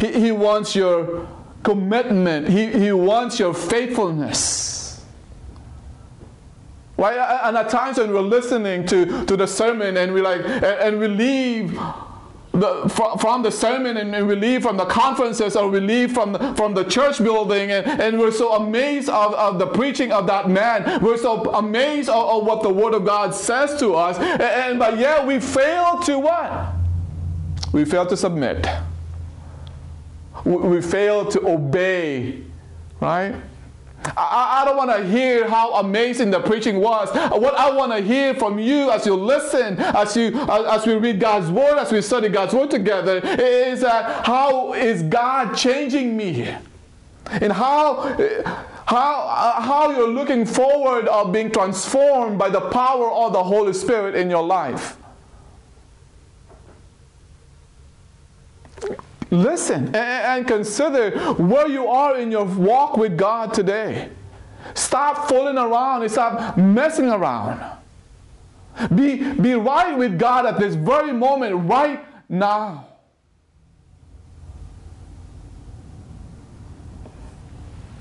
He, 0.00 0.12
he 0.12 0.32
wants 0.32 0.76
your 0.76 1.26
commitment. 1.62 2.48
He, 2.48 2.66
he 2.66 2.92
wants 2.92 3.38
your 3.38 3.54
faithfulness. 3.54 4.81
Right? 7.02 7.18
And 7.18 7.56
at 7.56 7.68
times 7.68 7.98
when 7.98 8.12
we're 8.12 8.20
listening 8.20 8.86
to, 8.86 9.26
to 9.26 9.36
the 9.36 9.48
sermon 9.48 9.96
and 9.96 10.14
we 10.14 10.22
like 10.22 10.42
and, 10.42 10.64
and 10.64 11.00
we 11.00 11.08
leave 11.08 11.72
the, 12.52 13.16
from, 13.20 13.42
the 13.42 13.50
sermon 13.50 13.96
and 13.96 14.28
we 14.28 14.36
leave 14.36 14.62
from 14.62 14.76
the 14.76 14.84
conferences 14.84 15.56
or 15.56 15.68
we 15.68 15.80
leave 15.80 16.12
from 16.12 16.34
the, 16.34 16.54
from 16.54 16.74
the 16.74 16.84
church 16.84 17.18
building 17.18 17.72
and, 17.72 17.84
and 18.00 18.20
we're 18.20 18.30
so 18.30 18.54
amazed 18.54 19.08
of, 19.08 19.34
of 19.34 19.58
the 19.58 19.66
preaching 19.66 20.12
of 20.12 20.28
that 20.28 20.48
man. 20.48 21.02
We're 21.02 21.16
so 21.16 21.42
amazed 21.54 22.08
of, 22.08 22.24
of 22.24 22.46
what 22.46 22.62
the 22.62 22.70
Word 22.70 22.94
of 22.94 23.04
God 23.04 23.34
says 23.34 23.80
to 23.80 23.96
us. 23.96 24.16
And, 24.18 24.40
and 24.40 24.78
but 24.78 24.96
yet 24.96 25.26
we 25.26 25.40
fail 25.40 25.98
to 26.02 26.20
what? 26.20 26.72
We 27.72 27.84
fail 27.84 28.06
to 28.06 28.16
submit. 28.16 28.64
We, 30.44 30.54
we 30.54 30.80
fail 30.80 31.28
to 31.32 31.48
obey, 31.48 32.44
right? 33.00 33.34
I, 34.04 34.62
I 34.62 34.64
don't 34.64 34.76
want 34.76 34.90
to 34.90 35.06
hear 35.06 35.48
how 35.48 35.74
amazing 35.74 36.30
the 36.30 36.40
preaching 36.40 36.80
was. 36.80 37.08
What 37.30 37.54
I 37.58 37.70
want 37.70 37.92
to 37.92 38.00
hear 38.00 38.34
from 38.34 38.58
you 38.58 38.90
as 38.90 39.06
you 39.06 39.14
listen, 39.14 39.78
as 39.78 40.16
you 40.16 40.36
as 40.48 40.86
we 40.86 40.94
read 40.94 41.20
God's 41.20 41.50
word, 41.50 41.78
as 41.78 41.92
we 41.92 42.02
study 42.02 42.28
God's 42.28 42.54
word 42.54 42.70
together, 42.70 43.18
is 43.18 43.80
that 43.80 44.26
how 44.26 44.74
is 44.74 45.02
God 45.02 45.54
changing 45.54 46.16
me, 46.16 46.54
and 47.30 47.52
how 47.52 48.16
how 48.86 49.60
how 49.60 49.90
you're 49.90 50.08
looking 50.10 50.44
forward 50.44 51.06
of 51.08 51.32
being 51.32 51.50
transformed 51.50 52.38
by 52.38 52.48
the 52.48 52.60
power 52.60 53.10
of 53.10 53.32
the 53.32 53.42
Holy 53.42 53.72
Spirit 53.72 54.14
in 54.14 54.28
your 54.28 54.44
life. 54.44 54.96
Listen 59.32 59.96
and 59.96 60.46
consider 60.46 61.18
where 61.34 61.66
you 61.66 61.88
are 61.88 62.18
in 62.18 62.30
your 62.30 62.44
walk 62.44 62.98
with 62.98 63.16
God 63.16 63.54
today. 63.54 64.10
Stop 64.74 65.26
fooling 65.26 65.56
around 65.56 66.02
and 66.02 66.10
stop 66.10 66.58
messing 66.58 67.08
around. 67.08 67.64
Be, 68.94 69.32
be 69.32 69.54
right 69.54 69.96
with 69.96 70.18
God 70.18 70.44
at 70.44 70.60
this 70.60 70.74
very 70.74 71.14
moment, 71.14 71.66
right 71.66 72.04
now. 72.28 72.88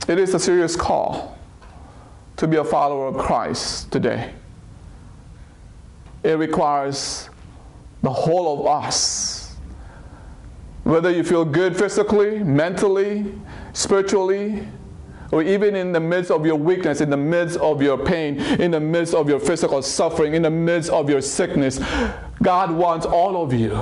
It 0.10 0.20
is 0.20 0.34
a 0.34 0.40
serious 0.40 0.76
call 0.76 1.38
to 2.36 2.46
be 2.46 2.58
a 2.58 2.64
follower 2.66 3.08
of 3.08 3.18
Christ 3.18 3.90
today. 3.90 4.34
It 6.24 6.38
requires 6.38 7.30
the 8.04 8.12
whole 8.12 8.60
of 8.60 8.68
us 8.68 9.41
whether 10.92 11.10
you 11.10 11.24
feel 11.24 11.46
good 11.46 11.78
physically, 11.78 12.44
mentally, 12.44 13.34
spiritually, 13.72 14.68
or 15.32 15.42
even 15.42 15.74
in 15.74 15.94
the 15.94 16.00
midst 16.02 16.30
of 16.30 16.46
your 16.46 16.58
weakness, 16.58 17.00
in 17.00 17.10
the 17.10 17.16
midst 17.16 17.58
of 17.60 17.82
your 17.82 17.98
pain, 17.98 18.38
in 18.60 18.72
the 18.72 18.80
midst 18.80 19.14
of 19.14 19.30
your 19.30 19.40
physical 19.40 19.82
suffering, 19.82 20.34
in 20.34 20.42
the 20.42 20.50
midst 20.50 20.90
of 20.90 21.10
your 21.10 21.22
sickness, 21.22 21.80
God 22.44 22.72
wants 22.72 23.06
all 23.06 23.42
of 23.42 23.54
you. 23.54 23.80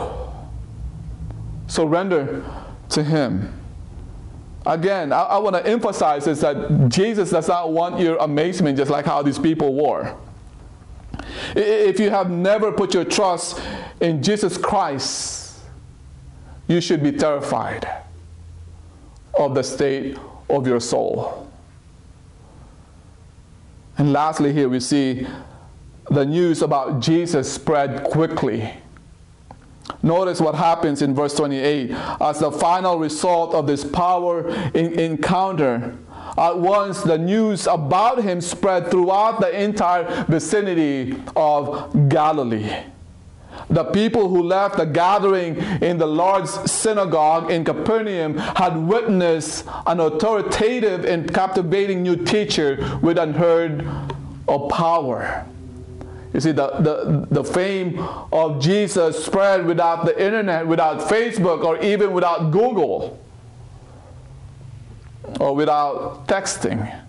Surrender 1.65 2.45
to 2.89 3.03
Him. 3.03 3.59
Again, 4.67 5.11
I, 5.11 5.21
I 5.21 5.37
want 5.39 5.55
to 5.55 5.65
emphasize 5.65 6.27
is 6.27 6.41
that 6.41 6.89
Jesus 6.89 7.31
does 7.31 7.47
not 7.47 7.73
want 7.73 7.99
your 7.99 8.17
amazement 8.17 8.77
just 8.77 8.91
like 8.91 9.05
how 9.05 9.23
these 9.23 9.39
people 9.39 9.73
were. 9.73 10.15
If 11.55 11.99
you 11.99 12.11
have 12.11 12.29
never 12.29 12.71
put 12.71 12.93
your 12.93 13.05
trust 13.05 13.59
in 13.99 14.21
Jesus 14.21 14.59
Christ, 14.59 15.38
you 16.69 16.79
should 16.79 17.03
be 17.03 17.11
terrified 17.11 17.89
of 19.37 19.55
the 19.55 19.63
state 19.63 20.17
of 20.49 20.65
your 20.65 20.79
soul. 20.79 21.51
And 23.97 24.13
lastly, 24.13 24.53
here 24.53 24.69
we 24.69 24.79
see 24.79 25.27
the 26.09 26.25
news 26.25 26.61
about 26.61 27.01
Jesus 27.01 27.51
spread 27.51 28.03
quickly. 28.05 28.73
Notice 30.01 30.39
what 30.39 30.55
happens 30.55 31.01
in 31.01 31.13
verse 31.13 31.33
28. 31.33 31.91
As 32.21 32.39
the 32.39 32.51
final 32.51 32.99
result 32.99 33.53
of 33.53 33.67
this 33.67 33.83
power 33.83 34.47
encounter, 34.73 35.97
At 36.37 36.57
once, 36.57 37.01
the 37.01 37.17
news 37.17 37.67
about 37.67 38.21
him 38.21 38.39
spread 38.39 38.91
throughout 38.91 39.41
the 39.41 39.61
entire 39.61 40.23
vicinity 40.25 41.21
of 41.35 42.07
Galilee. 42.07 42.71
The 43.69 43.85
people 43.85 44.29
who 44.29 44.41
left 44.43 44.77
the 44.77 44.85
gathering 44.85 45.57
in 45.81 45.97
the 45.97 46.07
large 46.07 46.47
synagogue 46.47 47.51
in 47.51 47.63
Capernaum 47.63 48.37
had 48.37 48.75
witnessed 48.77 49.65
an 49.85 49.99
authoritative 49.99 51.05
and 51.05 51.31
captivating 51.33 52.01
new 52.01 52.15
teacher 52.15 52.99
with 53.01 53.17
unheard 53.17 53.87
of 54.47 54.69
power. 54.69 55.45
You 56.33 56.39
see, 56.39 56.51
the, 56.51 56.69
the, 56.79 57.27
the 57.31 57.43
fame 57.43 57.99
of 58.31 58.61
Jesus 58.61 59.23
spread 59.23 59.65
without 59.65 60.05
the 60.05 60.19
internet, 60.23 60.65
without 60.67 60.99
Facebook, 60.99 61.63
or 61.63 61.81
even 61.83 62.13
without 62.13 62.51
Google, 62.51 63.19
or 65.39 65.55
without 65.55 66.27
texting. 66.27 67.03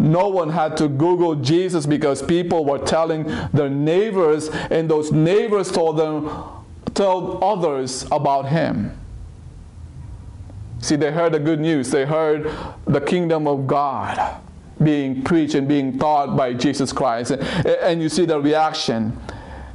No 0.00 0.28
one 0.28 0.48
had 0.48 0.78
to 0.78 0.88
Google 0.88 1.34
Jesus 1.34 1.84
because 1.84 2.22
people 2.22 2.64
were 2.64 2.78
telling 2.78 3.24
their 3.52 3.68
neighbors, 3.68 4.48
and 4.48 4.90
those 4.90 5.12
neighbors 5.12 5.70
told 5.70 5.98
them, 5.98 6.30
told 6.94 7.42
others 7.42 8.06
about 8.10 8.48
him. 8.48 8.98
See, 10.78 10.96
they 10.96 11.12
heard 11.12 11.32
the 11.32 11.38
good 11.38 11.60
news. 11.60 11.90
They 11.90 12.06
heard 12.06 12.50
the 12.86 13.02
kingdom 13.02 13.46
of 13.46 13.66
God 13.66 14.40
being 14.82 15.22
preached 15.22 15.54
and 15.54 15.68
being 15.68 15.98
taught 15.98 16.34
by 16.34 16.54
Jesus 16.54 16.94
Christ. 16.94 17.32
And 17.32 18.00
you 18.00 18.08
see 18.08 18.24
the 18.24 18.40
reaction. 18.40 19.20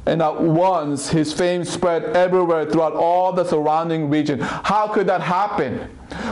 And 0.06 0.22
at 0.22 0.40
once 0.40 1.08
his 1.08 1.32
fame 1.32 1.64
spread 1.64 2.16
everywhere 2.16 2.64
throughout 2.64 2.94
all 2.94 3.32
the 3.32 3.44
surrounding 3.44 4.08
region. 4.08 4.38
How 4.40 4.86
could 4.88 5.08
that 5.08 5.20
happen? 5.20 5.78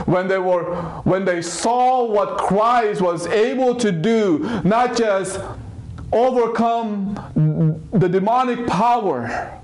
When 0.05 0.27
they 0.27 0.39
were 0.39 0.75
when 1.03 1.25
they 1.25 1.41
saw 1.41 2.05
what 2.05 2.37
Christ 2.37 3.01
was 3.01 3.27
able 3.27 3.75
to 3.75 3.91
do, 3.91 4.61
not 4.63 4.95
just 4.95 5.41
overcome 6.13 7.15
the 7.91 8.07
demonic 8.07 8.65
power 8.67 9.59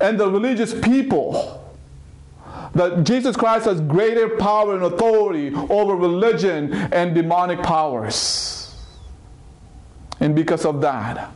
and 0.00 0.18
the 0.18 0.28
religious 0.28 0.74
people, 0.74 1.62
that 2.74 3.04
Jesus 3.04 3.36
Christ 3.36 3.66
has 3.66 3.80
greater 3.82 4.30
power 4.36 4.74
and 4.74 4.82
authority 4.82 5.54
over 5.54 5.94
religion 5.94 6.72
and 6.72 7.14
demonic 7.14 7.62
powers. 7.62 8.74
And 10.18 10.34
because 10.34 10.64
of 10.64 10.80
that, 10.80 11.30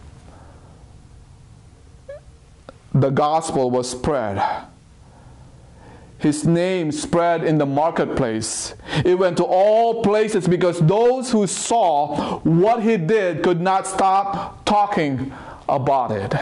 the 3.01 3.11
gospel 3.11 3.71
was 3.71 3.91
spread. 3.91 4.43
His 6.19 6.47
name 6.47 6.93
spread 6.93 7.45
in 7.45 7.59
the 7.59 7.67
marketplace. 7.67 8.75
It 9.05 9.19
went 9.19 9.37
to 9.37 9.45
all 9.45 10.03
places 10.03 10.49
because 10.49 10.81
those 10.81 11.31
who 11.31 11.47
saw 11.47 12.39
what 12.41 12.83
he 12.83 12.97
did 12.97 13.43
could 13.43 13.61
not 13.61 13.87
stop 13.87 14.65
talking 14.65 15.33
about 15.69 16.11
it. 16.13 16.35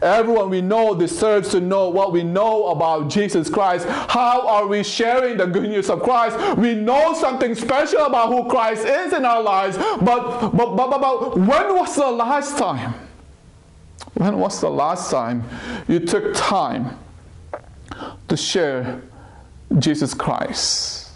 Everyone 0.00 0.50
we 0.50 0.60
know 0.60 0.94
deserves 0.94 1.48
to 1.48 1.60
know 1.60 1.88
what 1.88 2.12
we 2.12 2.22
know 2.22 2.68
about 2.68 3.10
Jesus 3.10 3.50
Christ. 3.50 3.86
How 3.88 4.46
are 4.46 4.68
we 4.68 4.84
sharing 4.84 5.36
the 5.36 5.46
good 5.46 5.64
news 5.64 5.90
of 5.90 6.04
Christ? 6.04 6.56
We 6.56 6.76
know 6.76 7.14
something 7.14 7.56
special 7.56 8.06
about 8.06 8.28
who 8.28 8.48
Christ 8.48 8.86
is 8.86 9.12
in 9.12 9.24
our 9.24 9.42
lives, 9.42 9.76
but, 9.76 10.52
but, 10.52 10.76
but, 10.76 10.76
but, 10.76 11.00
but 11.00 11.36
when 11.36 11.74
was 11.74 11.96
the 11.96 12.08
last 12.08 12.56
time? 12.56 12.94
When 14.14 14.38
was 14.38 14.60
the 14.60 14.70
last 14.70 15.10
time 15.10 15.44
you 15.88 15.98
took 16.00 16.34
time 16.34 16.98
to 18.28 18.36
share 18.36 19.02
Jesus 19.78 20.14
Christ 20.14 21.10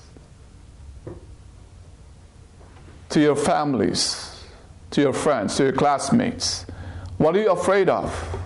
to 3.10 3.20
your 3.20 3.36
families, 3.36 4.44
to 4.90 5.00
your 5.00 5.12
friends, 5.12 5.56
to 5.56 5.64
your 5.64 5.72
classmates? 5.72 6.66
What 7.18 7.36
are 7.36 7.40
you 7.40 7.52
afraid 7.52 7.88
of? 7.88 8.38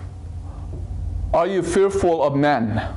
Are 1.33 1.47
you 1.47 1.63
fearful 1.63 2.23
of 2.23 2.35
men? 2.35 2.95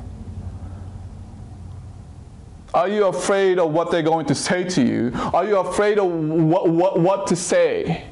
Are 2.72 2.88
you 2.88 3.06
afraid 3.06 3.60
of 3.60 3.70
what 3.72 3.92
they're 3.92 4.02
going 4.02 4.26
to 4.26 4.34
say 4.34 4.64
to 4.64 4.82
you? 4.82 5.12
Are 5.32 5.46
you 5.46 5.58
afraid 5.58 5.98
of 5.98 6.06
what, 6.10 6.68
what, 6.68 6.98
what 6.98 7.26
to 7.28 7.36
say? 7.36 8.04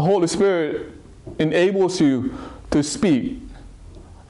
The 0.00 0.06
Holy 0.06 0.28
Spirit 0.28 0.92
enables 1.38 2.00
you 2.00 2.32
to 2.70 2.82
speak 2.82 3.36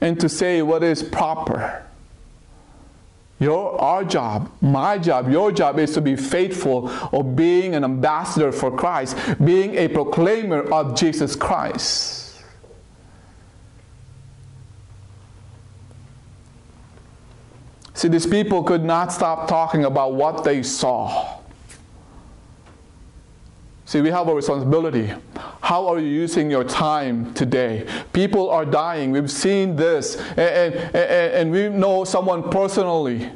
and 0.01 0.19
to 0.19 0.27
say 0.27 0.61
what 0.61 0.83
is 0.83 1.01
proper. 1.01 1.85
Your, 3.39 3.79
our 3.79 4.03
job, 4.03 4.51
my 4.59 4.97
job, 4.97 5.31
your 5.31 5.49
job 5.53 5.79
is 5.79 5.93
to 5.93 6.01
be 6.01 6.17
faithful 6.17 6.89
of 6.89 7.37
being 7.37 7.73
an 7.73 7.85
ambassador 7.85 8.51
for 8.51 8.69
Christ, 8.69 9.15
being 9.41 9.75
a 9.75 9.87
proclaimer 9.87 10.61
of 10.73 10.99
Jesus 10.99 11.37
Christ. 11.37 12.43
See, 17.93 18.09
these 18.09 18.27
people 18.27 18.61
could 18.63 18.83
not 18.83 19.13
stop 19.13 19.47
talking 19.47 19.85
about 19.85 20.15
what 20.15 20.43
they 20.43 20.63
saw. 20.63 21.40
See, 23.91 23.99
we 23.99 24.09
have 24.09 24.29
a 24.29 24.33
responsibility. 24.33 25.11
How 25.59 25.85
are 25.89 25.99
you 25.99 26.07
using 26.07 26.49
your 26.49 26.63
time 26.63 27.33
today? 27.33 27.85
People 28.13 28.49
are 28.49 28.63
dying. 28.63 29.11
We've 29.11 29.29
seen 29.29 29.75
this. 29.75 30.15
And, 30.15 30.39
and, 30.39 30.95
and, 30.95 31.51
we 31.51 31.67
know 31.67 32.05
someone 32.05 32.49
personally 32.49 33.29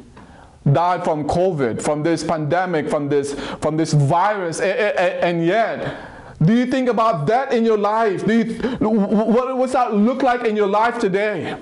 died 0.72 1.04
from 1.04 1.28
COVID, 1.28 1.82
from 1.82 2.02
this 2.02 2.24
pandemic, 2.24 2.88
from 2.88 3.10
this, 3.10 3.34
from 3.60 3.76
this 3.76 3.92
virus. 3.92 4.60
And, 4.60 4.96
and 4.98 5.44
yet, 5.44 5.94
do 6.40 6.54
you 6.54 6.64
think 6.64 6.88
about 6.88 7.26
that 7.26 7.52
in 7.52 7.66
your 7.66 7.76
life? 7.76 8.24
Do 8.24 8.38
you, 8.38 8.54
what 8.78 9.58
does 9.58 9.72
that 9.72 9.92
look 9.92 10.22
like 10.22 10.46
in 10.46 10.56
your 10.56 10.68
life 10.68 10.98
today? 10.98 11.54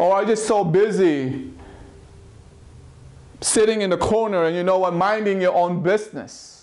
Or 0.00 0.16
are 0.16 0.22
you 0.22 0.30
just 0.30 0.48
so 0.48 0.64
busy 0.64 1.52
sitting 3.40 3.82
in 3.82 3.90
the 3.90 3.98
corner 3.98 4.46
and 4.46 4.56
you 4.56 4.64
know 4.64 4.80
what, 4.80 4.94
minding 4.94 5.40
your 5.40 5.54
own 5.54 5.80
business? 5.80 6.54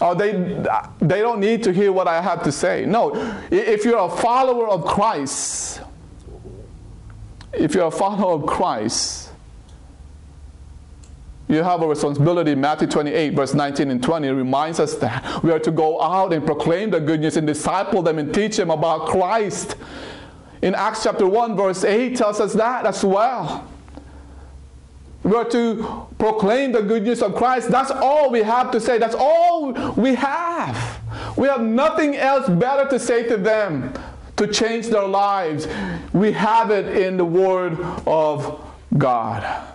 Or 0.00 0.14
they, 0.14 0.32
they 1.00 1.20
don't 1.20 1.40
need 1.40 1.62
to 1.64 1.72
hear 1.72 1.92
what 1.92 2.06
I 2.06 2.20
have 2.20 2.42
to 2.42 2.52
say. 2.52 2.84
No, 2.84 3.14
if 3.50 3.84
you're 3.84 3.98
a 3.98 4.10
follower 4.10 4.68
of 4.68 4.84
Christ, 4.84 5.80
if 7.52 7.74
you're 7.74 7.86
a 7.86 7.90
follower 7.90 8.34
of 8.34 8.46
Christ, 8.46 9.30
you 11.48 11.62
have 11.62 11.80
a 11.80 11.86
responsibility. 11.86 12.54
Matthew 12.54 12.88
28, 12.88 13.34
verse 13.34 13.54
19 13.54 13.90
and 13.90 14.02
20 14.02 14.28
reminds 14.30 14.80
us 14.80 14.96
that 14.96 15.42
we 15.42 15.50
are 15.50 15.60
to 15.60 15.70
go 15.70 16.02
out 16.02 16.32
and 16.32 16.44
proclaim 16.44 16.90
the 16.90 17.00
good 17.00 17.20
news 17.20 17.36
and 17.36 17.46
disciple 17.46 18.02
them 18.02 18.18
and 18.18 18.34
teach 18.34 18.56
them 18.56 18.70
about 18.70 19.06
Christ 19.06 19.76
in 20.62 20.74
Acts 20.74 21.04
chapter 21.04 21.26
1, 21.26 21.56
verse 21.56 21.84
8 21.84 22.16
tells 22.16 22.40
us 22.40 22.52
that 22.54 22.86
as 22.86 23.04
well. 23.04 23.70
We 25.26 25.34
are 25.34 25.44
to 25.46 26.06
proclaim 26.18 26.70
the 26.70 26.82
good 26.82 27.02
news 27.02 27.20
of 27.20 27.34
Christ. 27.34 27.68
That's 27.68 27.90
all 27.90 28.30
we 28.30 28.44
have 28.44 28.70
to 28.70 28.80
say. 28.80 28.96
That's 28.96 29.16
all 29.18 29.72
we 29.94 30.14
have. 30.14 31.00
We 31.36 31.48
have 31.48 31.62
nothing 31.62 32.14
else 32.14 32.48
better 32.48 32.88
to 32.90 33.00
say 33.00 33.28
to 33.30 33.36
them 33.36 33.92
to 34.36 34.46
change 34.46 34.86
their 34.86 35.08
lives. 35.08 35.66
We 36.12 36.30
have 36.30 36.70
it 36.70 36.96
in 36.96 37.16
the 37.16 37.24
Word 37.24 37.76
of 38.06 38.64
God. 38.96 39.66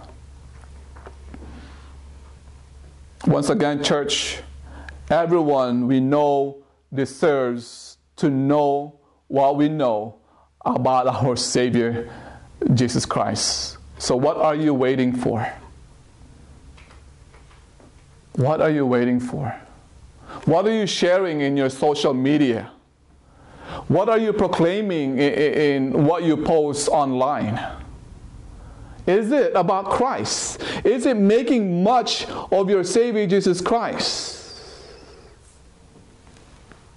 Once 3.28 3.50
again, 3.50 3.84
church, 3.84 4.40
everyone 5.10 5.86
we 5.86 6.00
know 6.00 6.64
deserves 6.94 7.98
to 8.16 8.30
know 8.30 9.02
what 9.28 9.58
we 9.58 9.68
know 9.68 10.16
about 10.64 11.08
our 11.08 11.36
Savior, 11.36 12.10
Jesus 12.74 13.06
Christ. 13.06 13.80
So, 14.02 14.16
what 14.16 14.38
are 14.38 14.56
you 14.56 14.74
waiting 14.74 15.16
for? 15.16 15.48
What 18.34 18.60
are 18.60 18.72
you 18.72 18.84
waiting 18.84 19.20
for? 19.20 19.56
What 20.46 20.66
are 20.66 20.74
you 20.74 20.88
sharing 20.88 21.42
in 21.42 21.56
your 21.56 21.70
social 21.70 22.12
media? 22.12 22.72
What 23.90 24.10
are 24.10 24.18
you 24.18 24.34
proclaiming 24.34 25.20
in, 25.20 25.34
in 25.94 26.06
what 26.06 26.24
you 26.24 26.36
post 26.36 26.90
online? 26.90 27.64
Is 29.06 29.32
it 29.32 29.54
about 29.54 29.92
Christ? 29.92 30.64
Is 30.84 31.06
it 31.06 31.16
making 31.16 31.84
much 31.84 32.26
of 32.52 32.72
your 32.72 32.84
Savior 32.84 33.28
Jesus 33.28 33.62
Christ? 33.62 34.42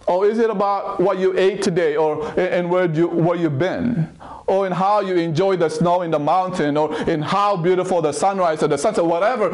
Or 0.08 0.26
is 0.26 0.38
it 0.38 0.48
about 0.48 1.00
what 1.00 1.18
you 1.18 1.36
ate 1.36 1.60
today 1.60 1.96
or 1.96 2.26
and 2.40 2.70
where 2.70 2.90
you 2.90 3.08
where 3.08 3.36
you've 3.36 3.58
been? 3.58 4.08
Or 4.46 4.66
in 4.66 4.72
how 4.72 5.00
you 5.00 5.16
enjoy 5.16 5.56
the 5.56 5.68
snow 5.68 6.02
in 6.02 6.10
the 6.10 6.18
mountain 6.18 6.76
or 6.76 6.94
in 7.08 7.22
how 7.22 7.56
beautiful 7.56 8.02
the 8.02 8.12
sunrise 8.12 8.62
or 8.62 8.68
the 8.68 8.76
sunset, 8.76 9.04
whatever. 9.04 9.50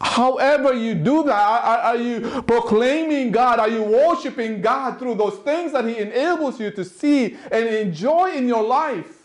However 0.00 0.74
you 0.74 0.94
do 0.94 1.24
that, 1.24 1.34
are, 1.34 1.78
are 1.78 1.96
you 1.96 2.42
proclaiming 2.42 3.30
God? 3.32 3.58
Are 3.58 3.68
you 3.68 3.82
worshiping 3.82 4.60
God 4.60 4.98
through 4.98 5.14
those 5.14 5.36
things 5.36 5.72
that 5.72 5.84
He 5.84 5.96
enables 5.96 6.60
you 6.60 6.70
to 6.70 6.84
see 6.84 7.36
and 7.50 7.66
enjoy 7.66 8.32
in 8.32 8.46
your 8.46 8.62
life? 8.62 9.16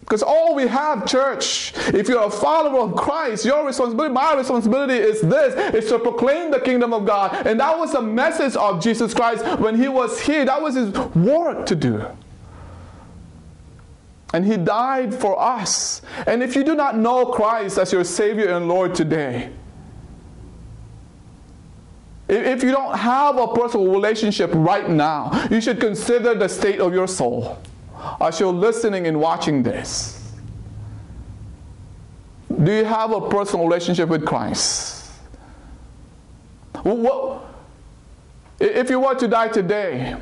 Because 0.00 0.22
all 0.22 0.54
we 0.54 0.66
have, 0.66 1.06
church, 1.06 1.72
if 1.94 2.08
you're 2.08 2.24
a 2.24 2.30
follower 2.30 2.80
of 2.80 2.94
Christ, 2.94 3.44
your 3.44 3.66
responsibility, 3.66 4.12
my 4.12 4.34
responsibility 4.34 4.94
is 4.94 5.22
this, 5.22 5.74
is 5.74 5.88
to 5.90 5.98
proclaim 5.98 6.50
the 6.50 6.60
kingdom 6.60 6.92
of 6.92 7.06
God. 7.06 7.46
And 7.46 7.58
that 7.60 7.78
was 7.78 7.92
the 7.92 8.02
message 8.02 8.54
of 8.54 8.82
Jesus 8.82 9.14
Christ 9.14 9.42
when 9.58 9.76
he 9.80 9.88
was 9.88 10.20
here. 10.20 10.44
That 10.44 10.60
was 10.60 10.74
his 10.74 10.90
work 10.90 11.64
to 11.66 11.74
do. 11.74 12.04
And 14.34 14.44
he 14.44 14.56
died 14.56 15.14
for 15.14 15.40
us. 15.40 16.02
And 16.26 16.42
if 16.42 16.56
you 16.56 16.64
do 16.64 16.74
not 16.74 16.98
know 16.98 17.26
Christ 17.26 17.78
as 17.78 17.92
your 17.92 18.02
Savior 18.02 18.48
and 18.48 18.66
Lord 18.66 18.92
today, 18.92 19.52
if 22.28 22.64
you 22.64 22.72
don't 22.72 22.98
have 22.98 23.38
a 23.38 23.46
personal 23.46 23.92
relationship 23.92 24.50
right 24.52 24.90
now, 24.90 25.46
you 25.52 25.60
should 25.60 25.78
consider 25.78 26.34
the 26.34 26.48
state 26.48 26.80
of 26.80 26.92
your 26.92 27.06
soul 27.06 27.58
as 28.20 28.40
you're 28.40 28.52
listening 28.52 29.06
and 29.06 29.20
watching 29.20 29.62
this. 29.62 30.32
Do 32.64 32.72
you 32.72 32.84
have 32.84 33.12
a 33.12 33.28
personal 33.28 33.68
relationship 33.68 34.08
with 34.08 34.26
Christ? 34.26 35.12
What, 36.82 37.40
if 38.58 38.90
you 38.90 38.98
were 38.98 39.14
to 39.14 39.28
die 39.28 39.46
today, 39.46 40.16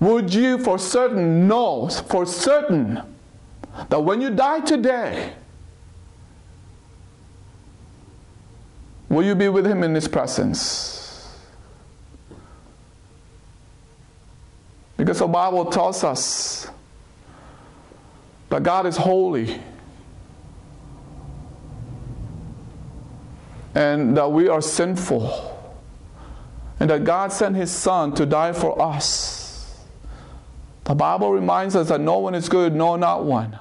would 0.00 0.32
you 0.32 0.58
for 0.58 0.78
certain 0.78 1.48
know, 1.48 1.88
for 1.88 2.24
certain, 2.24 3.02
that 3.88 4.00
when 4.00 4.20
you 4.20 4.30
die 4.30 4.60
today, 4.60 5.32
will 9.08 9.24
you 9.24 9.34
be 9.34 9.48
with 9.48 9.66
Him 9.66 9.82
in 9.82 9.94
His 9.94 10.08
presence? 10.08 10.98
Because 14.96 15.20
the 15.20 15.26
Bible 15.28 15.66
tells 15.66 16.02
us 16.02 16.68
that 18.48 18.62
God 18.62 18.86
is 18.86 18.96
holy 18.96 19.60
and 23.74 24.16
that 24.16 24.30
we 24.30 24.48
are 24.48 24.60
sinful 24.60 25.56
and 26.80 26.90
that 26.90 27.04
God 27.04 27.32
sent 27.32 27.54
His 27.54 27.70
Son 27.70 28.12
to 28.14 28.26
die 28.26 28.52
for 28.52 28.80
us. 28.80 29.47
The 30.88 30.94
Bible 30.94 31.32
reminds 31.32 31.76
us 31.76 31.88
that 31.88 32.00
no 32.00 32.18
one 32.18 32.34
is 32.34 32.48
good, 32.48 32.74
no, 32.74 32.96
not 32.96 33.22
one. 33.24 33.58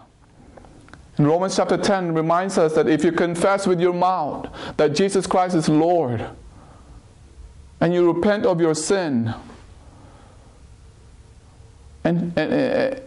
In 1.18 1.28
Romans 1.28 1.58
chapter 1.58 1.76
10 1.76 2.14
reminds 2.14 2.58
us 2.58 2.74
that 2.76 2.88
if 2.88 3.04
you 3.04 3.12
confess 3.12 3.68
with 3.68 3.82
your 3.82 3.94
mouth 3.94 4.48
that 4.78 4.96
Jesus 4.96 5.28
Christ 5.28 5.54
is 5.54 5.68
Lord 5.68 6.26
and 7.82 7.94
you 7.94 8.14
repent 8.14 8.46
of 8.46 8.62
your 8.62 8.74
sin, 8.74 9.34
and, 12.06 12.32
and, 12.38 13.02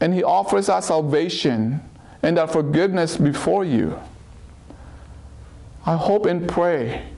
and 0.00 0.14
He 0.14 0.22
offers 0.22 0.68
us 0.68 0.86
salvation 0.86 1.80
and 2.22 2.36
that 2.36 2.52
forgiveness 2.52 3.16
before 3.16 3.64
you. 3.64 3.98
I 5.84 5.96
hope 5.96 6.26
and 6.26 6.48
pray 6.48 7.11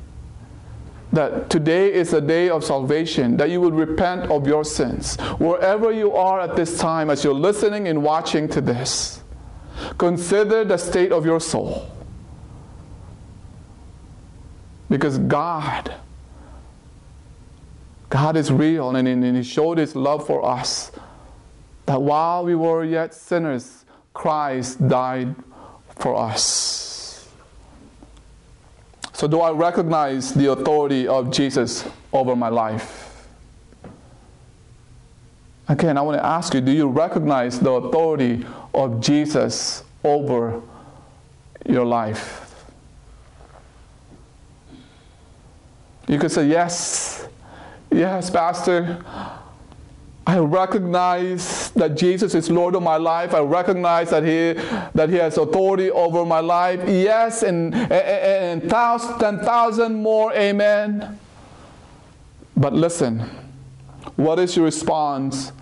that 1.14 1.50
today 1.50 1.92
is 1.92 2.12
a 2.12 2.20
day 2.20 2.50
of 2.50 2.64
salvation, 2.64 3.36
that 3.36 3.50
you 3.50 3.60
would 3.60 3.74
repent 3.74 4.30
of 4.30 4.46
your 4.46 4.64
sins. 4.64 5.16
Wherever 5.38 5.90
you 5.92 6.12
are 6.14 6.40
at 6.40 6.56
this 6.56 6.78
time, 6.78 7.10
as 7.10 7.24
you're 7.24 7.34
listening 7.34 7.88
and 7.88 8.02
watching 8.02 8.48
to 8.48 8.60
this, 8.60 9.22
consider 9.98 10.64
the 10.64 10.76
state 10.76 11.12
of 11.12 11.24
your 11.24 11.40
soul. 11.40 11.90
Because 14.88 15.18
God 15.18 15.94
God 18.14 18.36
is 18.36 18.52
real 18.52 18.94
and, 18.94 19.08
and 19.08 19.36
He 19.36 19.42
showed 19.42 19.76
His 19.76 19.96
love 19.96 20.24
for 20.24 20.44
us. 20.44 20.92
That 21.86 22.00
while 22.00 22.44
we 22.44 22.54
were 22.54 22.84
yet 22.84 23.12
sinners, 23.12 23.84
Christ 24.12 24.86
died 24.86 25.34
for 25.96 26.14
us. 26.14 26.83
So, 29.24 29.28
do 29.28 29.40
I 29.40 29.52
recognize 29.52 30.34
the 30.34 30.52
authority 30.52 31.08
of 31.08 31.30
Jesus 31.30 31.88
over 32.12 32.36
my 32.36 32.50
life? 32.50 33.26
Again, 35.66 35.96
I 35.96 36.02
want 36.02 36.18
to 36.18 36.26
ask 36.26 36.52
you 36.52 36.60
do 36.60 36.70
you 36.70 36.88
recognize 36.88 37.58
the 37.58 37.70
authority 37.70 38.44
of 38.74 39.00
Jesus 39.00 39.82
over 40.04 40.60
your 41.64 41.86
life? 41.86 42.54
You 46.06 46.18
could 46.18 46.30
say, 46.30 46.46
Yes, 46.46 47.26
Yes, 47.90 48.28
Pastor. 48.28 49.02
I 50.26 50.38
recognize 50.38 51.70
that 51.72 51.96
Jesus 51.96 52.34
is 52.34 52.50
Lord 52.50 52.74
of 52.74 52.82
my 52.82 52.96
life. 52.96 53.34
I 53.34 53.40
recognize 53.40 54.10
that 54.10 54.22
He 54.22 54.54
that 54.94 55.10
He 55.10 55.16
has 55.16 55.36
authority 55.36 55.90
over 55.90 56.24
my 56.24 56.40
life. 56.40 56.80
Yes, 56.88 57.42
and 57.42 57.74
and, 57.74 57.92
and 57.92 58.70
ten 58.70 59.38
thousand 59.40 59.94
more. 59.94 60.32
Amen. 60.32 61.18
But 62.56 62.72
listen, 62.72 63.20
what 64.16 64.38
is 64.38 64.56
your 64.56 64.64
response? 64.64 65.52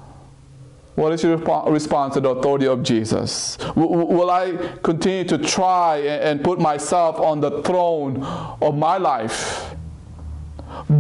What 0.94 1.12
is 1.12 1.22
your 1.22 1.38
response 1.70 2.14
to 2.14 2.20
the 2.20 2.28
authority 2.28 2.66
of 2.66 2.82
Jesus? 2.82 3.56
Will 3.74 4.30
I 4.30 4.52
continue 4.82 5.24
to 5.24 5.38
try 5.38 5.96
and 5.96 6.44
put 6.44 6.60
myself 6.60 7.18
on 7.18 7.40
the 7.40 7.62
throne 7.62 8.22
of 8.60 8.76
my 8.76 8.98
life? 8.98 9.74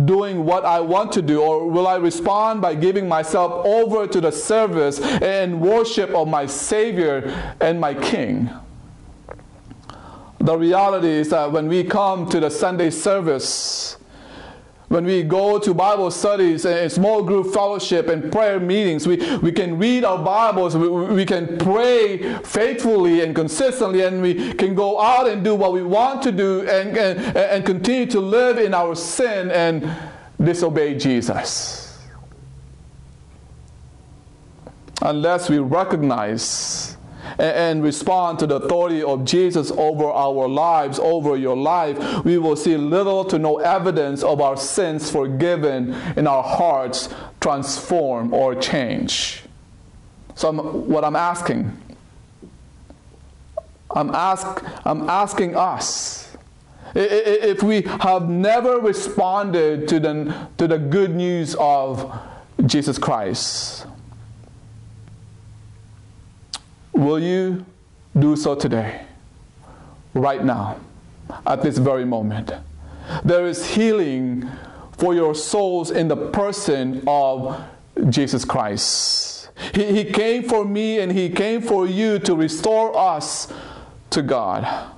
Doing 0.04 0.44
what 0.44 0.64
I 0.64 0.80
want 0.80 1.12
to 1.12 1.22
do, 1.22 1.40
or 1.42 1.68
will 1.68 1.86
I 1.86 1.96
respond 1.96 2.60
by 2.60 2.74
giving 2.74 3.08
myself 3.08 3.64
over 3.66 4.06
to 4.06 4.20
the 4.20 4.32
service 4.32 5.00
and 5.00 5.60
worship 5.60 6.10
of 6.10 6.28
my 6.28 6.46
Savior 6.46 7.54
and 7.60 7.80
my 7.80 7.94
King? 7.94 8.50
The 10.38 10.56
reality 10.56 11.08
is 11.08 11.30
that 11.30 11.52
when 11.52 11.68
we 11.68 11.84
come 11.84 12.28
to 12.30 12.40
the 12.40 12.50
Sunday 12.50 12.90
service, 12.90 13.96
when 14.92 15.06
we 15.06 15.22
go 15.22 15.58
to 15.58 15.72
Bible 15.72 16.10
studies 16.10 16.66
and 16.66 16.92
small 16.92 17.22
group 17.22 17.54
fellowship 17.54 18.08
and 18.08 18.30
prayer 18.30 18.60
meetings, 18.60 19.06
we, 19.06 19.16
we 19.38 19.50
can 19.50 19.78
read 19.78 20.04
our 20.04 20.22
Bibles, 20.22 20.76
we, 20.76 20.86
we 20.86 21.24
can 21.24 21.56
pray 21.56 22.34
faithfully 22.44 23.22
and 23.22 23.34
consistently, 23.34 24.02
and 24.02 24.20
we 24.20 24.52
can 24.52 24.74
go 24.74 25.00
out 25.00 25.26
and 25.30 25.42
do 25.42 25.54
what 25.54 25.72
we 25.72 25.82
want 25.82 26.20
to 26.24 26.30
do 26.30 26.68
and, 26.68 26.94
and, 26.98 27.36
and 27.38 27.64
continue 27.64 28.04
to 28.04 28.20
live 28.20 28.58
in 28.58 28.74
our 28.74 28.94
sin 28.94 29.50
and 29.50 29.90
disobey 30.38 30.98
Jesus. 30.98 31.98
Unless 35.00 35.48
we 35.48 35.58
recognize 35.58 36.98
and 37.38 37.82
respond 37.82 38.38
to 38.40 38.46
the 38.46 38.56
authority 38.56 39.02
of 39.02 39.24
Jesus 39.24 39.70
over 39.72 40.04
our 40.04 40.48
lives, 40.48 40.98
over 40.98 41.36
your 41.36 41.56
life, 41.56 42.24
we 42.24 42.38
will 42.38 42.56
see 42.56 42.76
little 42.76 43.24
to 43.26 43.38
no 43.38 43.58
evidence 43.58 44.22
of 44.22 44.40
our 44.40 44.56
sins 44.56 45.10
forgiven 45.10 45.94
in 46.16 46.26
our 46.26 46.42
hearts 46.42 47.08
transform 47.40 48.32
or 48.32 48.54
change. 48.54 49.42
So, 50.34 50.48
I'm, 50.48 50.58
what 50.88 51.04
I'm 51.04 51.16
asking, 51.16 51.76
I'm, 53.90 54.10
ask, 54.14 54.62
I'm 54.86 55.08
asking 55.08 55.56
us 55.56 56.36
if 56.94 57.62
we 57.62 57.82
have 57.82 58.28
never 58.28 58.78
responded 58.78 59.88
to 59.88 60.00
the, 60.00 60.48
to 60.58 60.68
the 60.68 60.78
good 60.78 61.14
news 61.14 61.54
of 61.58 62.12
Jesus 62.66 62.98
Christ 62.98 63.86
Will 67.02 67.18
you 67.18 67.66
do 68.16 68.36
so 68.36 68.54
today? 68.54 69.02
Right 70.14 70.44
now, 70.44 70.78
at 71.44 71.60
this 71.62 71.78
very 71.78 72.04
moment. 72.04 72.52
There 73.24 73.46
is 73.46 73.70
healing 73.70 74.48
for 74.98 75.12
your 75.12 75.34
souls 75.34 75.90
in 75.90 76.06
the 76.06 76.16
person 76.16 77.02
of 77.08 77.60
Jesus 78.08 78.44
Christ. 78.44 79.50
He, 79.74 79.92
he 79.92 80.04
came 80.04 80.48
for 80.48 80.64
me 80.64 81.00
and 81.00 81.10
He 81.10 81.28
came 81.28 81.60
for 81.60 81.88
you 81.88 82.20
to 82.20 82.36
restore 82.36 82.96
us 82.96 83.52
to 84.10 84.22
God. 84.22 84.92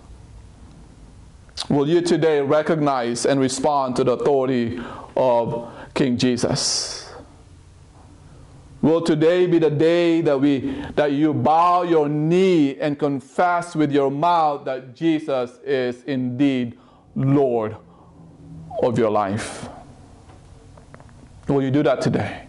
Will 1.71 1.89
you 1.89 2.03
today 2.03 2.43
recognize 2.43 3.25
and 3.25 3.41
respond 3.41 3.97
to 3.97 4.05
the 4.05 4.13
authority 4.13 4.79
of 5.17 5.73
King 5.95 6.19
Jesus? 6.19 7.04
Will 8.85 9.01
today 9.01 9.47
be 9.47 9.59
the 9.59 9.71
day 9.71 10.21
that 10.21 10.39
we 10.39 10.59
that 10.95 11.13
you 11.13 11.33
bow 11.33 11.85
your 11.85 12.07
knee 12.07 12.77
and 12.79 12.99
confess 12.99 13.75
with 13.75 13.91
your 13.91 14.11
mouth 14.11 14.67
that 14.67 14.95
Jesus 14.95 15.53
is 15.65 16.03
indeed 16.03 16.77
Lord 17.15 17.79
of 18.83 18.99
your 18.99 19.11
life? 19.11 19.71
Will 21.49 21.63
you 21.63 21.71
do 21.71 21.83
that 21.83 22.03
today? 22.03 22.47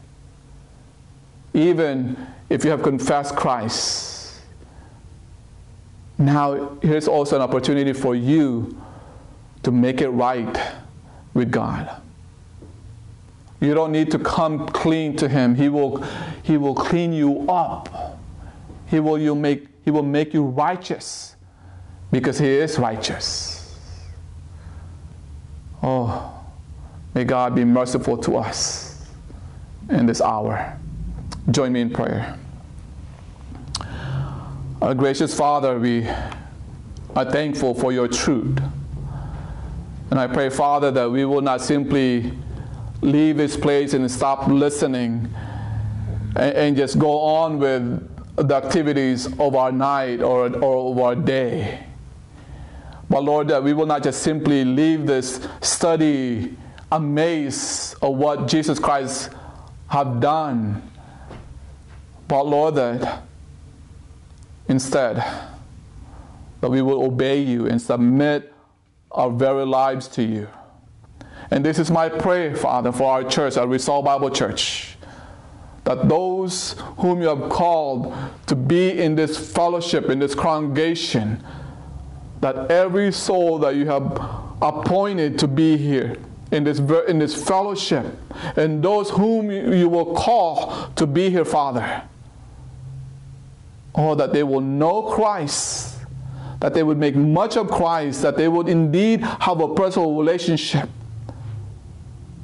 Even 1.53 2.17
if 2.49 2.65
you 2.65 2.71
have 2.71 2.83
confessed 2.83 3.37
Christ. 3.37 4.41
Now, 6.17 6.77
here's 6.81 7.07
also 7.07 7.37
an 7.37 7.43
opportunity 7.43 7.93
for 7.93 8.13
you 8.13 8.77
to 9.63 9.71
make 9.71 10.01
it 10.01 10.09
right 10.09 10.73
with 11.33 11.49
God. 11.49 12.01
You 13.61 13.73
don't 13.73 13.91
need 13.91 14.11
to 14.11 14.19
come 14.19 14.67
clean 14.67 15.15
to 15.17 15.27
him. 15.27 15.55
He 15.55 15.69
will, 15.69 16.03
he 16.43 16.57
will 16.57 16.75
clean 16.75 17.13
you 17.13 17.49
up 17.49 18.15
He 18.87 18.99
will, 18.99 19.17
you 19.17 19.35
make, 19.35 19.67
he 19.83 19.91
will 19.91 20.03
make 20.03 20.33
you 20.33 20.43
righteous 20.43 21.35
because 22.11 22.37
He 22.39 22.47
is 22.47 22.77
righteous. 22.77 23.77
Oh, 25.81 26.43
may 27.13 27.23
God 27.23 27.55
be 27.55 27.63
merciful 27.65 28.17
to 28.19 28.37
us 28.37 29.07
in 29.89 30.05
this 30.05 30.21
hour. 30.21 30.77
Join 31.51 31.73
me 31.73 31.81
in 31.81 31.89
prayer. 31.89 32.37
Our 34.81 34.93
gracious 34.93 35.35
Father, 35.35 35.79
we 35.79 36.07
are 37.15 37.29
thankful 37.31 37.73
for 37.73 37.91
your 37.91 38.07
truth. 38.07 38.59
And 40.11 40.19
I 40.19 40.27
pray, 40.27 40.49
Father, 40.49 40.91
that 40.91 41.09
we 41.09 41.25
will 41.25 41.41
not 41.41 41.61
simply 41.61 42.31
leave 43.01 43.37
this 43.37 43.57
place 43.57 43.93
and 43.93 44.09
stop 44.09 44.47
listening 44.47 45.33
and, 46.35 46.55
and 46.55 46.77
just 46.77 46.97
go 46.99 47.19
on 47.19 47.59
with 47.59 48.47
the 48.47 48.55
activities 48.55 49.27
of 49.39 49.55
our 49.55 49.71
night 49.71 50.21
or, 50.21 50.53
or 50.57 50.91
of 50.91 50.99
our 50.99 51.15
day. 51.15 51.85
But 53.09 53.23
Lord, 53.23 53.47
that 53.49 53.63
we 53.63 53.73
will 53.73 53.85
not 53.85 54.03
just 54.03 54.23
simply 54.23 54.65
leave 54.65 55.05
this 55.05 55.47
study 55.61 56.55
amazed 56.91 57.95
of 58.01 58.15
what 58.15 58.47
Jesus 58.47 58.79
Christ 58.79 59.29
have 59.87 60.19
done. 60.19 60.81
But 62.27 62.43
Lord, 62.43 62.75
that 62.75 63.23
instead, 64.67 65.17
that 66.61 66.69
we 66.69 66.81
will 66.81 67.03
obey 67.03 67.41
you 67.41 67.67
and 67.67 67.81
submit 67.81 68.51
our 69.11 69.29
very 69.29 69.65
lives 69.65 70.07
to 70.09 70.23
you. 70.23 70.47
And 71.55 71.63
this 71.63 71.79
is 71.79 71.89
my 71.89 72.09
prayer, 72.09 72.53
Father, 72.53 72.91
for 72.91 73.09
our 73.09 73.23
church, 73.23 73.55
our 73.55 73.65
Resolve 73.65 74.03
Bible 74.03 74.29
Church, 74.29 74.97
that 75.85 76.09
those 76.09 76.75
whom 76.97 77.21
you 77.21 77.29
have 77.29 77.49
called 77.49 78.13
to 78.47 78.57
be 78.57 78.99
in 79.01 79.15
this 79.15 79.53
fellowship, 79.53 80.09
in 80.09 80.19
this 80.19 80.35
congregation, 80.35 81.41
that 82.41 82.69
every 82.69 83.09
soul 83.13 83.57
that 83.59 83.75
you 83.75 83.85
have 83.85 84.03
appointed 84.61 85.39
to 85.39 85.47
be 85.47 85.77
here 85.77 86.17
in 86.51 86.65
this, 86.65 86.79
in 87.07 87.19
this 87.19 87.41
fellowship, 87.41 88.05
and 88.57 88.83
those 88.83 89.09
whom 89.09 89.49
you 89.49 89.87
will 89.87 90.13
call 90.13 90.89
to 90.97 91.07
be 91.07 91.29
here, 91.29 91.45
Father, 91.45 92.01
oh, 93.95 94.13
that 94.13 94.33
they 94.33 94.43
will 94.43 94.59
know 94.59 95.03
Christ, 95.03 95.99
that 96.59 96.73
they 96.73 96.83
would 96.83 96.97
make 96.97 97.15
much 97.15 97.55
of 97.55 97.69
Christ, 97.69 98.23
that 98.23 98.35
they 98.35 98.49
would 98.49 98.67
indeed 98.67 99.21
have 99.21 99.61
a 99.61 99.73
personal 99.73 100.17
relationship 100.17 100.89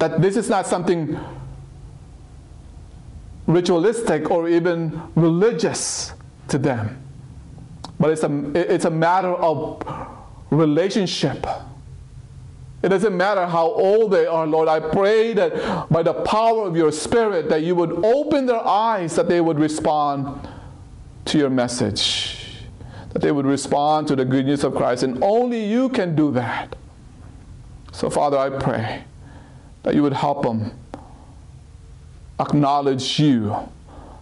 that 0.01 0.19
this 0.19 0.35
is 0.35 0.49
not 0.49 0.65
something 0.65 1.15
ritualistic 3.45 4.31
or 4.31 4.49
even 4.49 4.99
religious 5.13 6.13
to 6.47 6.57
them, 6.57 6.99
but 7.99 8.09
it's 8.09 8.23
a, 8.23 8.51
it's 8.55 8.85
a 8.85 8.89
matter 8.89 9.29
of 9.35 9.85
relationship. 10.49 11.45
It 12.81 12.89
doesn't 12.89 13.15
matter 13.15 13.45
how 13.45 13.67
old 13.67 14.11
they 14.11 14.25
are, 14.25 14.47
Lord. 14.47 14.67
I 14.67 14.79
pray 14.79 15.33
that 15.33 15.87
by 15.91 16.01
the 16.01 16.15
power 16.15 16.65
of 16.65 16.75
your 16.75 16.91
Spirit 16.91 17.47
that 17.49 17.61
you 17.61 17.75
would 17.75 18.03
open 18.03 18.47
their 18.47 18.65
eyes 18.65 19.15
that 19.17 19.29
they 19.29 19.39
would 19.39 19.59
respond 19.59 20.47
to 21.25 21.37
your 21.37 21.51
message, 21.51 22.63
that 23.13 23.21
they 23.21 23.31
would 23.31 23.45
respond 23.45 24.07
to 24.07 24.15
the 24.15 24.25
good 24.25 24.47
news 24.47 24.63
of 24.63 24.73
Christ. 24.73 25.03
And 25.03 25.23
only 25.23 25.63
you 25.63 25.89
can 25.89 26.15
do 26.15 26.31
that. 26.31 26.75
So, 27.91 28.09
Father, 28.09 28.39
I 28.39 28.49
pray 28.49 29.03
that 29.83 29.95
you 29.95 30.03
would 30.03 30.13
help 30.13 30.43
them 30.43 30.71
acknowledge 32.39 33.19
you 33.19 33.55